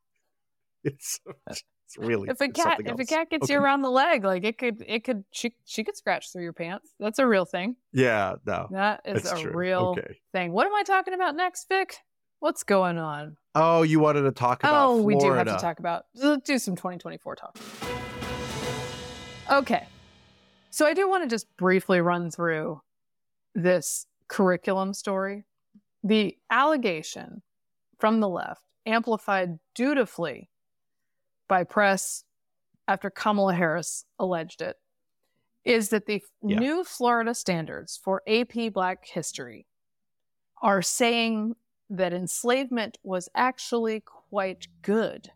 It's, 0.84 1.20
it's 1.50 1.64
really 1.98 2.28
if 2.30 2.40
a 2.40 2.48
cat 2.48 2.80
if 2.80 2.98
a 2.98 3.04
cat 3.04 3.28
gets 3.30 3.44
Okay. 3.44 3.54
you 3.54 3.60
around 3.60 3.82
the 3.82 3.90
leg, 3.90 4.24
like 4.24 4.44
it 4.44 4.56
could 4.58 4.82
it 4.86 5.04
could 5.04 5.24
she 5.32 5.54
she 5.64 5.82
could 5.84 5.96
scratch 5.96 6.30
through 6.32 6.44
your 6.44 6.52
pants. 6.52 6.90
That's 7.00 7.18
a 7.18 7.26
real 7.26 7.44
thing. 7.44 7.76
Yeah, 7.92 8.36
no, 8.46 8.68
That 8.70 9.00
is 9.04 9.30
a 9.30 9.36
true. 9.36 9.52
real 9.52 9.96
Okay. 9.98 10.18
thing. 10.32 10.52
What 10.52 10.66
am 10.66 10.74
I 10.74 10.84
talking 10.84 11.14
about 11.14 11.34
next, 11.34 11.68
Vic? 11.68 11.96
What's 12.38 12.62
going 12.62 12.96
on? 12.96 13.36
Oh, 13.56 13.82
you 13.82 13.98
wanted 14.00 14.22
to 14.22 14.32
talk 14.32 14.62
about 14.62 14.88
oh, 14.88 15.02
we 15.02 15.16
do 15.16 15.32
have 15.32 15.46
to 15.48 15.56
talk 15.56 15.80
about 15.80 16.04
let's 16.14 16.44
do 16.46 16.58
some 16.58 16.76
2024 16.76 17.34
talk. 17.36 17.58
Okay. 19.50 19.86
So 20.70 20.86
I 20.86 20.94
do 20.94 21.08
want 21.08 21.24
to 21.24 21.28
just 21.28 21.46
briefly 21.56 22.00
run 22.00 22.30
through 22.30 22.80
this 23.54 24.06
curriculum 24.28 24.92
story. 24.94 25.44
The 26.04 26.36
allegation 26.50 27.42
from 27.98 28.20
the 28.20 28.28
left, 28.28 28.62
amplified 28.86 29.58
dutifully 29.74 30.50
by 31.48 31.64
press 31.64 32.24
after 32.86 33.10
Kamala 33.10 33.54
Harris 33.54 34.04
alleged 34.18 34.60
it, 34.60 34.76
is 35.64 35.88
that 35.90 36.06
the 36.06 36.22
Yeah. 36.42 36.58
new 36.58 36.84
Florida 36.84 37.34
standards 37.34 37.96
for 37.96 38.22
AP 38.26 38.68
Black 38.70 39.06
history 39.06 39.66
are 40.62 40.82
saying 40.82 41.56
that 41.90 42.12
enslavement 42.12 42.98
was 43.02 43.28
actually 43.34 44.00
quite 44.00 44.68
good 44.82 45.32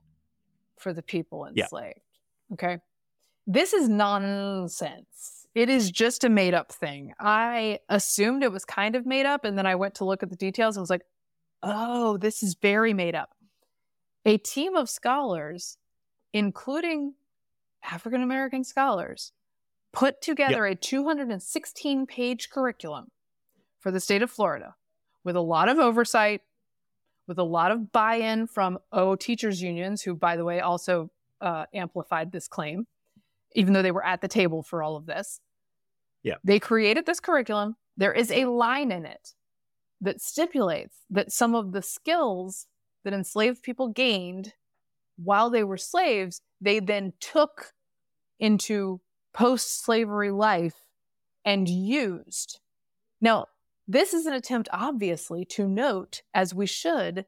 for 0.79 0.92
the 0.92 1.03
people 1.03 1.48
Yeah. 1.55 1.64
enslaved. 1.64 2.01
Okay. 2.53 2.79
This 3.47 3.73
is 3.73 3.89
nonsense. 3.89 5.47
It 5.55 5.69
is 5.69 5.91
just 5.91 6.25
a 6.25 6.29
made 6.29 6.55
up 6.55 6.73
thing. 6.73 7.13
I 7.19 7.81
assumed 7.89 8.43
it 8.43 8.53
was 8.53 8.65
kind 8.65 8.97
of 8.97 9.05
made 9.05 9.27
up, 9.27 9.45
and 9.45 9.59
then 9.59 9.67
I 9.67 9.75
went 9.75 9.95
to 9.97 10.05
look 10.05 10.23
at 10.23 10.31
the 10.31 10.37
details 10.37 10.77
and 10.77 10.83
was 10.83 10.91
like, 10.91 11.03
oh, 11.63 12.17
this 12.17 12.43
is 12.43 12.55
very 12.55 12.95
made 12.95 13.15
up. 13.15 13.31
A 14.25 14.39
team 14.39 14.77
of 14.77 14.89
scholars, 14.89 15.79
including 16.33 17.15
African 17.83 18.23
American 18.23 18.65
scholars, 18.65 19.33
put 19.93 20.23
together 20.23 20.65
a 20.65 20.75
216 20.75 22.07
page 22.07 22.49
curriculum 22.51 23.11
for 23.79 23.91
the 23.91 24.01
state 24.01 24.23
of 24.23 24.31
Florida 24.31 24.77
with 25.25 25.37
a 25.37 25.41
lot 25.41 25.69
of 25.69 25.79
oversight, 25.79 26.41
with 27.27 27.39
a 27.39 27.45
lot 27.45 27.71
of 27.71 27.93
buy 27.93 28.15
in 28.17 28.47
from 28.47 28.79
O 28.93 29.17
teachers 29.17 29.61
unions, 29.61 30.03
who, 30.03 30.15
by 30.15 30.37
the 30.37 30.45
way, 30.45 30.61
also 30.61 31.11
uh, 31.41 31.67
amplified 31.75 32.33
this 32.33 32.49
claim, 32.49 32.87
even 33.55 33.73
though 33.73 33.83
they 33.83 33.91
were 33.91 34.05
at 34.05 34.21
the 34.21 34.29
table 34.29 34.62
for 34.62 34.83
all 34.83 34.97
of 34.97 35.07
this. 35.07 35.41
Yeah. 36.23 36.37
They 36.45 36.59
created 36.59 37.07
this 37.07 37.21
curriculum. 37.21 37.77
There 37.97 38.12
is 38.12 38.31
a 38.31 38.47
line 38.47 38.93
in 38.93 39.05
it 39.05 39.35
that 40.00 40.21
stipulates 40.21 40.98
that 41.11 41.33
some 41.33 41.55
of 41.55 41.73
the 41.73 41.83
skills 41.83 42.67
that 43.05 43.13
enslaved 43.13 43.63
people 43.63 43.88
gained 43.88 44.55
while 45.17 45.50
they 45.50 45.65
were 45.65 45.77
slaves, 45.77 46.40
they 46.61 46.81
then 46.81 47.13
took 47.21 47.73
into 48.38 49.00
post 49.33 49.85
slavery 49.85 50.31
life 50.31 50.77
and 51.44 51.69
used. 51.69 52.61
Now, 53.21 53.46
this 53.87 54.15
is 54.15 54.27
an 54.27 54.33
attempt, 54.33 54.69
obviously, 54.73 55.44
to 55.46 55.67
note, 55.69 56.23
as 56.35 56.55
we 56.55 56.67
should, 56.67 57.27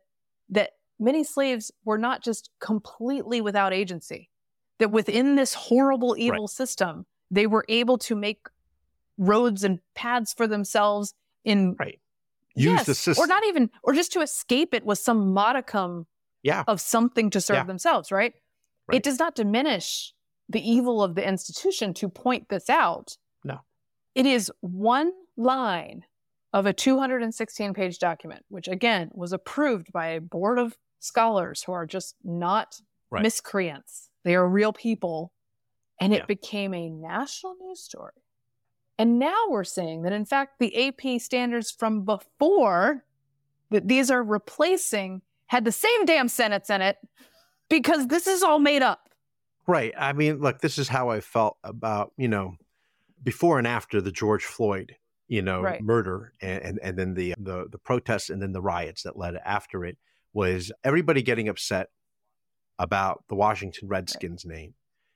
that 0.48 0.70
many 0.98 1.24
slaves 1.24 1.70
were 1.84 1.98
not 1.98 2.22
just 2.22 2.50
completely 2.60 3.40
without 3.40 3.72
agency, 3.72 4.30
that 4.78 4.90
within 4.90 5.36
this 5.36 5.54
horrible, 5.54 6.16
evil 6.18 6.48
system, 6.48 7.06
they 7.30 7.46
were 7.46 7.64
able 7.68 7.98
to 7.98 8.14
make 8.16 8.46
roads 9.18 9.62
and 9.64 9.78
paths 9.94 10.32
for 10.34 10.46
themselves 10.46 11.14
in 11.44 11.76
Right. 11.78 12.00
Use 12.56 12.64
yes, 12.72 12.86
the 12.86 12.94
system. 12.94 13.22
or 13.22 13.26
not 13.26 13.44
even, 13.46 13.70
or 13.82 13.92
just 13.92 14.12
to 14.12 14.20
escape 14.20 14.74
it 14.74 14.84
with 14.84 14.98
some 14.98 15.32
modicum 15.32 16.06
Yeah. 16.42 16.64
of 16.68 16.80
something 16.80 17.30
to 17.30 17.40
serve 17.40 17.56
Yeah. 17.58 17.64
themselves, 17.64 18.12
right? 18.12 18.34
Right. 18.86 18.96
It 18.96 19.02
does 19.02 19.18
not 19.18 19.34
diminish 19.34 20.12
the 20.48 20.60
evil 20.68 21.02
of 21.02 21.14
the 21.14 21.26
institution 21.26 21.94
to 21.94 22.08
point 22.08 22.48
this 22.48 22.68
out. 22.70 23.16
No. 23.42 23.60
It 24.14 24.26
is 24.26 24.52
one 24.60 25.12
line 25.36 26.04
of 26.52 26.66
a 26.66 26.72
216 26.72 27.74
page 27.74 27.98
document, 27.98 28.44
which 28.48 28.68
again 28.68 29.10
was 29.14 29.32
approved 29.32 29.90
by 29.92 30.08
a 30.08 30.20
board 30.20 30.58
of 30.58 30.76
scholars 31.00 31.64
who 31.64 31.72
are 31.72 31.86
just 31.86 32.16
not 32.22 32.80
Right. 33.10 33.22
miscreants. 33.22 34.10
They 34.24 34.34
are 34.34 34.48
real 34.48 34.72
people. 34.72 35.32
And 36.00 36.12
it 36.12 36.18
Yeah. 36.20 36.26
became 36.26 36.74
a 36.74 36.90
national 36.90 37.54
news 37.60 37.80
story 37.80 38.12
And 38.98 39.18
now 39.18 39.36
we're 39.48 39.64
seeing 39.64 40.02
that, 40.02 40.12
in 40.12 40.24
fact, 40.24 40.58
the 40.60 40.74
AP 40.88 41.18
standards 41.20 41.70
from 41.70 42.04
before 42.04 43.04
that 43.70 43.88
these 43.88 44.08
are 44.10 44.22
replacing 44.22 45.22
had 45.46 45.64
the 45.64 45.72
same 45.72 46.04
damn 46.04 46.28
sentence 46.28 46.70
in 46.70 46.80
it 46.80 46.98
because 47.68 48.06
this 48.08 48.26
is 48.28 48.42
all 48.42 48.58
made 48.60 48.82
up. 48.82 49.08
Right. 49.66 49.92
I 49.98 50.12
mean, 50.12 50.40
look, 50.40 50.60
this 50.60 50.78
is 50.78 50.86
how 50.88 51.08
I 51.10 51.20
felt 51.20 51.58
about, 51.64 52.12
you 52.16 52.28
know, 52.28 52.54
before 53.22 53.58
and 53.58 53.66
after 53.66 54.00
the 54.00 54.12
George 54.12 54.44
Floyd, 54.44 54.94
you 55.26 55.42
know, 55.42 55.62
Right. 55.62 55.80
murder 55.82 56.32
and, 56.40 56.62
and, 56.62 56.78
and 56.82 56.98
then 56.98 57.14
the, 57.14 57.34
the 57.38 57.66
the 57.70 57.78
protests 57.78 58.30
and 58.30 58.40
then 58.42 58.52
the 58.52 58.62
riots 58.62 59.02
that 59.04 59.16
led 59.16 59.34
after 59.44 59.84
it 59.84 59.96
was 60.34 60.70
everybody 60.84 61.22
getting 61.22 61.48
upset 61.48 61.88
about 62.78 63.24
the 63.28 63.34
Washington 63.34 63.88
Redskins 63.88 64.44
name 64.44 64.74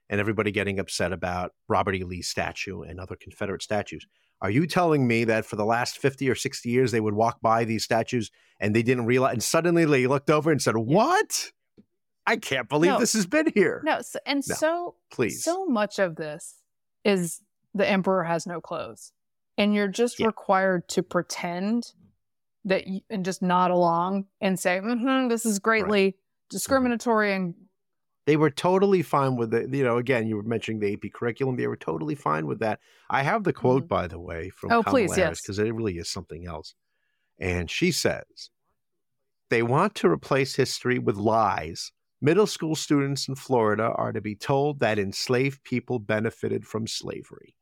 and 0.08 0.20
everybody 0.20 0.50
getting 0.50 0.78
upset 0.78 1.12
about 1.12 1.52
Robert 1.68 1.94
E. 1.94 2.04
Lee's 2.04 2.28
statue 2.28 2.82
and 2.82 2.98
other 3.00 3.16
Confederate 3.16 3.62
statues. 3.62 4.06
Are 4.40 4.50
you 4.50 4.66
telling 4.66 5.06
me 5.06 5.24
that 5.24 5.44
for 5.44 5.56
the 5.56 5.64
last 5.64 5.98
50 5.98 6.30
or 6.30 6.34
60 6.34 6.68
years 6.70 6.92
they 6.92 7.00
would 7.00 7.14
walk 7.14 7.40
by 7.42 7.64
these 7.64 7.84
statues 7.84 8.30
and 8.60 8.74
they 8.74 8.82
didn't 8.82 9.06
realize 9.06 9.32
and 9.32 9.42
suddenly 9.42 9.84
they 9.84 10.06
looked 10.06 10.30
over 10.30 10.50
and 10.52 10.62
said, 10.62 10.76
"What? 10.76 11.50
I 12.26 12.36
can't 12.36 12.68
believe 12.68 12.92
No. 12.92 12.98
this 12.98 13.14
has 13.14 13.26
been 13.26 13.50
here." 13.54 13.82
No, 13.84 14.00
so, 14.00 14.18
and 14.24 14.44
No. 14.46 14.54
so 14.54 14.94
Please. 15.10 15.42
so 15.42 15.66
much 15.66 15.98
of 15.98 16.16
this 16.16 16.62
is 17.04 17.42
the 17.74 17.88
emperor 17.88 18.24
has 18.24 18.46
no 18.46 18.60
clothes, 18.60 19.12
and 19.56 19.74
you're 19.74 19.88
just 19.88 20.20
Yeah. 20.20 20.26
required 20.26 20.88
to 20.90 21.02
pretend 21.02 21.92
that 22.64 22.86
you, 22.86 23.00
and 23.10 23.24
just 23.24 23.42
nod 23.42 23.70
along 23.70 24.26
and 24.40 24.58
say, 24.58 24.78
mm-hmm, 24.80 25.28
"This 25.28 25.44
is 25.46 25.58
greatly 25.58 26.16
discriminatory 26.48 27.32
and 27.32 27.54
they 28.28 28.36
were 28.36 28.50
totally 28.50 29.00
fine 29.00 29.36
with 29.36 29.54
it. 29.54 29.72
You 29.72 29.82
know, 29.82 29.96
again, 29.96 30.26
you 30.26 30.36
were 30.36 30.42
mentioning 30.42 30.80
the 30.80 30.92
AP 30.92 31.12
curriculum. 31.14 31.56
They 31.56 31.66
were 31.66 31.76
totally 31.78 32.14
fine 32.14 32.46
with 32.46 32.58
that. 32.58 32.78
I 33.08 33.22
have 33.22 33.42
the 33.42 33.54
quote, 33.54 33.84
mm-hmm. 33.84 33.88
by 33.88 34.06
the 34.06 34.20
way, 34.20 34.50
from 34.50 34.70
Oh, 34.70 34.82
please, 34.82 35.16
yes. 35.16 35.40
because 35.40 35.58
it 35.58 35.74
really 35.74 35.96
is 35.96 36.10
something 36.10 36.46
else. 36.46 36.74
And 37.38 37.70
she 37.70 37.90
says, 37.90 38.50
they 39.48 39.62
want 39.62 39.94
to 39.94 40.10
replace 40.10 40.56
history 40.56 40.98
with 40.98 41.16
lies. 41.16 41.90
Middle 42.20 42.46
school 42.46 42.74
students 42.74 43.28
in 43.28 43.34
Florida 43.34 43.92
are 43.94 44.12
to 44.12 44.20
be 44.20 44.34
told 44.34 44.80
that 44.80 44.98
enslaved 44.98 45.64
people 45.64 45.98
benefited 45.98 46.66
from 46.66 46.86
slavery. 46.86 47.56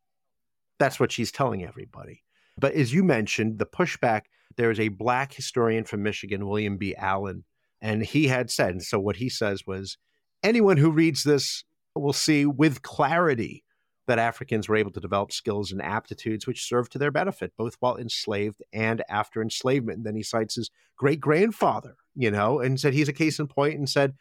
That's 0.80 0.99
what 0.99 1.12
she's 1.12 1.30
telling 1.30 1.64
everybody. 1.64 2.24
But 2.59 2.74
as 2.74 2.93
you 2.93 3.05
mentioned, 3.05 3.61
the 3.61 3.66
pushback, 3.66 4.22
there 4.57 4.72
is 4.72 4.80
a 4.80 4.89
black 4.89 5.32
historian 5.32 5.84
from 5.84 6.03
Michigan, 6.03 6.49
William 6.49 6.76
B. 6.76 6.97
Allen, 6.97 7.45
and 7.81 8.05
he 8.05 8.29
had 8.29 8.51
said, 8.51 8.70
and 8.70 8.83
so 8.83 8.99
what 8.99 9.16
he 9.16 9.29
says 9.29 9.66
was, 9.66 9.99
anyone 10.43 10.77
who 10.77 10.91
reads 10.91 11.22
this 11.22 11.64
will 11.95 12.12
see 12.12 12.47
with 12.47 12.83
clarity 12.83 13.64
that 14.07 14.18
Africans 14.18 14.68
were 14.68 14.77
able 14.77 14.93
to 14.93 15.01
develop 15.01 15.33
skills 15.33 15.72
and 15.72 15.83
aptitudes 15.83 16.47
which 16.47 16.66
served 16.66 16.93
to 16.93 16.99
their 16.99 17.11
benefit, 17.11 17.53
both 17.57 17.77
while 17.81 17.97
enslaved 17.97 18.62
and 18.72 19.03
after 19.09 19.43
enslavement. 19.43 19.99
And 19.99 20.07
then 20.07 20.14
he 20.14 20.22
cites 20.22 20.55
his 20.55 20.70
great 20.97 21.20
grandfather, 21.20 21.97
you 22.14 22.31
know, 22.31 22.61
and 22.61 22.79
said 22.79 22.95
he's 22.95 23.09
a 23.09 23.12
case 23.12 23.39
in 23.39 23.49
point 23.49 23.79
and 23.79 23.89
said, 23.89 24.14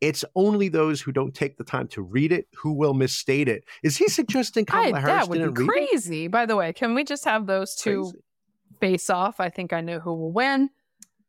it's 0.00 0.24
only 0.34 0.68
those 0.68 1.00
who 1.00 1.12
don't 1.12 1.34
take 1.34 1.56
the 1.56 1.64
time 1.64 1.88
to 1.88 2.02
read 2.02 2.30
it 2.30 2.46
who 2.54 2.72
will 2.72 2.94
misstate 2.94 3.48
it. 3.48 3.64
Is 3.82 3.96
he 3.96 4.08
suggesting 4.08 4.66
I, 4.68 4.88
Harris 4.88 5.04
that 5.04 5.28
would 5.28 5.54
be 5.54 5.66
crazy." 5.66 6.28
By 6.28 6.46
the 6.46 6.56
way, 6.56 6.72
can 6.72 6.94
we 6.94 7.04
just 7.04 7.24
have 7.24 7.46
those 7.46 7.74
two 7.74 8.02
Crazy. 8.02 8.18
face 8.80 9.10
off? 9.10 9.40
I 9.40 9.48
think 9.48 9.72
I 9.72 9.80
know 9.80 10.00
who 10.00 10.14
will 10.14 10.32
win. 10.32 10.68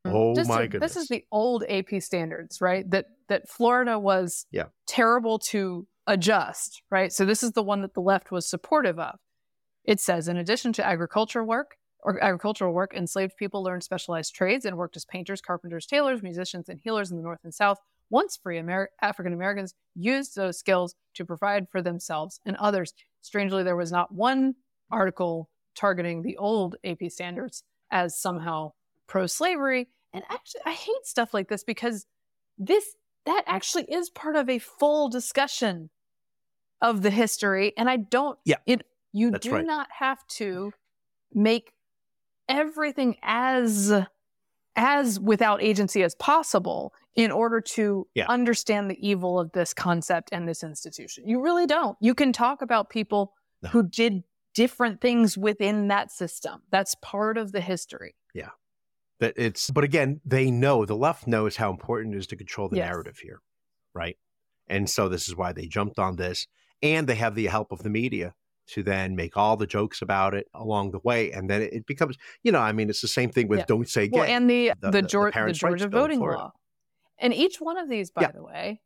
Mm-hmm. 0.05 0.15
Oh 0.15 0.35
Just 0.35 0.49
my 0.49 0.61
to- 0.61 0.67
goodness. 0.67 0.93
This 0.93 1.03
is 1.03 1.07
the 1.09 1.23
old 1.31 1.63
AP 1.69 2.01
standards, 2.01 2.61
right? 2.61 2.89
That 2.89 3.05
that 3.27 3.49
Florida 3.49 3.97
was 3.99 4.45
Yeah. 4.51 4.65
terrible 4.87 5.39
to 5.49 5.87
adjust, 6.07 6.81
right? 6.91 7.11
So 7.11 7.25
this 7.25 7.41
is 7.43 7.53
the 7.53 7.63
one 7.63 7.81
that 7.81 7.93
the 7.95 8.01
left 8.01 8.31
was 8.31 8.49
supportive 8.49 8.99
of. 8.99 9.17
It 9.83 9.99
says, 9.99 10.27
in 10.27 10.37
addition 10.37 10.73
to 10.73 10.85
agriculture 10.85 11.43
work 11.43 11.77
or 12.03 12.23
agricultural 12.23 12.73
work, 12.73 12.93
enslaved 12.93 13.33
people 13.37 13.63
learned 13.63 13.83
specialized 13.83 14.35
trades 14.35 14.63
and 14.65 14.77
worked 14.77 14.95
as 14.95 15.05
painters, 15.05 15.41
carpenters, 15.41 15.87
tailors, 15.87 16.21
musicians, 16.21 16.69
and 16.69 16.79
healers 16.83 17.09
in 17.09 17.17
the 17.17 17.23
North 17.23 17.39
and 17.43 17.53
South. 17.53 17.79
Once 18.11 18.37
free 18.37 18.59
Amer- 18.59 18.89
African 19.01 19.33
Americans 19.33 19.73
used 19.95 20.35
those 20.35 20.59
skills 20.59 20.93
to 21.15 21.25
provide 21.25 21.67
for 21.71 21.81
themselves 21.81 22.39
and 22.45 22.55
others. 22.57 22.93
Strangely, 23.21 23.63
there 23.63 23.75
was 23.75 23.91
not 23.91 24.13
one 24.13 24.53
article 24.91 25.49
targeting 25.75 26.21
the 26.21 26.37
old 26.37 26.75
AP 26.83 27.09
standards 27.09 27.63
as 27.89 28.19
somehow 28.21 28.71
pro 29.07 29.25
slavery. 29.25 29.87
And 30.15 30.23
actually, 30.29 30.61
I 30.65 30.71
hate 30.71 31.05
stuff 31.05 31.33
like 31.33 31.49
this 31.49 31.63
because 31.63 32.05
this 32.57 32.95
that 33.25 33.43
actually 33.47 33.83
is 33.85 34.09
part 34.09 34.35
of 34.35 34.49
a 34.49 34.59
full 34.59 35.09
discussion 35.09 35.89
of 36.81 37.01
the 37.01 37.09
history. 37.09 37.73
And 37.77 37.89
I 37.89 37.97
don't, 37.97 38.37
Yeah, 38.45 38.57
it, 38.67 38.85
you 39.11 39.31
do 39.31 39.51
right. 39.51 39.65
not 39.65 39.87
have 39.99 40.25
to 40.37 40.71
make 41.33 41.73
everything 42.47 43.17
as 43.23 43.91
as 44.77 45.19
without 45.19 45.63
agency 45.63 46.03
as 46.03 46.13
possible 46.15 46.93
in 47.15 47.31
order 47.31 47.61
to 47.61 48.07
Yeah. 48.13 48.25
understand 48.27 48.91
the 48.91 48.97
evil 49.07 49.39
of 49.39 49.51
this 49.53 49.73
concept 49.73 50.29
and 50.33 50.47
this 50.47 50.63
institution. 50.63 51.27
You 51.27 51.41
really 51.41 51.65
don't. 51.65 51.97
You 52.01 52.13
can 52.13 52.33
talk 52.33 52.61
about 52.61 52.89
people 52.89 53.33
No. 53.61 53.69
who 53.69 53.83
did 53.83 54.23
different 54.53 54.99
things 55.01 55.37
within 55.37 55.87
that 55.87 56.11
system. 56.11 56.61
That's 56.71 56.93
part 57.01 57.37
of 57.37 57.51
the 57.53 57.61
history. 57.61 58.15
That 59.19 59.33
it's 59.37 59.69
but 59.69 59.83
again 59.83 60.19
they 60.25 60.51
know 60.51 60.85
the 60.85 60.95
left 60.95 61.27
knows 61.27 61.55
how 61.55 61.69
important 61.71 62.15
it 62.15 62.17
is 62.17 62.27
to 62.27 62.35
control 62.35 62.67
the 62.69 62.77
Yes. 62.77 62.89
narrative 62.89 63.17
here 63.17 63.41
right 63.93 64.17
and 64.67 64.89
so 64.89 65.07
this 65.09 65.27
is 65.27 65.35
why 65.35 65.53
they 65.53 65.67
jumped 65.67 65.99
on 65.99 66.15
this 66.17 66.47
and 66.81 67.07
they 67.07 67.15
have 67.15 67.35
the 67.35 67.45
help 67.47 67.71
of 67.71 67.83
the 67.83 67.89
media 67.89 68.33
to 68.67 68.81
then 68.83 69.15
make 69.15 69.37
all 69.37 69.55
the 69.55 69.67
jokes 69.67 70.01
about 70.01 70.33
it 70.33 70.47
along 70.53 70.91
the 70.91 70.99
way 71.03 71.31
and 71.31 71.49
then 71.49 71.61
it, 71.61 71.85
becomes 71.85 72.17
you 72.43 72.51
know 72.51 72.59
i 72.59 72.71
mean 72.71 72.89
it's 72.89 73.01
the 73.01 73.07
same 73.07 73.29
thing 73.29 73.47
with 73.47 73.59
Yeah. 73.59 73.65
don't 73.67 73.87
say 73.89 74.07
gay 74.07 74.19
Well, 74.19 74.29
and 74.29 74.49
the 74.49 74.73
the- 74.81 74.91
the, 74.91 75.01
the 75.01 75.07
Geor- 75.07 75.27
the, 75.27 75.31
parents' 75.31 75.59
Georgia 75.59 75.87
voting 75.87 76.19
law, 76.19 76.51
and 77.17 77.33
each 77.33 77.61
one 77.61 77.77
of 77.77 77.87
these, 77.89 78.11
by 78.11 78.23
Yeah. 78.23 78.31
the 78.31 78.43
way, 78.43 78.81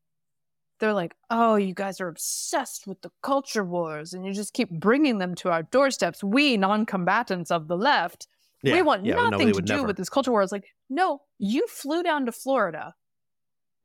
they're 0.79 0.93
like, 0.93 1.15
"Oh, 1.31 1.55
you 1.55 1.73
guys 1.73 1.99
are 1.99 2.07
obsessed 2.07 2.85
with 2.87 3.01
the 3.01 3.09
culture 3.23 3.63
wars, 3.65 4.13
and 4.13 4.23
you 4.25 4.31
just 4.33 4.53
keep 4.53 4.69
bringing 4.69 5.17
them 5.17 5.33
to 5.35 5.49
our 5.49 5.63
doorsteps." 5.63 6.23
We 6.23 6.55
non-combatants 6.55 7.49
of 7.51 7.67
the 7.67 7.75
left, 7.75 8.27
we 8.63 8.81
want 8.81 9.05
yeah, 9.05 9.15
nothing 9.29 9.53
to 9.53 9.61
do 9.61 9.73
never. 9.75 9.87
with 9.87 9.97
this 9.97 10.09
culture 10.09 10.31
war. 10.31 10.41
It's 10.41 10.51
like, 10.51 10.67
no, 10.89 11.21
you 11.37 11.65
flew 11.67 12.03
down 12.03 12.25
to 12.25 12.31
Florida, 12.31 12.93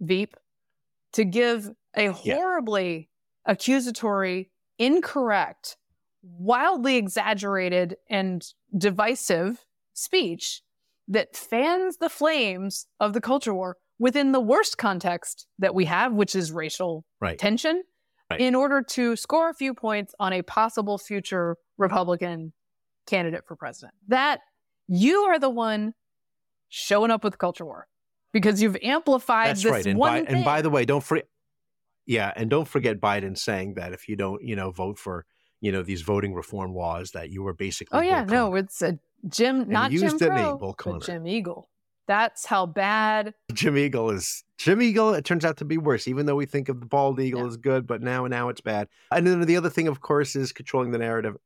Veep, 0.00 0.36
to 1.12 1.24
give 1.24 1.70
a 1.96 2.06
Yeah. 2.06 2.12
horribly 2.36 3.10
accusatory, 3.46 4.50
incorrect, 4.78 5.76
wildly 6.22 6.96
exaggerated, 6.96 7.96
and 8.08 8.44
divisive 8.76 9.64
speech 9.92 10.62
that 11.06 11.36
fans 11.36 11.98
the 11.98 12.08
flames 12.08 12.86
of 12.98 13.12
the 13.12 13.20
culture 13.20 13.54
war 13.54 13.76
within 13.98 14.32
the 14.32 14.40
worst 14.40 14.76
context 14.78 15.46
that 15.58 15.74
we 15.74 15.84
have, 15.84 16.12
which 16.12 16.34
is 16.34 16.50
racial 16.50 17.04
right 17.20 17.38
tension, 17.38 17.84
Right. 18.30 18.40
in 18.40 18.54
order 18.54 18.82
to 18.82 19.14
score 19.16 19.50
a 19.50 19.54
few 19.54 19.74
points 19.74 20.14
on 20.18 20.32
a 20.32 20.40
possible 20.42 20.96
future 20.96 21.58
Republican 21.76 22.54
candidate 23.06 23.44
for 23.46 23.54
president. 23.54 23.94
That 24.08 24.40
you 24.88 25.20
are 25.22 25.38
the 25.38 25.50
one 25.50 25.94
showing 26.68 27.10
up 27.10 27.24
with 27.24 27.38
culture 27.38 27.64
war 27.64 27.86
because 28.32 28.60
you've 28.60 28.76
amplified 28.82 29.48
that's 29.48 29.62
this 29.62 29.72
right 29.72 29.86
and 29.86 29.98
one 29.98 30.12
by, 30.12 30.26
thing. 30.26 30.36
and 30.36 30.44
by 30.44 30.60
the 30.62 30.70
way 30.70 30.84
don't 30.84 31.04
forget 31.04 31.28
yeah 32.06 32.32
and 32.36 32.50
don't 32.50 32.68
forget 32.68 33.00
biden 33.00 33.38
saying 33.38 33.74
that 33.74 33.92
if 33.92 34.08
you 34.08 34.16
don't 34.16 34.42
you 34.42 34.56
know 34.56 34.70
vote 34.70 34.98
for 34.98 35.24
you 35.64 35.72
know 35.72 35.82
these 35.82 36.02
voting 36.02 36.34
reform 36.34 36.74
laws 36.74 37.12
that 37.12 37.30
you 37.30 37.42
were 37.42 37.54
basically 37.54 37.98
oh 37.98 38.02
yeah, 38.02 38.22
no, 38.24 38.48
Connor. 38.48 38.58
it's 38.58 38.82
a 38.82 38.98
Jim, 39.26 39.66
not 39.68 39.90
he 39.90 39.96
Jim 39.96 40.10
used 40.10 40.18
the 40.18 40.28
name 40.28 40.58
Crow, 40.58 40.74
but 40.76 41.02
Jim 41.02 41.26
Eagle. 41.26 41.70
That's 42.06 42.44
how 42.44 42.66
bad. 42.66 43.32
Jim 43.54 43.78
Eagle 43.78 44.10
is 44.10 44.44
Jim 44.58 44.82
Eagle. 44.82 45.14
It 45.14 45.24
turns 45.24 45.42
out 45.42 45.56
to 45.56 45.64
be 45.64 45.78
worse, 45.78 46.06
even 46.06 46.26
though 46.26 46.36
we 46.36 46.44
think 46.44 46.68
of 46.68 46.80
the 46.80 46.86
bald 46.86 47.18
eagle 47.18 47.40
Yeah. 47.40 47.46
as 47.46 47.56
good, 47.56 47.86
but 47.86 48.02
now 48.02 48.26
now 48.26 48.50
it's 48.50 48.60
bad. 48.60 48.88
And 49.10 49.26
then 49.26 49.40
the 49.40 49.56
other 49.56 49.70
thing, 49.70 49.88
of 49.88 50.02
course, 50.02 50.36
is 50.36 50.52
controlling 50.52 50.90
the 50.90 50.98
narrative. 50.98 51.36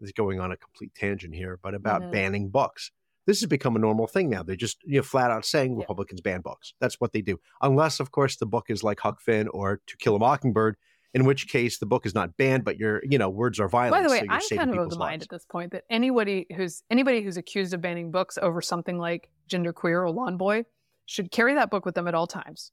This 0.00 0.08
is 0.08 0.12
going 0.12 0.40
on 0.40 0.52
a 0.52 0.56
complete 0.56 0.94
tangent 0.94 1.34
here, 1.34 1.58
but 1.62 1.74
about 1.74 2.02
Mhm. 2.02 2.12
banning 2.12 2.48
books. 2.48 2.90
This 3.26 3.40
has 3.40 3.48
become 3.48 3.74
a 3.74 3.78
normal 3.78 4.06
thing 4.06 4.28
now. 4.30 4.42
They're 4.42 4.54
just 4.56 4.82
you 4.84 4.96
know 4.98 5.02
flat 5.02 5.30
out 5.30 5.44
saying 5.44 5.72
Yeah. 5.72 5.78
Republicans 5.80 6.20
ban 6.20 6.42
books. 6.42 6.74
That's 6.80 7.00
what 7.00 7.12
they 7.12 7.22
do, 7.22 7.40
unless 7.60 7.98
of 8.00 8.10
course 8.12 8.36
the 8.36 8.46
book 8.46 8.70
is 8.70 8.82
like 8.84 9.00
Huck 9.00 9.20
Finn 9.20 9.48
or 9.48 9.80
To 9.86 9.96
Kill 9.96 10.14
a 10.14 10.18
Mockingbird, 10.18 10.76
in 11.14 11.24
which 11.24 11.48
case 11.48 11.78
the 11.78 11.86
book 11.86 12.04
is 12.06 12.14
not 12.14 12.36
banned, 12.36 12.64
but 12.64 12.76
your 12.78 13.02
you 13.04 13.18
know 13.18 13.28
words 13.30 13.58
are 13.58 13.68
violent. 13.68 14.02
By 14.02 14.06
the 14.06 14.12
way, 14.12 14.18
so 14.20 14.24
you're 14.24 14.32
I'm 14.34 14.40
kind 14.40 14.70
of 14.70 14.78
of 14.84 14.90
the 14.90 14.96
mind 14.98 15.20
lives. 15.20 15.22
at 15.24 15.30
this 15.30 15.44
point 15.46 15.72
that 15.72 15.84
anybody 15.90 16.46
who's 16.54 16.84
anybody 16.90 17.22
who's 17.22 17.36
accused 17.36 17.74
of 17.74 17.80
banning 17.80 18.10
books 18.12 18.38
over 18.40 18.60
something 18.60 18.98
like 18.98 19.28
genderqueer 19.48 20.02
or 20.04 20.10
lawn 20.10 20.36
boy 20.36 20.64
should 21.06 21.30
carry 21.32 21.54
that 21.54 21.70
book 21.70 21.84
with 21.84 21.94
them 21.96 22.06
at 22.06 22.14
all 22.14 22.26
times. 22.26 22.70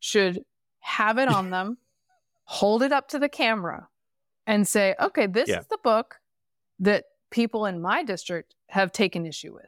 Should 0.00 0.44
have 0.80 1.18
it 1.18 1.28
on 1.28 1.50
them, 1.50 1.76
hold 2.44 2.82
it 2.82 2.92
up 2.92 3.08
to 3.08 3.18
the 3.18 3.28
camera, 3.28 3.88
and 4.46 4.66
say, 4.66 4.94
"Okay, 5.00 5.26
this 5.26 5.48
Yeah. 5.50 5.60
is 5.60 5.66
the 5.66 5.78
book 5.78 6.18
that 6.80 7.04
people 7.30 7.66
in 7.66 7.80
my 7.80 8.02
district 8.02 8.54
have 8.68 8.92
taken 8.92 9.26
issue 9.26 9.54
with." 9.54 9.66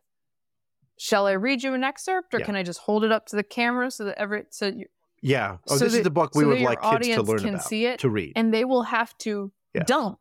Shall 0.96 1.26
I 1.26 1.32
read 1.32 1.62
you 1.62 1.74
an 1.74 1.82
excerpt, 1.84 2.34
or 2.34 2.38
Yeah. 2.38 2.46
can 2.46 2.56
I 2.56 2.62
just 2.62 2.80
hold 2.80 3.04
it 3.04 3.10
up 3.12 3.26
to 3.26 3.36
the 3.36 3.42
camera 3.42 3.90
so 3.90 4.04
that 4.04 4.18
every 4.18 4.44
so 4.50 4.66
you, 4.66 4.86
Yeah. 5.20 5.58
Oh, 5.68 5.76
so 5.76 5.84
this 5.84 5.92
that- 5.92 5.98
is 5.98 6.04
the 6.04 6.10
book 6.10 6.34
we 6.34 6.42
so 6.44 6.48
would 6.48 6.60
like 6.60 6.80
kids 6.80 7.08
to 7.08 7.22
learn 7.22 7.38
can 7.38 7.48
about 7.54 7.64
see 7.64 7.86
it 7.86 7.98
to 8.00 8.10
read. 8.10 8.32
and 8.36 8.52
they 8.54 8.64
will 8.64 8.82
have 8.84 9.16
to 9.18 9.50
Yeah. 9.74 9.82
dump 9.84 10.20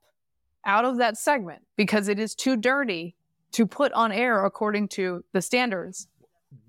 out 0.65 0.86
of 0.86 0.97
that 0.97 1.17
segment 1.17 1.63
because 1.75 2.07
it 2.07 2.17
is 2.19 2.34
too 2.34 2.55
dirty 2.55 3.15
to 3.51 3.67
put 3.67 3.91
on 3.93 4.11
air 4.11 4.43
according 4.45 4.88
to 4.88 5.23
the 5.34 5.41
standards. 5.41 6.07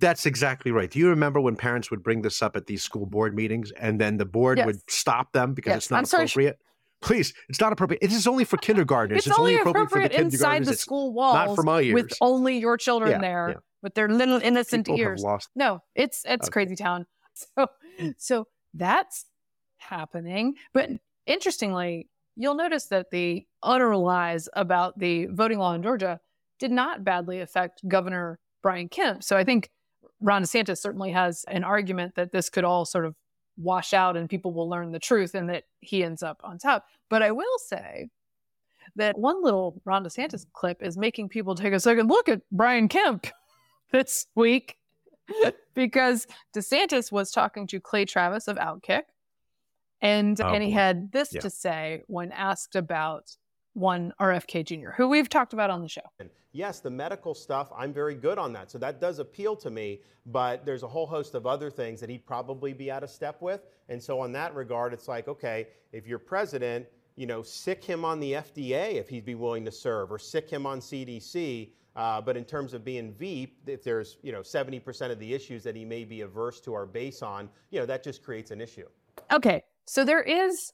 That's 0.00 0.26
exactly 0.26 0.70
right. 0.72 0.90
Do 0.90 0.98
you 0.98 1.08
remember 1.08 1.40
when 1.40 1.56
parents 1.56 1.90
would 1.90 2.02
bring 2.02 2.22
this 2.22 2.42
up 2.42 2.56
at 2.56 2.66
these 2.66 2.82
school 2.82 3.06
board 3.06 3.34
meetings 3.34 3.70
and 3.72 4.00
then 4.00 4.16
the 4.16 4.24
board 4.24 4.58
Yes. 4.58 4.66
would 4.66 4.90
stop 4.90 5.32
them 5.32 5.54
because 5.54 5.70
Yes. 5.70 5.76
it's 5.84 5.90
not 5.90 5.98
I'm 5.98 6.04
appropriate? 6.04 6.58
Please, 7.04 7.32
it's 7.48 7.60
not 7.60 7.72
appropriate. 7.72 8.02
It 8.02 8.12
is 8.12 8.26
only 8.26 8.44
for 8.44 8.56
kindergartners. 8.68 9.26
It's, 9.26 9.38
only 9.38 9.54
appropriate, 9.56 9.84
appropriate 9.86 10.12
for 10.12 10.18
the 10.18 10.24
inside 10.24 10.38
kindergartners. 10.38 10.68
the 10.68 10.76
school 10.76 11.12
walls 11.12 11.34
not 11.34 11.54
for 11.54 11.62
my 11.62 11.80
ears. 11.80 11.94
with 11.94 12.12
only 12.20 12.58
your 12.58 12.76
children 12.76 13.12
Yeah, 13.12 13.18
there 13.20 13.48
yeah. 13.50 13.56
with 13.82 13.94
their 13.94 14.08
little 14.08 14.40
innocent 14.40 14.86
People 14.86 14.98
ears. 15.00 15.24
No, 15.54 15.80
it's 15.94 16.22
it's 16.24 16.48
Okay. 16.48 16.52
crazy 16.52 16.76
town. 16.76 17.06
So 17.56 17.66
so 18.16 18.46
that's 18.74 19.26
happening. 19.78 20.54
But 20.72 20.90
interestingly, 21.26 22.08
you'll 22.36 22.54
notice 22.54 22.86
that 22.86 23.10
the 23.10 23.44
utter 23.62 23.96
lies 23.96 24.48
about 24.54 24.98
the 24.98 25.26
voting 25.26 25.58
law 25.58 25.74
in 25.74 25.82
Georgia 25.82 26.20
did 26.58 26.70
not 26.70 27.04
badly 27.04 27.40
affect 27.40 27.86
Governor 27.88 28.38
Brian 28.62 28.88
Kemp. 28.88 29.22
So 29.24 29.36
I 29.36 29.44
think 29.44 29.70
Ron 30.20 30.42
DeSantis 30.44 30.78
certainly 30.78 31.10
has 31.10 31.44
an 31.48 31.64
argument 31.64 32.14
that 32.14 32.32
this 32.32 32.48
could 32.48 32.64
all 32.64 32.84
sort 32.84 33.04
of 33.04 33.14
wash 33.56 33.92
out 33.94 34.16
and 34.16 34.28
people 34.28 34.52
will 34.52 34.68
learn 34.68 34.92
the 34.92 34.98
truth 34.98 35.34
and 35.34 35.48
that 35.48 35.64
he 35.80 36.02
ends 36.04 36.22
up 36.22 36.40
on 36.44 36.58
top. 36.58 36.86
But 37.08 37.22
I 37.22 37.30
will 37.30 37.58
say 37.58 38.08
that 38.96 39.18
one 39.18 39.42
little 39.42 39.80
Ron 39.84 40.04
DeSantis 40.04 40.46
clip 40.52 40.82
is 40.82 40.96
making 40.96 41.28
people 41.28 41.54
take 41.54 41.72
a 41.72 41.80
second 41.80 42.08
look 42.08 42.28
at 42.28 42.42
Brian 42.52 42.88
Kemp 42.88 43.26
this 43.92 44.26
week 44.34 44.76
because 45.74 46.26
DeSantis 46.56 47.10
was 47.10 47.30
talking 47.30 47.66
to 47.68 47.80
Clay 47.80 48.04
Travis 48.04 48.46
of 48.48 48.56
Outkick, 48.58 49.02
and 50.02 50.38
Oh, 50.40 50.48
and 50.48 50.62
he 50.62 50.70
boy. 50.70 50.74
had 50.74 51.12
this 51.12 51.32
Yeah. 51.32 51.40
to 51.40 51.50
say 51.50 52.02
when 52.06 52.30
asked 52.32 52.76
about 52.76 53.36
one 53.74 54.12
RFK 54.20 54.64
Jr., 54.64 54.90
who 54.90 55.08
we've 55.08 55.28
talked 55.28 55.52
about 55.52 55.70
on 55.70 55.82
the 55.82 55.88
show. 55.88 56.02
Yes, 56.52 56.78
the 56.80 56.90
medical 56.90 57.34
stuff, 57.34 57.72
I'm 57.76 57.92
very 57.92 58.14
good 58.14 58.38
on 58.38 58.52
that. 58.52 58.70
So 58.70 58.78
that 58.78 59.00
does 59.00 59.18
appeal 59.18 59.56
to 59.56 59.70
me, 59.70 60.00
but 60.26 60.64
there's 60.64 60.84
a 60.84 60.88
whole 60.88 61.06
host 61.06 61.34
of 61.34 61.46
other 61.46 61.68
things 61.68 62.00
that 62.00 62.08
he'd 62.08 62.24
probably 62.24 62.72
be 62.72 62.90
out 62.90 63.02
of 63.02 63.10
step 63.10 63.42
with. 63.42 63.62
And 63.88 64.02
so 64.02 64.20
on 64.20 64.32
that 64.32 64.54
regard, 64.54 64.92
it's 64.92 65.08
like, 65.08 65.26
okay, 65.26 65.66
if 65.92 66.06
you're 66.06 66.20
president, 66.20 66.86
you 67.16 67.26
know, 67.26 67.42
sick 67.42 67.84
him 67.84 68.04
on 68.04 68.20
the 68.20 68.32
FDA 68.34 68.94
if 68.94 69.08
he'd 69.08 69.24
be 69.24 69.34
willing 69.34 69.64
to 69.64 69.72
serve, 69.72 70.12
or 70.12 70.18
sick 70.18 70.48
him 70.48 70.64
on 70.64 70.80
CDC. 70.80 71.70
Uh, 71.96 72.20
but 72.20 72.36
in 72.36 72.44
terms 72.44 72.74
of 72.74 72.84
being 72.84 73.12
veep, 73.12 73.58
if 73.66 73.84
there's, 73.84 74.16
you 74.22 74.32
know, 74.32 74.40
70% 74.40 75.10
of 75.10 75.18
the 75.18 75.32
issues 75.32 75.62
that 75.62 75.76
he 75.76 75.84
may 75.84 76.04
be 76.04 76.22
averse 76.22 76.60
to 76.60 76.74
our 76.74 76.86
base 76.86 77.22
on, 77.22 77.48
you 77.70 77.78
know, 77.78 77.86
that 77.86 78.02
just 78.02 78.22
creates 78.22 78.50
an 78.50 78.60
issue. 78.60 78.86
Okay, 79.32 79.62
so 79.86 80.04
there 80.04 80.22
is 80.22 80.72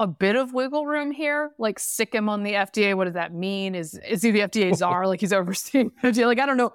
a 0.00 0.06
bit 0.08 0.34
of 0.34 0.52
wiggle 0.52 0.86
room 0.86 1.12
here. 1.12 1.50
Like 1.58 1.78
sick 1.78 2.12
him 2.14 2.28
on 2.28 2.42
the 2.42 2.54
FDA. 2.54 2.96
What 2.96 3.04
does 3.04 3.14
that 3.14 3.32
mean? 3.32 3.76
Is 3.76 3.94
is 4.08 4.22
he 4.22 4.32
the 4.32 4.40
FDA 4.40 4.74
czar? 4.82 5.06
like 5.06 5.20
he's 5.20 5.32
overseeing 5.32 5.92
FDA? 6.02 6.26
Like 6.26 6.40
I 6.40 6.46
don't 6.46 6.56
know. 6.56 6.72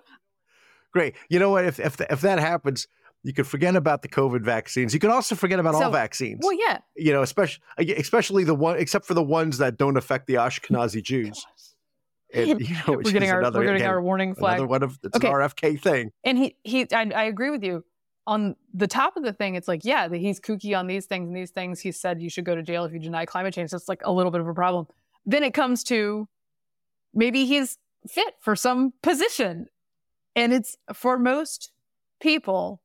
Great. 0.94 1.16
You 1.28 1.40
know 1.40 1.50
what? 1.50 1.66
If 1.66 1.80
if 1.80 2.00
if 2.00 2.22
that 2.22 2.40
happens, 2.40 2.88
you 3.24 3.34
could 3.34 3.48
forget 3.48 3.76
about 3.76 4.02
the 4.04 4.08
COVID 4.08 4.42
vaccines. 4.44 4.94
You 4.94 5.00
can 5.00 5.10
also 5.10 5.36
forget 5.36 5.60
about 5.60 5.74
So- 5.76 5.86
all 5.86 5.92
vaccines. 5.92 6.40
Well, 6.44 6.54
yeah. 6.54 6.78
you 6.96 7.12
know, 7.12 7.22
especially 7.24 7.62
especially 7.98 8.44
the 8.46 8.56
one, 8.56 8.78
except 8.78 9.06
for 9.06 9.14
the 9.16 9.24
ones 9.24 9.58
that 9.58 9.78
don't 9.78 9.98
affect 9.98 10.28
the 10.28 10.36
Ashkenazi 10.36 11.00
oh, 11.00 11.02
Jews. 11.02 11.46
And, 12.34 12.60
you 12.62 12.76
know, 12.88 12.94
We're 13.04 13.12
getting 13.12 13.30
our 13.32 13.40
another, 13.40 13.60
we're 13.60 13.66
getting 13.66 13.82
again, 13.82 13.90
our 13.92 14.02
warning 14.02 14.36
flag. 14.36 14.54
another 14.60 14.68
one 14.68 14.84
of 14.84 15.00
it's 15.04 15.16
Okay. 15.18 15.28
an 15.28 15.34
RFK 15.34 15.80
thing. 15.82 16.12
And 16.24 16.38
he 16.38 16.56
he 16.64 16.86
I, 16.94 17.10
I 17.16 17.24
agree 17.24 17.50
with 17.50 17.64
you. 17.64 17.84
On 18.28 18.56
the 18.74 18.88
top 18.88 19.18
of 19.18 19.24
the 19.24 19.34
thing, 19.34 19.56
it's 19.56 19.68
like, 19.68 19.86
yeah, 19.86 20.10
he's 20.10 20.40
kooky 20.40 20.78
on 20.78 20.88
these 20.88 21.06
things 21.06 21.28
and 21.28 21.36
these 21.36 21.52
things. 21.52 21.80
He 21.80 21.92
said 21.92 22.22
you 22.22 22.30
should 22.30 22.46
go 22.46 22.56
to 22.56 22.64
jail 22.64 22.84
if 22.84 22.92
you 22.92 23.00
deny 23.00 23.26
climate 23.26 23.54
change. 23.54 23.72
That's 23.72 23.88
like 23.88 24.02
a 24.04 24.12
little 24.12 24.32
bit 24.32 24.42
of 24.42 24.48
a 24.48 24.54
problem. 24.54 24.88
Then 25.26 25.44
it 25.44 25.54
comes 25.54 25.84
to 25.86 26.28
maybe 27.14 27.46
he's 27.46 27.78
fit 28.08 28.36
for 28.40 28.56
some 28.56 28.94
position. 29.04 29.68
And 30.36 30.54
it's 30.54 30.76
for 30.94 31.20
most 31.20 31.72
people 32.20 32.82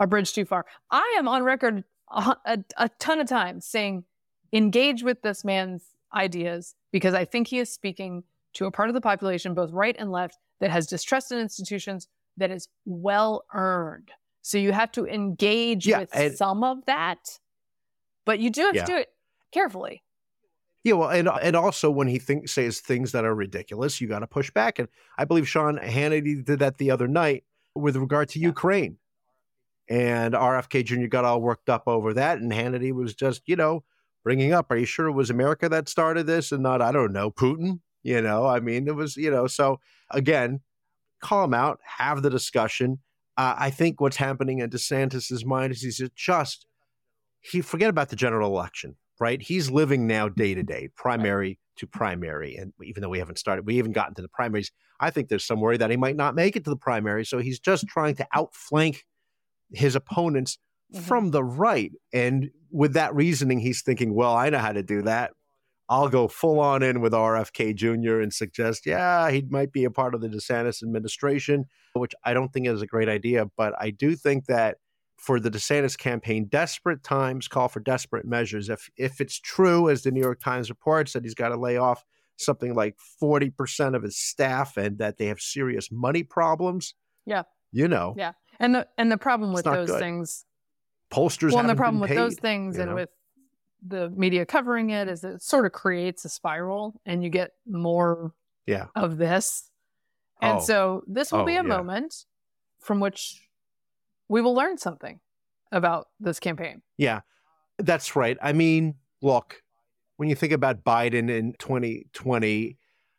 a 0.00 0.06
bridge 0.06 0.32
too 0.32 0.44
far. 0.44 0.66
I 0.90 1.16
am 1.18 1.28
on 1.28 1.42
record 1.42 1.84
a, 2.10 2.36
a, 2.44 2.58
a 2.76 2.88
ton 2.98 3.20
of 3.20 3.28
times 3.28 3.66
saying 3.66 4.04
engage 4.52 5.02
with 5.02 5.22
this 5.22 5.44
man's 5.44 5.82
ideas 6.14 6.74
because 6.92 7.14
I 7.14 7.24
think 7.24 7.48
he 7.48 7.58
is 7.58 7.72
speaking 7.72 8.24
to 8.54 8.66
a 8.66 8.70
part 8.70 8.88
of 8.88 8.94
the 8.94 9.00
population, 9.00 9.54
both 9.54 9.70
right 9.72 9.96
and 9.98 10.10
left, 10.10 10.38
that 10.60 10.70
has 10.70 10.86
distrust 10.86 11.30
in 11.32 11.38
institutions 11.38 12.08
that 12.36 12.50
is 12.50 12.68
well 12.84 13.44
earned. 13.52 14.10
So 14.46 14.58
you 14.58 14.70
have 14.70 14.92
to 14.92 15.06
engage 15.06 15.88
Yeah, 15.88 15.98
with 16.00 16.10
and- 16.14 16.32
some 16.36 16.62
of 16.62 16.86
that, 16.86 17.40
but 18.24 18.38
you 18.38 18.48
do 18.48 18.60
have 18.66 18.76
Yeah. 18.76 18.84
to 18.84 18.92
do 18.92 18.98
it 18.98 19.12
carefully. 19.50 20.04
Yeah, 20.84 20.92
well, 20.92 21.10
and 21.10 21.28
and 21.42 21.56
also 21.56 21.90
when 21.90 22.06
he 22.06 22.20
think, 22.20 22.48
says 22.48 22.78
things 22.78 23.10
that 23.10 23.24
are 23.24 23.34
ridiculous, 23.34 24.00
you 24.00 24.06
got 24.06 24.20
to 24.20 24.28
push 24.28 24.52
back. 24.52 24.78
And 24.78 24.86
I 25.18 25.24
believe 25.24 25.48
Sean 25.48 25.78
Hannity 25.78 26.44
did 26.44 26.60
that 26.60 26.78
the 26.78 26.92
other 26.92 27.08
night 27.08 27.42
with 27.74 27.96
regard 27.96 28.28
to 28.30 28.38
Ukraine, 28.38 28.98
and 29.88 30.32
RFK 30.36 30.84
Jr. 30.84 31.08
got 31.08 31.24
all 31.24 31.40
worked 31.42 31.68
up 31.68 31.88
over 31.88 32.14
that, 32.14 32.38
and 32.38 32.52
Hannity 32.52 32.92
was 32.92 33.16
just, 33.16 33.42
you 33.48 33.56
know, 33.56 33.82
bringing 34.22 34.52
up, 34.52 34.70
"Are 34.70 34.76
you 34.76 34.86
sure 34.86 35.08
it 35.08 35.12
was 35.12 35.28
America 35.28 35.68
that 35.68 35.88
started 35.88 36.28
this, 36.28 36.52
and 36.52 36.62
not, 36.62 36.80
I 36.80 36.92
don't 36.92 37.12
know, 37.12 37.32
Putin?" 37.32 37.80
You 38.04 38.22
know, 38.22 38.46
I 38.46 38.60
mean, 38.60 38.86
it 38.86 38.94
was, 38.94 39.16
you 39.16 39.32
know, 39.32 39.48
so 39.48 39.80
again, 40.12 40.60
call 41.20 41.42
him 41.42 41.54
out, 41.54 41.80
have 41.82 42.22
the 42.22 42.30
discussion. 42.30 43.00
Uh, 43.36 43.54
I 43.58 43.70
think 43.70 44.00
what's 44.00 44.16
happening 44.16 44.60
in 44.60 44.70
DeSantis's 44.70 45.44
mind 45.44 45.72
is 45.72 45.82
he's 45.82 46.00
just 46.14 46.66
he 47.40 47.60
forget 47.60 47.90
about 47.90 48.08
the 48.08 48.16
general 48.16 48.50
election, 48.50 48.96
right? 49.20 49.40
He's 49.40 49.70
living 49.70 50.06
now 50.06 50.28
day 50.28 50.54
to 50.54 50.62
day, 50.62 50.88
primary 50.96 51.58
to 51.76 51.86
primary, 51.86 52.56
and 52.56 52.72
even 52.82 53.02
though 53.02 53.08
we 53.10 53.18
haven't 53.18 53.38
started, 53.38 53.66
we 53.66 53.76
haven't 53.76 53.92
gotten 53.92 54.14
to 54.14 54.22
the 54.22 54.28
primaries. 54.28 54.72
I 54.98 55.10
think 55.10 55.28
there's 55.28 55.44
some 55.44 55.60
worry 55.60 55.76
that 55.76 55.90
he 55.90 55.96
might 55.96 56.16
not 56.16 56.34
make 56.34 56.56
it 56.56 56.64
to 56.64 56.70
the 56.70 56.76
primary, 56.76 57.24
so 57.26 57.38
he's 57.38 57.60
just 57.60 57.86
trying 57.86 58.14
to 58.16 58.26
outflank 58.34 59.04
his 59.72 59.94
opponents 59.94 60.58
Mhm. 60.94 61.00
from 61.02 61.30
the 61.32 61.44
right, 61.44 61.92
and 62.12 62.50
with 62.70 62.94
that 62.94 63.14
reasoning, 63.14 63.58
he's 63.60 63.82
thinking, 63.82 64.14
well, 64.14 64.34
I 64.34 64.50
know 64.50 64.58
how 64.58 64.72
to 64.72 64.82
do 64.82 65.02
that. 65.02 65.32
I'll 65.88 66.08
go 66.08 66.26
full 66.28 66.58
on 66.58 66.82
in 66.82 67.00
with 67.00 67.12
RFK 67.12 67.74
Jr. 67.74 68.20
and 68.20 68.32
suggest, 68.32 68.86
yeah, 68.86 69.30
he 69.30 69.42
might 69.48 69.72
be 69.72 69.84
a 69.84 69.90
part 69.90 70.14
of 70.14 70.20
the 70.20 70.28
DeSantis 70.28 70.82
administration, 70.82 71.66
which 71.94 72.12
I 72.24 72.34
don't 72.34 72.52
think 72.52 72.66
is 72.66 72.82
a 72.82 72.86
great 72.86 73.08
idea. 73.08 73.46
But 73.56 73.74
I 73.78 73.90
do 73.90 74.16
think 74.16 74.46
that 74.46 74.78
for 75.16 75.38
the 75.38 75.50
DeSantis 75.50 75.96
campaign, 75.96 76.46
desperate 76.46 77.02
times 77.04 77.46
call 77.48 77.68
for 77.68 77.80
desperate 77.80 78.26
measures. 78.26 78.68
If 78.68 78.90
if 78.96 79.20
it's 79.20 79.38
true, 79.38 79.88
as 79.88 80.02
the 80.02 80.10
New 80.10 80.20
York 80.20 80.40
Times 80.40 80.68
reports, 80.70 81.12
that 81.12 81.22
he's 81.24 81.34
got 81.34 81.50
to 81.50 81.56
lay 81.56 81.76
off 81.76 82.04
something 82.36 82.74
like 82.74 82.96
forty 82.98 83.48
percent 83.50 83.94
of 83.94 84.02
his 84.02 84.16
staff 84.18 84.76
and 84.76 84.98
that 84.98 85.16
they 85.18 85.26
have 85.26 85.40
serious 85.40 85.90
money 85.92 86.22
problems, 86.22 86.94
Yeah. 87.24 87.44
you 87.72 87.88
know, 87.88 88.14
Yeah. 88.18 88.32
And 88.58 88.74
the 88.74 88.88
and 88.98 89.10
the 89.12 89.16
problem 89.18 89.52
with 89.52 89.64
those 89.64 89.88
good. 89.88 90.00
things 90.00 90.44
pollsters. 91.10 91.50
well, 91.52 91.60
and 91.60 91.68
the 91.70 91.76
problem 91.76 92.00
with 92.00 92.10
those 92.10 92.34
things 92.36 92.76
and 92.78 92.90
know? 92.90 92.96
with 92.96 93.08
the 93.86 94.10
media 94.10 94.46
covering 94.46 94.90
it 94.90 95.08
is 95.08 95.22
it 95.24 95.42
sort 95.42 95.66
of 95.66 95.72
creates 95.72 96.24
a 96.24 96.28
spiral 96.28 97.00
and 97.04 97.22
you 97.22 97.30
get 97.30 97.52
more 97.66 98.32
Yeah. 98.66 98.86
of 98.94 99.16
this. 99.18 99.70
And 100.40 100.58
Oh. 100.58 100.60
so 100.62 101.02
this 101.06 101.32
will 101.32 101.40
Oh, 101.40 101.44
be 101.44 101.52
a 101.52 101.56
yeah. 101.56 101.62
moment 101.62 102.26
from 102.80 103.00
which 103.00 103.48
we 104.28 104.40
will 104.40 104.54
learn 104.54 104.78
something 104.78 105.20
about 105.72 106.08
this 106.20 106.40
campaign. 106.40 106.82
Yeah, 106.96 107.20
that's 107.78 108.16
right. 108.16 108.36
I 108.42 108.52
mean, 108.52 108.96
look, 109.22 109.62
when 110.16 110.28
you 110.28 110.34
think 110.34 110.52
about 110.52 110.84
Biden 110.84 111.28
in 111.30 111.52
2020 111.58 112.78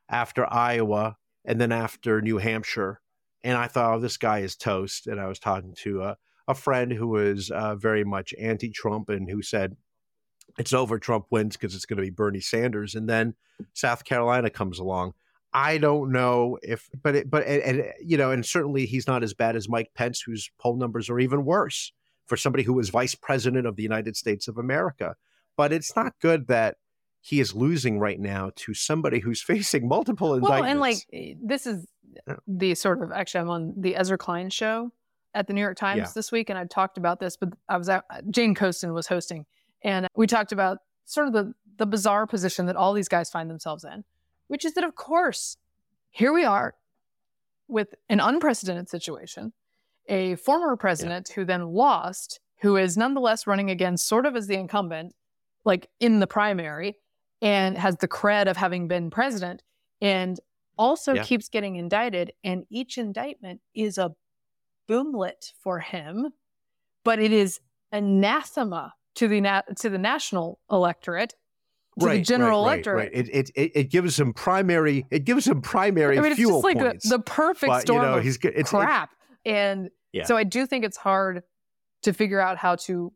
after 0.10 0.52
Iowa 0.52 1.18
and 1.46 1.60
then 1.62 1.72
after 1.72 2.22
New 2.22 2.38
Hampshire, 2.38 3.02
and 3.44 3.58
I 3.58 3.68
thought, 3.68 3.96
oh, 3.96 4.00
this 4.00 4.18
guy 4.18 4.40
is 4.40 4.56
toast. 4.56 5.08
And 5.08 5.20
I 5.20 5.28
was 5.28 5.40
talking 5.40 5.74
to 5.80 6.04
a, 6.04 6.18
a 6.48 6.56
friend 6.56 6.92
who 6.92 7.08
was 7.08 7.52
uh, 7.52 7.76
very 7.76 8.04
much 8.04 8.34
anti 8.40 8.70
Trump 8.70 9.10
and 9.10 9.30
who 9.30 9.42
said, 9.42 9.78
it's 10.58 10.74
over. 10.74 11.00
Trump 11.00 11.26
wins 11.30 11.56
because 11.56 11.76
it's 11.76 11.86
going 11.86 11.98
to 11.98 12.04
be 12.04 12.10
Bernie 12.10 12.40
Sanders. 12.40 12.96
And 12.96 13.08
then 13.08 13.36
South 13.74 14.04
Carolina 14.04 14.50
comes 14.50 14.80
along. 14.80 15.14
I 15.54 15.78
don't 15.78 16.12
know 16.12 16.58
if, 16.62 16.90
but 17.02 17.16
it, 17.16 17.30
but 17.30 17.46
and, 17.48 17.62
and 17.62 17.94
you 18.04 18.18
know, 18.18 18.32
and 18.32 18.46
certainly 18.46 18.86
he's 18.86 19.08
not 19.08 19.24
as 19.24 19.34
bad 19.34 19.56
as 19.56 19.70
Mike 19.70 19.92
Pence, 19.96 20.22
whose 20.22 20.52
poll 20.60 20.76
numbers 20.76 21.10
are 21.10 21.20
even 21.20 21.46
worse 21.46 21.94
for 22.26 22.38
somebody 22.38 22.64
who 22.64 22.74
was 22.74 22.90
vice 22.90 23.16
president 23.16 23.66
of 23.66 23.76
the 23.76 23.84
United 23.84 24.18
States 24.18 24.48
of 24.48 24.58
America. 24.58 25.16
But 25.56 25.72
it's 25.72 25.96
not 25.96 26.14
good 26.22 26.48
that 26.48 26.76
he 27.22 27.40
is 27.40 27.56
losing 27.56 28.00
right 28.00 28.20
now 28.20 28.52
to 28.56 28.74
somebody 28.74 29.20
who's 29.20 29.42
facing 29.54 29.88
multiple 29.88 30.34
indictments. 30.34 30.62
Well, 30.62 30.70
and 30.70 30.80
like 30.80 30.98
eh, 31.14 31.34
this 31.42 31.66
is 31.66 31.88
the 32.48 32.76
sort 32.76 33.02
of 33.02 33.12
actually, 33.12 33.42
I'm 33.42 33.50
on 33.50 33.74
the 33.78 33.96
Ezra 33.96 34.18
Klein 34.18 34.50
show 34.50 34.92
at 35.34 35.48
the 35.48 35.54
New 35.54 35.62
York 35.62 35.78
Times 35.78 35.98
Yeah. 36.00 36.12
this 36.14 36.32
week, 36.32 36.50
and 36.50 36.58
I 36.60 36.66
talked 36.66 36.98
about 36.98 37.20
this. 37.20 37.38
But 37.38 37.50
I 37.70 37.78
was 37.78 37.90
at 37.90 38.04
Jane 38.30 38.54
Coaston 38.54 38.94
was 38.94 39.08
hosting, 39.08 39.46
and 39.84 40.08
we 40.16 40.28
talked 40.28 40.52
about 40.52 40.80
sort 41.06 41.28
of 41.28 41.34
the 41.34 41.54
the 41.78 41.86
bizarre 41.86 42.26
position 42.26 42.66
that 42.66 42.76
all 42.76 42.92
these 42.94 43.08
guys 43.08 43.30
find 43.30 43.50
themselves 43.50 43.84
in, 43.84 44.04
which 44.48 44.66
is 44.66 44.74
that 44.74 44.84
of 44.84 44.96
course 44.96 45.58
here 46.10 46.34
we 46.34 46.44
are 46.44 46.74
with 47.68 47.94
an 48.10 48.20
unprecedented 48.20 48.90
situation, 48.90 49.54
a 50.08 50.36
former 50.38 50.76
president 50.76 51.30
who 51.30 51.46
then 51.46 51.68
lost, 51.68 52.40
who 52.62 52.78
is 52.78 52.98
nonetheless 52.98 53.46
running 53.46 53.70
again, 53.70 53.96
sort 53.98 54.26
of 54.26 54.36
as 54.36 54.48
the 54.48 54.56
incumbent, 54.56 55.14
like 55.66 55.88
in 56.00 56.20
the 56.20 56.26
primary, 56.28 56.96
and 57.42 57.78
has 57.78 57.98
the 57.98 58.08
cred 58.08 58.48
of 58.48 58.58
having 58.58 58.88
been 58.88 59.10
president 59.12 59.62
and 60.02 60.40
also 60.78 61.14
Yeah. 61.14 61.24
keeps 61.24 61.50
getting 61.50 61.76
indicted. 61.76 62.32
And 62.44 62.66
each 62.70 62.98
indictment 62.98 63.62
is 63.76 63.98
a 64.00 64.16
boomlet 64.88 65.52
for 65.60 65.80
him, 65.80 66.34
but 67.04 67.20
it 67.20 67.32
is 67.32 67.60
anathema 67.92 68.94
to 69.18 69.28
the 69.28 69.42
na- 69.42 69.62
to 69.80 69.90
the 69.90 69.98
national 69.98 70.60
electorate, 70.72 71.36
to 72.00 72.06
the 72.08 72.22
general 72.22 72.64
right, 72.64 72.74
electorate. 72.74 73.14
Right, 73.14 73.28
It, 73.28 73.30
it 73.30 73.52
it 73.56 73.72
it 73.76 73.84
gives 73.92 74.20
him 74.20 74.34
primary. 74.34 75.06
It 75.12 75.26
gives 75.26 75.46
him 75.48 75.62
primary 75.62 76.18
I 76.18 76.22
mean, 76.22 76.32
it's 76.32 76.40
fuel 76.40 76.62
just 76.62 76.76
like 76.76 76.80
the, 77.02 77.10
the 77.10 77.20
perfect 77.20 77.70
but 77.70 77.76
you 77.78 77.82
storm 77.82 78.02
know 78.04 78.14
of 78.18 78.24
he's. 78.24 78.38
It's, 78.44 78.72
it- 78.74 78.76
crap. 78.76 79.10
and 79.46 79.90
Yeah. 80.14 80.24
so 80.26 80.36
I 80.38 80.44
do 80.44 80.66
think 80.66 80.86
it's 80.86 80.98
hard 80.98 81.44
to 82.04 82.14
figure 82.14 82.40
out 82.40 82.58
how 82.58 82.76
to 82.76 83.12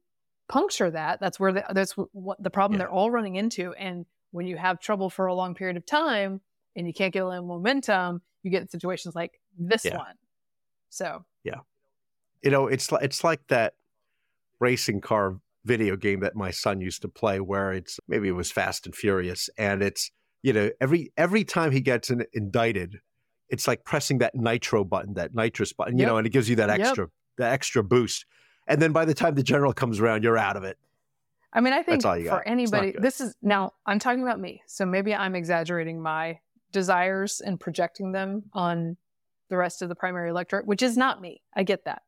puncture 0.49 0.91
that. 0.91 1.19
That's 1.21 1.39
where 1.39 1.53
the, 1.53 1.63
that's 1.71 1.93
what 1.93 2.41
the 2.43 2.49
problem 2.49 2.77
Yeah. 2.79 2.85
they're 2.85 2.91
all 2.91 3.09
running 3.11 3.35
into. 3.35 3.73
And 3.73 4.05
when 4.31 4.47
you 4.47 4.57
have 4.57 4.79
trouble 4.79 5.09
for 5.09 5.27
a 5.27 5.33
long 5.35 5.53
period 5.55 5.77
of 5.77 5.85
time 5.85 6.41
and 6.75 6.87
you 6.87 6.93
can't 6.93 7.13
get 7.13 7.21
a 7.23 7.27
little 7.27 7.45
momentum, 7.45 8.21
you 8.43 8.49
get 8.51 8.69
situations 8.71 9.13
like 9.15 9.39
this 9.57 9.85
Yeah. 9.85 9.97
one. 9.97 10.15
So 10.89 11.23
yeah, 11.43 11.59
you 12.43 12.49
know, 12.51 12.67
it's 12.67 12.91
like 12.91 13.03
it's 13.03 13.23
like 13.23 13.45
that 13.47 13.75
racing 14.59 15.01
car 15.01 15.39
video 15.65 15.95
game 15.95 16.21
that 16.21 16.35
my 16.35 16.51
son 16.51 16.81
used 16.81 17.01
to 17.03 17.07
play, 17.07 17.39
where 17.39 17.73
it's 17.73 17.99
maybe 18.07 18.27
it 18.27 18.33
was 18.33 18.51
Fast 18.51 18.85
and 18.85 18.95
Furious, 18.95 19.49
and 19.57 19.81
it's 19.81 20.11
you 20.41 20.53
know 20.53 20.69
every 20.79 21.11
every 21.17 21.43
time 21.43 21.71
he 21.71 21.81
gets 21.81 22.09
in, 22.09 22.25
indicted, 22.33 22.99
it's 23.49 23.67
like 23.67 23.83
pressing 23.83 24.19
that 24.19 24.33
nitro 24.35 24.83
button, 24.83 25.13
that 25.15 25.33
nitrous 25.33 25.73
button, 25.73 25.97
you 25.97 26.03
Yep. 26.03 26.09
know, 26.09 26.17
and 26.17 26.27
it 26.27 26.31
gives 26.31 26.49
you 26.49 26.55
that 26.57 26.69
Yep. 26.69 26.79
extra 26.79 27.07
that 27.37 27.53
extra 27.53 27.83
boost. 27.83 28.25
And 28.67 28.81
then 28.81 28.91
by 28.91 29.05
the 29.05 29.13
time 29.13 29.35
the 29.35 29.43
general 29.43 29.73
comes 29.73 29.99
around, 29.99 30.23
you're 30.23 30.37
out 30.37 30.55
of 30.55 30.63
it. 30.63 30.77
I 31.53 31.59
mean, 31.59 31.73
I 31.73 31.83
think 31.83 32.01
for 32.01 32.23
got. 32.23 32.43
Anybody, 32.45 32.95
this 32.97 33.19
is 33.19 33.35
now 33.41 33.73
I'm 33.85 33.99
talking 33.99 34.23
about 34.23 34.39
me. 34.39 34.61
So 34.67 34.85
maybe 34.85 35.13
I'm 35.13 35.35
exaggerating 35.35 36.01
my 36.01 36.39
desires 36.71 37.41
and 37.41 37.59
projecting 37.59 38.13
them 38.13 38.43
on 38.53 38.95
the 39.49 39.57
rest 39.57 39.81
of 39.81 39.89
the 39.89 39.95
primary 39.95 40.29
electorate, 40.29 40.65
which 40.65 40.81
is 40.81 40.95
not 40.95 41.21
me. 41.21 41.41
I 41.53 41.63
get 41.63 41.83
that. 41.85 42.03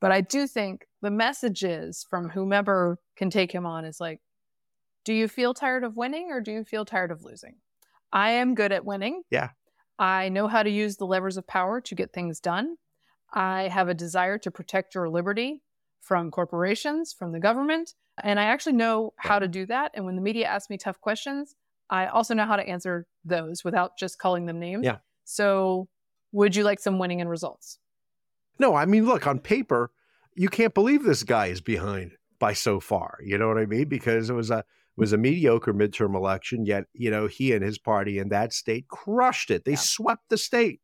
But 0.00 0.12
I 0.12 0.20
do 0.20 0.46
think 0.46 0.86
the 1.02 1.10
messages 1.10 2.06
from 2.08 2.30
whomever 2.30 2.98
can 3.16 3.30
take 3.30 3.52
him 3.52 3.66
on 3.66 3.84
is 3.84 4.00
like, 4.00 4.20
do 5.04 5.12
you 5.12 5.28
feel 5.28 5.54
tired 5.54 5.84
of 5.84 5.96
winning 5.96 6.30
or 6.30 6.40
do 6.40 6.52
you 6.52 6.64
feel 6.64 6.84
tired 6.84 7.10
of 7.10 7.24
losing? 7.24 7.56
I 8.12 8.30
am 8.30 8.54
good 8.54 8.72
at 8.72 8.84
winning. 8.84 9.22
Yeah. 9.30 9.50
I 9.98 10.28
know 10.28 10.46
how 10.46 10.62
to 10.62 10.70
use 10.70 10.96
the 10.96 11.06
levers 11.06 11.36
of 11.36 11.46
power 11.46 11.80
to 11.80 11.94
get 11.94 12.12
things 12.12 12.40
done. 12.40 12.76
I 13.32 13.68
have 13.68 13.88
a 13.88 13.94
desire 13.94 14.38
to 14.38 14.50
protect 14.50 14.94
your 14.94 15.08
liberty 15.08 15.62
from 16.00 16.30
corporations, 16.30 17.12
from 17.12 17.32
the 17.32 17.40
government, 17.40 17.94
and 18.22 18.40
I 18.40 18.44
actually 18.44 18.74
know 18.74 19.12
how 19.16 19.38
to 19.38 19.48
do 19.48 19.66
that. 19.66 19.90
And 19.94 20.04
when 20.04 20.16
the 20.16 20.22
media 20.22 20.46
asks 20.46 20.70
me 20.70 20.78
tough 20.78 21.00
questions, 21.00 21.56
I 21.90 22.06
also 22.06 22.34
know 22.34 22.46
how 22.46 22.56
to 22.56 22.66
answer 22.66 23.06
those 23.24 23.64
without 23.64 23.98
just 23.98 24.18
calling 24.18 24.46
them 24.46 24.58
names. 24.58 24.84
Yeah. 24.84 24.98
So, 25.24 25.88
would 26.32 26.56
you 26.56 26.64
like 26.64 26.80
some 26.80 26.98
winning 26.98 27.20
and 27.20 27.28
results? 27.28 27.78
No, 28.58 28.74
I 28.74 28.86
mean, 28.86 29.06
look, 29.06 29.26
on 29.26 29.38
paper, 29.38 29.90
you 30.34 30.48
can't 30.48 30.74
believe 30.74 31.02
this 31.04 31.22
guy 31.22 31.46
is 31.46 31.60
behind 31.60 32.12
by 32.38 32.52
so 32.52 32.80
far. 32.80 33.18
You 33.24 33.38
know 33.38 33.48
what 33.48 33.58
I 33.58 33.66
mean? 33.66 33.88
Because 33.88 34.30
it 34.30 34.34
was 34.34 34.50
a 34.50 34.58
it 34.58 35.00
was 35.00 35.12
a 35.12 35.18
mediocre 35.18 35.72
midterm 35.74 36.14
election, 36.16 36.64
yet 36.66 36.84
you 36.92 37.10
know 37.10 37.26
he 37.28 37.52
and 37.52 37.64
his 37.64 37.78
party 37.78 38.18
in 38.18 38.28
that 38.30 38.52
state 38.52 38.88
crushed 38.88 39.50
it. 39.50 39.64
They 39.64 39.72
Yeah. 39.72 39.78
swept 39.78 40.28
the 40.28 40.38
state. 40.38 40.80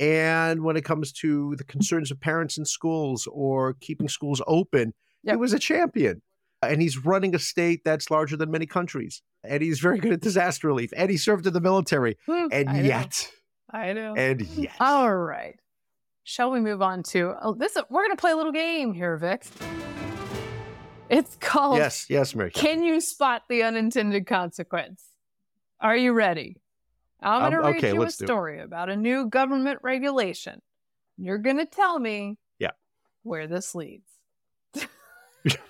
And 0.00 0.64
when 0.64 0.76
it 0.76 0.84
comes 0.84 1.12
to 1.12 1.54
the 1.56 1.64
concerns 1.64 2.10
of 2.10 2.20
parents 2.20 2.58
in 2.58 2.64
schools 2.64 3.28
or 3.30 3.74
keeping 3.74 4.08
schools 4.08 4.42
open, 4.46 4.94
Yep. 5.22 5.32
he 5.34 5.36
was 5.36 5.52
a 5.52 5.58
champion. 5.58 6.22
And 6.60 6.80
he's 6.80 7.04
running 7.04 7.34
a 7.34 7.38
state 7.38 7.82
that's 7.84 8.10
larger 8.10 8.36
than 8.36 8.50
many 8.50 8.66
countries. 8.66 9.22
And 9.44 9.62
he's 9.62 9.80
very 9.80 9.98
good 9.98 10.12
at 10.12 10.20
disaster 10.20 10.66
relief. 10.68 10.92
And 10.96 11.10
he 11.10 11.16
served 11.16 11.46
in 11.46 11.52
the 11.52 11.60
military. 11.60 12.16
Hmm, 12.26 12.46
And 12.52 12.68
I 12.70 12.72
know. 12.80 12.82
yet, 12.82 13.30
I 13.70 13.92
know. 13.92 14.14
and 14.16 14.40
yet. 14.42 14.74
All 14.80 15.14
right. 15.14 15.56
Shall 16.24 16.50
we 16.50 16.60
move 16.60 16.82
on 16.82 17.02
to 17.04 17.34
oh, 17.42 17.54
this? 17.54 17.76
We're 17.90 18.02
going 18.02 18.16
to 18.16 18.20
play 18.20 18.30
a 18.30 18.36
little 18.36 18.52
game 18.52 18.92
here, 18.92 19.16
Vic. 19.16 19.44
It's 21.08 21.36
called 21.40 21.76
yes, 21.76 22.06
yes, 22.08 22.34
Mary. 22.34 22.50
Can 22.52 22.82
You 22.82 23.00
Spot 23.00 23.42
the 23.48 23.64
Unintended 23.64 24.26
Consequence? 24.26 25.04
Are 25.80 25.96
you 25.96 26.12
ready? 26.12 26.56
I'm 27.20 27.40
going 27.40 27.52
to 27.52 27.58
Um, 27.58 27.64
read 27.64 27.76
okay, 27.76 27.92
you 27.92 28.02
a 28.02 28.10
story 28.10 28.60
about 28.60 28.88
a 28.88 28.96
new 28.96 29.26
government 29.26 29.80
regulation. 29.82 30.62
You're 31.18 31.38
going 31.38 31.58
to 31.58 31.66
tell 31.66 31.98
me 31.98 32.38
Yeah. 32.58 32.70
where 33.24 33.46
this 33.46 33.74
leads. 33.74 34.08
the 34.72 34.86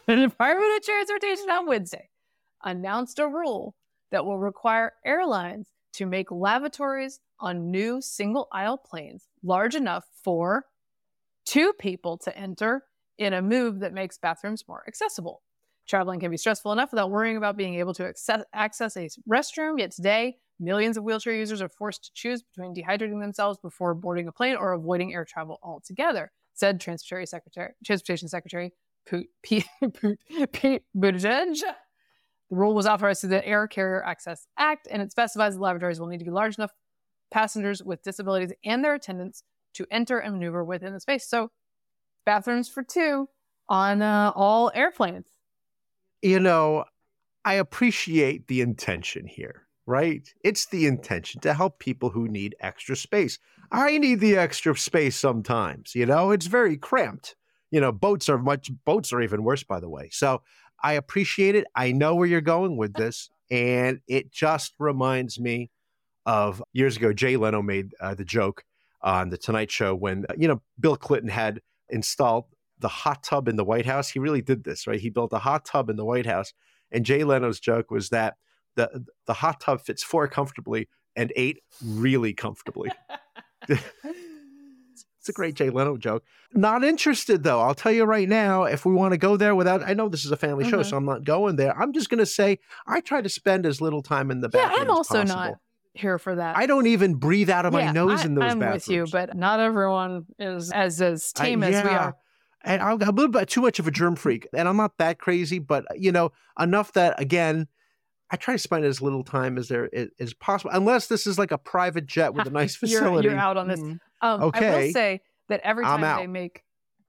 Department 0.06 0.76
of 0.76 0.84
Transportation 0.84 1.50
on 1.50 1.66
Wednesday 1.66 2.08
announced 2.62 3.18
a 3.18 3.26
rule 3.26 3.74
that 4.10 4.24
will 4.24 4.38
require 4.38 4.92
airlines 5.04 5.66
to 5.94 6.06
make 6.06 6.30
lavatories 6.30 7.20
on 7.42 7.70
new 7.70 8.00
single 8.00 8.48
aisle 8.52 8.78
planes 8.78 9.28
large 9.42 9.74
enough 9.74 10.04
for 10.24 10.64
two 11.44 11.72
people 11.78 12.16
to 12.16 12.36
enter 12.36 12.84
in 13.18 13.34
a 13.34 13.42
move 13.42 13.80
that 13.80 13.92
makes 13.92 14.16
bathrooms 14.16 14.64
more 14.66 14.84
accessible. 14.88 15.42
Traveling 15.86 16.20
can 16.20 16.30
be 16.30 16.36
stressful 16.36 16.72
enough 16.72 16.92
without 16.92 17.10
worrying 17.10 17.36
about 17.36 17.56
being 17.56 17.74
able 17.74 17.92
to 17.94 18.06
access, 18.06 18.42
access 18.54 18.96
a 18.96 19.08
restroom. 19.28 19.78
Yet 19.78 19.90
today, 19.90 20.36
millions 20.60 20.96
of 20.96 21.04
wheelchair 21.04 21.34
users 21.34 21.60
are 21.60 21.68
forced 21.68 22.04
to 22.04 22.10
choose 22.14 22.42
between 22.42 22.74
dehydrating 22.74 23.20
themselves 23.20 23.58
before 23.60 23.94
boarding 23.94 24.28
a 24.28 24.32
plane 24.32 24.56
or 24.56 24.72
avoiding 24.72 25.12
air 25.12 25.24
travel 25.24 25.58
altogether, 25.62 26.30
said 26.54 26.80
Transportation 26.80 27.26
Secretary, 27.26 27.72
Transportation 27.84 28.28
Secretary 28.28 28.72
Pete, 29.04 29.30
Pete, 29.42 29.66
Pete 30.52 30.82
Buttigieg. 30.96 31.60
The 32.50 32.56
rule 32.56 32.74
was 32.74 32.86
authorized 32.86 33.22
through 33.22 33.30
the 33.30 33.46
Air 33.46 33.66
Carrier 33.66 34.04
Access 34.04 34.46
Act, 34.58 34.86
and 34.90 35.02
it 35.02 35.10
specifies 35.10 35.54
the 35.54 35.60
lavatories 35.60 35.98
will 35.98 36.06
need 36.06 36.18
to 36.18 36.24
be 36.24 36.30
large 36.30 36.58
enough 36.58 36.72
passengers 37.32 37.82
with 37.82 38.02
disabilities 38.02 38.52
and 38.64 38.84
their 38.84 38.94
attendants 38.94 39.42
to 39.74 39.86
enter 39.90 40.18
and 40.18 40.34
maneuver 40.34 40.64
within 40.64 40.92
the 40.92 41.00
space. 41.00 41.26
So, 41.28 41.50
bathrooms 42.26 42.68
for 42.68 42.82
two 42.82 43.28
on 43.68 44.02
uh, 44.02 44.32
all 44.34 44.70
airplanes. 44.74 45.26
you 46.22 46.38
know, 46.38 46.84
I 47.44 47.54
appreciate 47.54 48.46
the 48.46 48.60
intention 48.60 49.26
here, 49.26 49.66
right? 49.86 50.28
It's 50.44 50.66
the 50.66 50.86
intention 50.86 51.40
to 51.42 51.54
help 51.54 51.78
people 51.80 52.10
who 52.10 52.28
need 52.28 52.54
extra 52.60 52.96
space. 52.96 53.38
I 53.72 53.98
need 53.98 54.20
the 54.20 54.36
extra 54.36 54.76
space 54.76 55.16
sometimes, 55.16 55.94
you 55.94 56.06
know, 56.06 56.30
it's 56.30 56.46
very 56.46 56.76
cramped. 56.76 57.36
You 57.70 57.80
know, 57.80 57.90
boats 57.90 58.28
are 58.28 58.38
much, 58.38 58.70
boats 58.84 59.12
are 59.12 59.22
even 59.22 59.44
worse, 59.44 59.64
by 59.64 59.80
the 59.80 59.88
way. 59.88 60.10
So 60.12 60.42
I 60.82 60.92
appreciate 60.92 61.54
it. 61.54 61.66
I 61.74 61.92
know 61.92 62.14
where 62.14 62.28
you're 62.28 62.42
going 62.42 62.76
with 62.76 62.92
this. 62.94 63.30
And 63.50 64.00
it 64.06 64.30
just 64.30 64.74
reminds 64.78 65.40
me 65.40 65.70
of 66.26 66.62
years 66.72 66.96
ago, 66.96 67.12
Jay 67.12 67.36
Leno 67.36 67.62
made 67.62 67.94
uh, 68.00 68.14
the 68.14 68.24
joke 68.24 68.64
on 69.00 69.30
The 69.30 69.36
Tonight 69.38 69.70
Show 69.70 69.94
when, 69.94 70.24
uh, 70.28 70.34
you 70.38 70.46
know, 70.48 70.62
Bill 70.78 70.96
Clinton 70.96 71.28
had 71.30 71.60
installed 71.88 72.44
the 72.78 72.88
hot 72.88 73.22
tub 73.22 73.48
in 73.48 73.56
the 73.56 73.64
White 73.64 73.86
House. 73.86 74.08
He 74.10 74.18
really 74.18 74.42
did 74.42 74.64
this, 74.64 74.86
right? 74.86 75.00
He 75.00 75.10
built 75.10 75.32
a 75.32 75.38
hot 75.38 75.64
tub 75.64 75.90
in 75.90 75.96
the 75.96 76.04
White 76.04 76.26
House. 76.26 76.52
And 76.90 77.04
Jay 77.06 77.24
Leno's 77.24 77.58
joke 77.60 77.90
was 77.90 78.08
that 78.10 78.36
the 78.76 79.04
the 79.26 79.34
hot 79.34 79.60
tub 79.60 79.80
fits 79.82 80.02
four 80.02 80.26
comfortably 80.28 80.88
and 81.16 81.32
eight 81.36 81.60
really 81.84 82.32
comfortably. 82.32 82.90
It's 85.20 85.28
a 85.28 85.32
great 85.32 85.54
Jay 85.54 85.70
Leno 85.70 85.96
joke. 85.96 86.24
Not 86.52 86.82
interested 86.82 87.44
though. 87.44 87.60
I'll 87.60 87.76
tell 87.76 87.92
you 87.92 88.02
right 88.02 88.28
now, 88.28 88.64
if 88.64 88.84
we 88.84 88.92
want 88.92 89.12
to 89.12 89.18
go 89.18 89.36
there 89.36 89.54
without 89.54 89.80
I 89.88 89.94
know 89.94 90.08
this 90.08 90.24
is 90.24 90.32
a 90.32 90.36
family 90.36 90.68
show, 90.68 90.80
Mhm. 90.80 90.84
so 90.90 90.96
I'm 90.96 91.04
not 91.04 91.22
going 91.22 91.54
there. 91.54 91.78
I'm 91.80 91.92
just 91.92 92.10
gonna 92.10 92.26
say 92.26 92.58
I 92.88 93.00
try 93.00 93.22
to 93.22 93.28
spend 93.28 93.64
as 93.64 93.80
little 93.80 94.02
time 94.02 94.32
in 94.32 94.40
the 94.40 94.50
Yeah, 94.52 94.62
bathroom. 94.66 94.80
I'm 94.80 94.90
as 94.90 94.96
also 94.96 95.14
possible. 95.20 95.40
not 95.40 95.60
here 95.94 96.18
for 96.18 96.34
that. 96.36 96.56
I 96.56 96.66
don't 96.66 96.86
even 96.86 97.14
breathe 97.16 97.50
out 97.50 97.66
of 97.66 97.72
my 97.72 97.82
Yeah, 97.82 97.92
nose 97.92 98.22
I, 98.22 98.24
in 98.26 98.34
those 98.34 98.50
I'm 98.52 98.58
bathrooms. 98.58 98.86
with 98.88 98.94
you, 98.94 99.06
but 99.10 99.36
not 99.36 99.60
everyone 99.60 100.26
is 100.38 100.70
as 100.72 101.00
as 101.02 101.32
I- 101.36 101.44
tame 101.44 101.62
as 101.62 101.82
we 101.84 101.90
are. 101.90 102.14
And 102.64 102.80
I'm 102.80 103.02
a 103.02 103.10
little 103.10 103.28
bit 103.28 103.48
too 103.48 103.60
much 103.60 103.78
of 103.80 103.88
a 103.88 103.90
germ 103.90 104.14
freak, 104.14 104.46
and 104.54 104.68
I'm 104.68 104.76
not 104.76 104.96
that 104.98 105.18
crazy, 105.18 105.58
but 105.58 105.84
you 105.98 106.12
know 106.12 106.30
enough 106.60 106.92
that 106.92 107.20
again, 107.20 107.66
I 108.30 108.36
try 108.36 108.54
to 108.54 108.58
spend 108.58 108.84
as 108.84 109.02
little 109.02 109.24
time 109.24 109.58
as 109.58 109.66
there 109.68 109.86
is, 109.86 110.08
as 110.20 110.32
possible, 110.32 110.70
unless 110.72 111.08
this 111.08 111.26
is 111.26 111.38
like 111.38 111.50
a 111.50 111.58
private 111.58 112.06
jet 112.06 112.32
with 112.34 112.46
a 112.46 112.50
nice 112.60 112.80
You're- 112.80 112.94
facility. 113.00 113.28
you're 113.28 113.36
out 113.38 113.56
on 113.56 113.66
this. 113.68 113.80
Mm. 113.80 113.98
Um, 114.22 114.50
I 114.54 114.60
will 114.60 114.92
say 114.92 115.20
that 115.48 115.60
every 115.64 115.84
time 115.84 116.00
they 116.20 116.26
make 116.28 116.62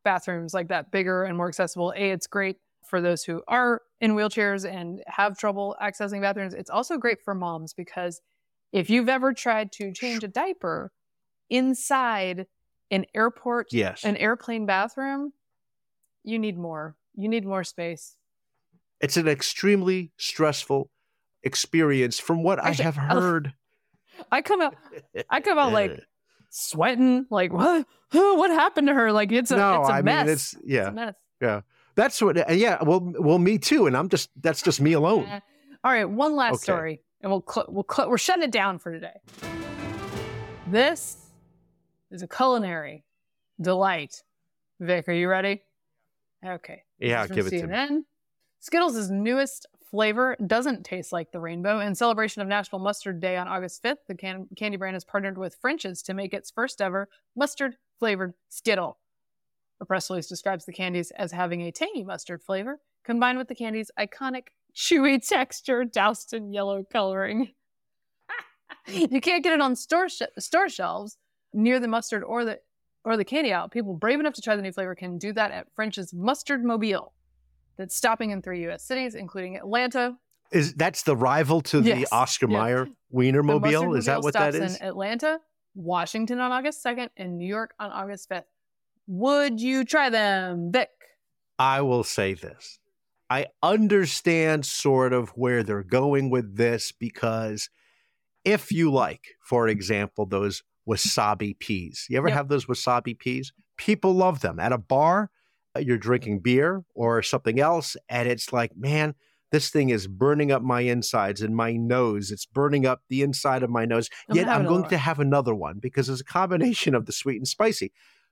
bathrooms 0.04 0.54
like 0.54 0.70
that 0.70 0.92
bigger 0.92 1.24
and 1.24 1.38
more 1.38 1.48
accessible, 1.48 1.94
a 1.96 2.10
it's 2.12 2.28
great 2.28 2.58
for 2.88 3.00
those 3.00 3.24
who 3.24 3.42
are 3.48 3.82
in 4.02 4.14
wheelchairs 4.16 4.70
and 4.70 5.02
have 5.08 5.38
trouble 5.38 5.76
accessing 5.82 6.20
bathrooms. 6.22 6.54
It's 6.54 6.70
also 6.70 6.98
great 6.98 7.22
for 7.22 7.34
moms 7.36 7.74
because 7.74 8.20
if 8.74 8.90
you've 8.90 9.08
ever 9.08 9.34
tried 9.34 9.72
to 9.74 9.94
change 9.94 10.24
a 10.24 10.28
diaper 10.28 10.92
inside 11.50 12.48
an 12.92 13.06
airport, 13.16 13.72
Yes, 13.72 14.04
an 14.04 14.18
airplane 14.18 14.66
bathroom, 14.66 15.32
you 16.24 16.38
need 16.40 16.58
more. 16.58 16.96
You 17.16 17.30
need 17.30 17.46
more 17.46 17.64
space. 17.64 18.16
it's 19.00 19.16
an 19.18 19.28
extremely 19.28 20.12
stressful 20.18 20.90
experience, 21.44 22.20
from 22.20 22.44
what 22.44 22.60
Actually, 22.60 22.84
I 22.84 22.86
have 22.86 22.98
oh, 23.12 23.20
heard. 23.20 23.54
I 24.32 24.42
come 24.42 24.62
out 24.62 24.76
I 25.30 25.42
come 25.42 25.58
out 25.60 25.72
like 25.74 26.00
sweating, 26.50 27.26
like 27.30 27.54
what 27.54 27.86
what 28.12 28.52
happened 28.52 28.88
to 28.88 28.94
her? 28.94 29.12
Like 29.12 29.32
it's 29.32 29.52
a 29.52 29.58
no, 29.58 29.82
it's 29.82 29.90
a 29.90 29.94
I 29.94 30.02
mess. 30.02 30.26
mean 30.26 30.34
it's 30.34 30.54
It's 30.54 30.64
yeah, 30.66 30.90
a 30.90 30.92
mess. 30.92 31.16
that's 31.96 32.22
what. 32.22 32.38
Yeah, 32.58 32.82
well, 32.84 33.02
well, 33.20 33.38
me 33.40 33.58
too, 33.58 33.86
and 33.88 33.96
I'm 33.96 34.10
just 34.10 34.30
that's 34.42 34.62
just 34.62 34.82
me 34.82 34.94
alone. 34.94 35.28
All 35.84 35.92
right, 35.92 36.06
one 36.10 36.36
last 36.36 36.54
Okay. 36.56 36.64
story, 36.64 37.02
and 37.24 37.32
we'll 37.32 37.44
cl- 37.50 37.66
we'll 37.70 37.86
cl- 37.92 38.10
we're 38.10 38.18
shutting 38.18 38.44
it 38.44 38.52
down 38.52 38.78
for 38.78 38.92
today. 38.92 39.20
This 40.68 41.18
is 42.12 42.22
a 42.22 42.28
culinary 42.28 43.04
delight. 43.60 44.24
Vic, 44.80 45.08
are 45.08 45.14
you 45.14 45.30
ready? 45.30 45.64
Okay. 46.46 46.84
Yeah, 47.00 47.26
give 47.28 47.48
it 47.48 47.52
to 47.62 47.68
me. 47.68 48.04
Skittles' 48.60 49.10
newest 49.10 49.66
flavor 49.90 50.36
doesn't 50.46 50.84
taste 50.84 51.12
like 51.12 51.32
the 51.32 51.40
rainbow. 51.40 51.80
In 51.80 51.96
celebration 51.96 52.42
of 52.42 52.48
National 52.48 52.80
Mustard 52.80 53.20
Day 53.22 53.38
on 53.38 53.48
August 53.48 53.82
5th, 53.84 54.06
the 54.08 54.16
can- 54.16 54.48
candy 54.56 54.78
brand 54.78 54.96
has 54.96 55.04
partnered 55.06 55.38
with 55.38 55.56
French's 55.56 56.02
to 56.04 56.14
make 56.14 56.34
its 56.34 56.52
first 56.52 56.82
ever 56.82 57.08
mustard 57.36 57.78
flavored 58.00 58.34
Skittle. 58.50 58.98
A 59.80 59.86
press 59.86 60.10
release 60.10 60.28
describes 60.28 60.66
the 60.66 60.74
candies 60.74 61.12
as 61.12 61.32
having 61.32 61.62
a 61.62 61.72
tangy 61.72 62.04
mustard 62.04 62.42
flavor 62.42 62.80
combined 63.04 63.38
with 63.38 63.48
the 63.48 63.56
candy's 63.56 63.92
iconic 64.00 64.48
chewy 64.76 65.26
texture 65.26 65.84
doused 65.84 66.34
in 66.34 66.52
yellow 66.54 66.84
coloring. 66.84 67.54
you 68.88 69.22
can't 69.22 69.44
get 69.44 69.54
it 69.54 69.62
on 69.62 69.76
store 69.76 70.10
sh- 70.10 70.22
store 70.40 70.70
shelves 70.70 71.18
near 71.54 71.80
the 71.80 71.88
mustard 71.88 72.24
or 72.24 72.44
the 72.46 72.60
or 73.06 73.18
the 73.18 73.26
candy 73.26 73.52
out. 73.52 73.72
People 73.72 73.94
brave 73.96 74.20
enough 74.20 74.34
to 74.34 74.42
try 74.42 74.56
the 74.56 74.62
new 74.62 74.72
flavor 74.72 74.96
can 74.96 75.18
do 75.18 75.34
that 75.34 75.52
at 75.52 75.68
French's 75.76 76.14
Mustard 76.14 76.64
Mobile. 76.64 77.14
That's 77.78 77.96
stopping 77.96 78.30
in 78.32 78.42
three 78.42 78.62
U.S. 78.64 78.84
cities, 78.84 79.16
including 79.16 79.58
Atlanta. 79.58 80.18
Is 80.52 80.74
that's 80.76 81.04
the 81.04 81.16
rival 81.16 81.62
to 81.62 81.82
the 81.82 81.90
Yes. 82.00 82.10
Oscar 82.12 82.48
Yeah. 82.50 82.64
Mayer 82.64 82.88
Wiener 83.10 83.44
Mobile? 83.44 83.96
Is 83.96 84.06
that 84.06 84.22
what 84.22 84.34
that 84.34 84.54
stops 84.54 84.72
is? 84.74 84.78
In 84.80 84.86
Atlanta, 84.88 85.40
Washington 85.76 86.40
on 86.40 86.52
August 86.52 86.84
2nd, 86.84 87.10
and 87.18 87.38
New 87.38 87.48
York 87.48 87.74
on 87.80 87.92
August 87.92 88.30
5th. 88.30 88.44
Would 89.08 89.60
you 89.60 89.84
try 89.84 90.10
them, 90.10 90.72
Vic? 90.72 90.90
I 91.58 91.82
will 91.82 92.04
say 92.04 92.36
this. 92.36 92.80
I 93.30 93.48
understand 93.62 94.66
sort 94.66 95.14
of 95.14 95.30
where 95.30 95.64
they're 95.64 95.84
going 95.84 96.30
with 96.30 96.58
this 96.58 96.92
because 96.92 97.70
if 98.44 98.72
you 98.72 98.92
like, 98.92 99.36
for 99.42 99.68
example, 99.68 100.26
those 100.26 100.64
wasabi 100.88 101.58
peas, 101.58 102.06
you 102.10 102.18
ever 102.18 102.28
Yep. 102.28 102.36
have 102.38 102.48
those 102.50 102.66
wasabi 102.66 103.18
peas? 103.18 103.54
People 103.78 104.14
love 104.14 104.42
them. 104.42 104.60
At 104.60 104.72
a 104.72 104.78
bar, 104.78 105.32
uh, 105.76 105.80
you're 105.80 105.98
drinking 105.98 106.40
beer 106.40 106.84
or 106.94 107.22
something 107.24 107.60
else, 107.60 107.96
and 108.10 108.28
it's 108.30 108.54
like, 108.54 108.76
man, 108.76 109.16
this 109.52 109.70
thing 109.70 109.90
is 109.90 110.08
burning 110.08 110.52
up 110.52 110.62
my 110.62 110.82
insides 110.82 111.42
and 111.42 111.56
my 111.56 111.74
nose. 111.74 112.32
It's 112.32 112.46
burning 112.46 112.86
up 112.86 113.04
the 113.08 113.22
inside 113.22 113.64
of 113.64 113.70
my 113.70 113.86
nose. 113.86 114.10
I'm 114.30 114.36
Yet 114.36 114.50
I'm 114.50 114.66
going 114.66 114.90
to 114.90 114.98
have 114.98 115.20
another 115.20 115.54
one 115.56 115.80
because 115.80 116.10
it's 116.10 116.22
a 116.22 116.26
combination 116.26 116.96
of 116.96 117.06
the 117.06 117.12
sweet 117.12 117.38
and 117.38 117.48
spicy. 117.48 117.92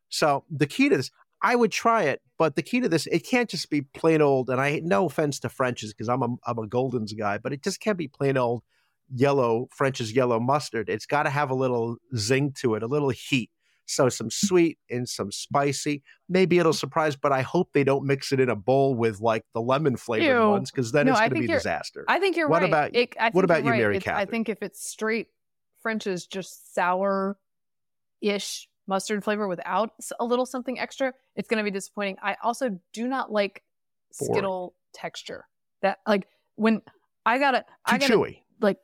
So 0.10 0.46
the 0.50 0.68
key 0.68 0.90
to 0.90 0.98
this, 0.98 1.12
I 1.42 1.56
would 1.56 1.72
try 1.72 2.04
it, 2.04 2.22
but 2.38 2.56
the 2.56 2.62
key 2.62 2.80
to 2.82 2.90
this, 2.90 3.08
it 3.08 3.20
can't 3.26 3.50
just 3.50 3.70
be 3.70 3.82
plain 3.82 4.22
old. 4.22 4.50
And 4.50 4.62
I 4.62 4.80
no 4.84 5.06
offense 5.06 5.40
to 5.40 5.50
French's 5.50 5.94
because 5.94 6.10
I'm 6.10 6.22
a 6.22 6.28
I'm 6.46 6.58
a 6.60 6.68
Gulden's 6.68 7.14
guy, 7.14 7.38
but 7.38 7.52
it 7.54 7.64
just 7.64 7.80
can't 7.80 7.98
be 7.98 8.08
plain 8.08 8.38
old 8.38 8.64
yellow 9.14 9.68
French's 9.72 10.14
yellow 10.14 10.40
mustard. 10.40 10.88
It's 10.90 11.06
got 11.06 11.24
to 11.24 11.30
have 11.30 11.50
a 11.50 11.56
little 11.56 11.98
zing 12.16 12.54
to 12.60 12.76
it, 12.76 12.84
a 12.84 12.88
little 12.88 13.10
heat. 13.10 13.50
So 13.88 14.08
some 14.08 14.30
sweet 14.30 14.78
and 14.90 15.10
some 15.10 15.32
spicy. 15.34 16.02
Maybe 16.30 16.60
it'll 16.60 16.72
surprise, 16.72 17.18
but 17.18 17.34
I 17.34 17.42
hope 17.42 17.72
they 17.74 17.84
don't 17.84 18.06
mix 18.06 18.32
it 18.32 18.40
in 18.40 18.50
a 18.50 18.56
bowl 18.56 18.96
with 18.96 19.20
like 19.20 19.44
the 19.54 19.62
lemon 19.62 19.98
flavored 19.98 20.28
Ew. 20.44 20.50
ones 20.50 20.72
because 20.72 20.94
then 20.94 21.08
No, 21.08 21.12
it's 21.12 21.20
going 21.20 21.32
to 21.32 21.40
be 21.40 21.46
a 21.46 21.48
disaster. 21.58 22.06
I 22.08 22.20
think 22.20 22.38
you're 22.38 22.48
What 22.48 22.62
right. 22.62 22.70
about- 22.70 22.96
It- 22.96 23.16
what 23.34 23.44
about 23.44 23.66
you, 23.66 23.72
right. 23.72 23.80
Mary 23.80 23.98
It's- 23.98 24.16
I 24.16 24.24
think 24.26 24.48
if 24.48 24.62
it's 24.64 24.88
straight 24.88 25.28
French's, 25.82 26.26
just 26.26 26.74
sour 26.74 27.38
ish 28.22 28.70
mustard 28.88 29.24
flavor 29.24 29.48
without 29.48 29.92
a 30.20 30.26
little 30.26 30.46
something 30.46 30.80
extra, 30.80 31.14
it's 31.36 31.48
going 31.48 31.58
to 31.58 31.64
be 31.64 31.72
disappointing. 31.72 32.18
I 32.22 32.36
also 32.44 32.80
do 32.94 33.08
not 33.08 33.32
like 33.32 33.64
Boring. 34.20 34.34
Skittle 34.34 34.74
texture. 34.94 35.46
That 35.82 36.00
like 36.06 36.28
when 36.56 36.82
I 37.26 37.38
got 37.40 37.56
a 37.56 37.66
I 37.86 37.98
got 37.98 38.10
chewy. 38.10 38.40
like 38.60 38.78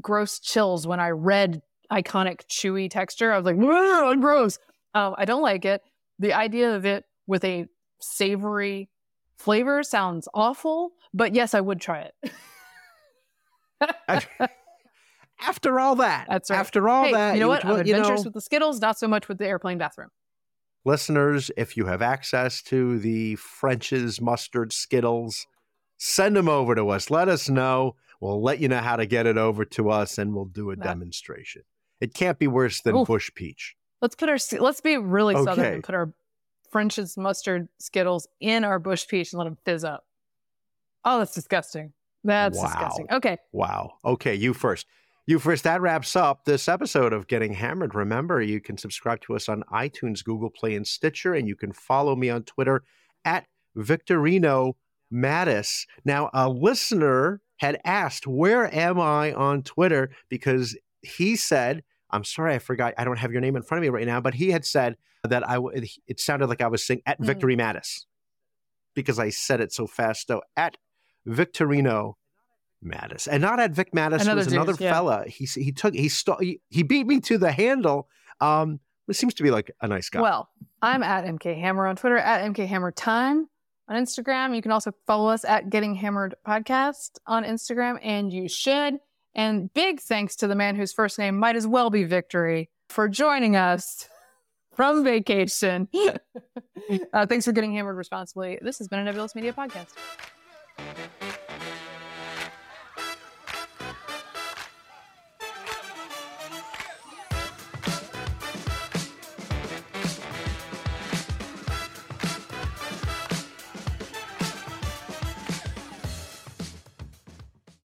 gross 0.00 0.38
chills 0.38 0.86
when 0.86 1.00
I 1.00 1.10
read 1.10 1.62
iconic 1.90 2.42
chewy 2.46 2.90
texture. 2.90 3.32
I 3.32 3.36
was 3.36 3.46
like, 3.46 3.56
"Whoa, 3.56 4.14
gross. 4.16 4.58
Um, 4.94 5.14
I 5.18 5.24
don't 5.24 5.42
like 5.42 5.64
it. 5.64 5.82
The 6.18 6.32
idea 6.34 6.74
of 6.74 6.84
it 6.84 7.04
with 7.26 7.44
a 7.44 7.66
savory 8.00 8.88
flavor 9.36 9.82
sounds 9.82 10.28
awful, 10.34 10.92
but 11.12 11.34
yes, 11.34 11.54
I 11.54 11.60
would 11.60 11.80
try 11.80 12.10
it. 12.20 12.32
After 15.40 15.78
all 15.78 15.96
that, 15.96 16.26
That's 16.28 16.50
right. 16.50 16.58
After 16.58 16.88
all 16.88 17.04
hey, 17.04 17.12
that, 17.12 17.34
you 17.34 17.40
know 17.40 17.48
what? 17.48 17.64
I'm 17.64 17.70
well, 17.74 17.86
you 17.86 17.92
know- 17.96 18.10
with 18.24 18.32
the 18.32 18.40
Skittles, 18.40 18.80
not 18.80 18.98
so 18.98 19.06
much 19.06 19.28
with 19.28 19.38
the 19.38 19.46
airplane 19.46 19.78
bathroom. 19.78 20.08
listeners, 20.84 21.50
if 21.56 21.76
you 21.76 21.86
have 21.86 22.00
access 22.02 22.62
to 22.62 22.98
the 22.98 23.36
French's 23.36 24.20
mustard 24.20 24.72
Skittles, 24.72 25.46
send 25.98 26.36
them 26.36 26.48
over 26.48 26.74
to 26.74 26.88
us. 26.90 27.10
Let 27.10 27.28
us 27.28 27.48
know. 27.48 27.96
We'll 28.20 28.42
let 28.42 28.60
you 28.60 28.68
know 28.68 28.78
how 28.78 28.96
to 28.96 29.04
get 29.04 29.26
it 29.26 29.36
over 29.36 29.64
to 29.66 29.90
us, 29.90 30.16
and 30.18 30.34
we'll 30.34 30.44
do 30.46 30.70
a 30.70 30.76
That- 30.76 30.84
demonstration. 30.84 31.62
It 32.00 32.14
can't 32.14 32.38
be 32.38 32.46
worse 32.46 32.80
than 32.82 32.94
Oof. 32.96 33.08
Busch 33.08 33.30
Peach. 33.34 33.76
Let's 34.02 34.14
put 34.14 34.28
our 34.28 34.36
let's 34.60 34.80
be 34.82 34.96
really 34.98 35.34
southern 35.42 35.64
and 35.74 35.84
put 35.84 35.94
our 35.94 36.12
French's 36.70 37.16
mustard 37.16 37.68
Skittles 37.78 38.28
in 38.40 38.64
our 38.64 38.78
Busch 38.78 39.06
peach 39.08 39.32
and 39.32 39.38
let 39.38 39.44
them 39.46 39.56
fizz 39.64 39.82
up. 39.84 40.04
Oh, 41.04 41.18
that's 41.18 41.32
disgusting. 41.34 41.94
That's 42.22 42.58
Wow. 42.58 42.64
disgusting. 42.66 43.06
Okay. 43.10 43.38
Wow. 43.52 43.94
Okay, 44.04 44.34
you 44.34 44.52
first. 44.52 44.86
You 45.28 45.40
first. 45.40 45.64
That 45.64 45.80
wraps 45.80 46.14
up 46.14 46.44
this 46.44 46.68
episode 46.68 47.12
of 47.12 47.26
Getting 47.26 47.54
Hammered. 47.54 47.94
Remember, 47.96 48.40
you 48.40 48.60
can 48.60 48.78
subscribe 48.78 49.20
to 49.22 49.34
us 49.34 49.48
on 49.48 49.64
iTunes, 49.72 50.22
Google 50.22 50.50
Play, 50.50 50.76
and 50.76 50.86
Stitcher, 50.86 51.34
and 51.34 51.48
you 51.48 51.56
can 51.56 51.72
follow 51.72 52.14
me 52.14 52.30
on 52.30 52.44
Twitter 52.44 52.84
at 53.24 53.46
Victorino 53.76 54.74
Matus. 55.12 55.86
Now, 56.04 56.30
a 56.32 56.48
listener 56.48 57.40
had 57.56 57.80
asked, 57.84 58.26
Where 58.28 58.72
am 58.72 59.00
I 59.00 59.32
on 59.32 59.62
Twitter? 59.64 60.10
Because 60.28 60.76
he 61.02 61.34
said, 61.34 61.82
I'm 62.10 62.22
sorry, 62.22 62.54
I 62.54 62.60
forgot. 62.60 62.94
I 62.96 63.02
don't 63.04 63.18
have 63.18 63.32
your 63.32 63.40
name 63.40 63.56
in 63.56 63.62
front 63.62 63.80
of 63.80 63.82
me 63.82 63.88
right 63.88 64.06
now, 64.06 64.20
but 64.20 64.34
he 64.34 64.52
had 64.52 64.64
said 64.64 64.96
that 65.24 65.48
I. 65.48 65.54
w- 65.54 65.84
It 66.06 66.20
sounded 66.20 66.46
like 66.48 66.60
I 66.60 66.68
was 66.68 66.86
saying 66.86 67.02
at 67.04 67.20
Mm. 67.20 67.26
Victory 67.26 67.56
Matus 67.56 68.04
because 68.94 69.18
I 69.18 69.30
said 69.30 69.60
it 69.60 69.72
so 69.72 69.88
fast. 69.88 70.28
So 70.28 70.42
at 70.56 70.76
Victorino 71.26 72.14
Matus, 72.84 73.28
and 73.30 73.40
not 73.40 73.60
at 73.60 73.72
Vic 73.72 73.92
Matus. 73.92 74.22
Another 74.22 74.36
was 74.36 74.52
another 74.52 74.74
yeah. 74.78 74.92
fella. 74.92 75.24
He 75.26 75.44
he 75.44 75.72
took 75.72 75.94
he, 75.94 76.08
st- 76.08 76.40
he 76.40 76.60
he 76.68 76.82
beat 76.82 77.06
me 77.06 77.20
to 77.20 77.38
the 77.38 77.52
handle. 77.52 78.08
Um, 78.40 78.80
it 79.08 79.14
seems 79.14 79.34
to 79.34 79.42
be 79.42 79.50
like 79.50 79.70
a 79.80 79.88
nice 79.88 80.08
guy. 80.08 80.20
Well, 80.20 80.48
I'm 80.82 81.02
at 81.02 81.24
MK 81.24 81.58
Hammer 81.60 81.86
on 81.86 81.96
Twitter, 81.96 82.18
at 82.18 82.44
MK 82.52 82.66
Hammer 82.66 82.90
Time 82.90 83.48
on 83.88 84.02
Instagram. 84.02 84.54
You 84.54 84.62
can 84.62 84.72
also 84.72 84.92
follow 85.06 85.28
us 85.28 85.44
at 85.44 85.70
Getting 85.70 85.94
Hammered 85.94 86.34
Podcast 86.46 87.18
on 87.26 87.44
Instagram, 87.44 87.98
and 88.02 88.32
you 88.32 88.48
should. 88.48 88.98
And 89.34 89.72
big 89.74 90.00
thanks 90.00 90.34
to 90.36 90.46
the 90.46 90.54
man 90.54 90.76
whose 90.76 90.92
first 90.92 91.18
name 91.18 91.36
might 91.36 91.56
as 91.56 91.66
well 91.66 91.90
be 91.90 92.04
Victory 92.04 92.70
for 92.88 93.08
joining 93.08 93.54
us 93.54 94.08
from 94.74 95.04
vacation. 95.04 95.88
uh, 97.12 97.26
thanks 97.26 97.44
for 97.44 97.52
getting 97.52 97.72
hammered 97.72 97.96
responsibly. 97.96 98.58
This 98.62 98.78
has 98.78 98.88
been 98.88 98.98
a 98.98 99.04
Nebulous 99.04 99.34
Media 99.34 99.52
Podcast. 99.52 99.92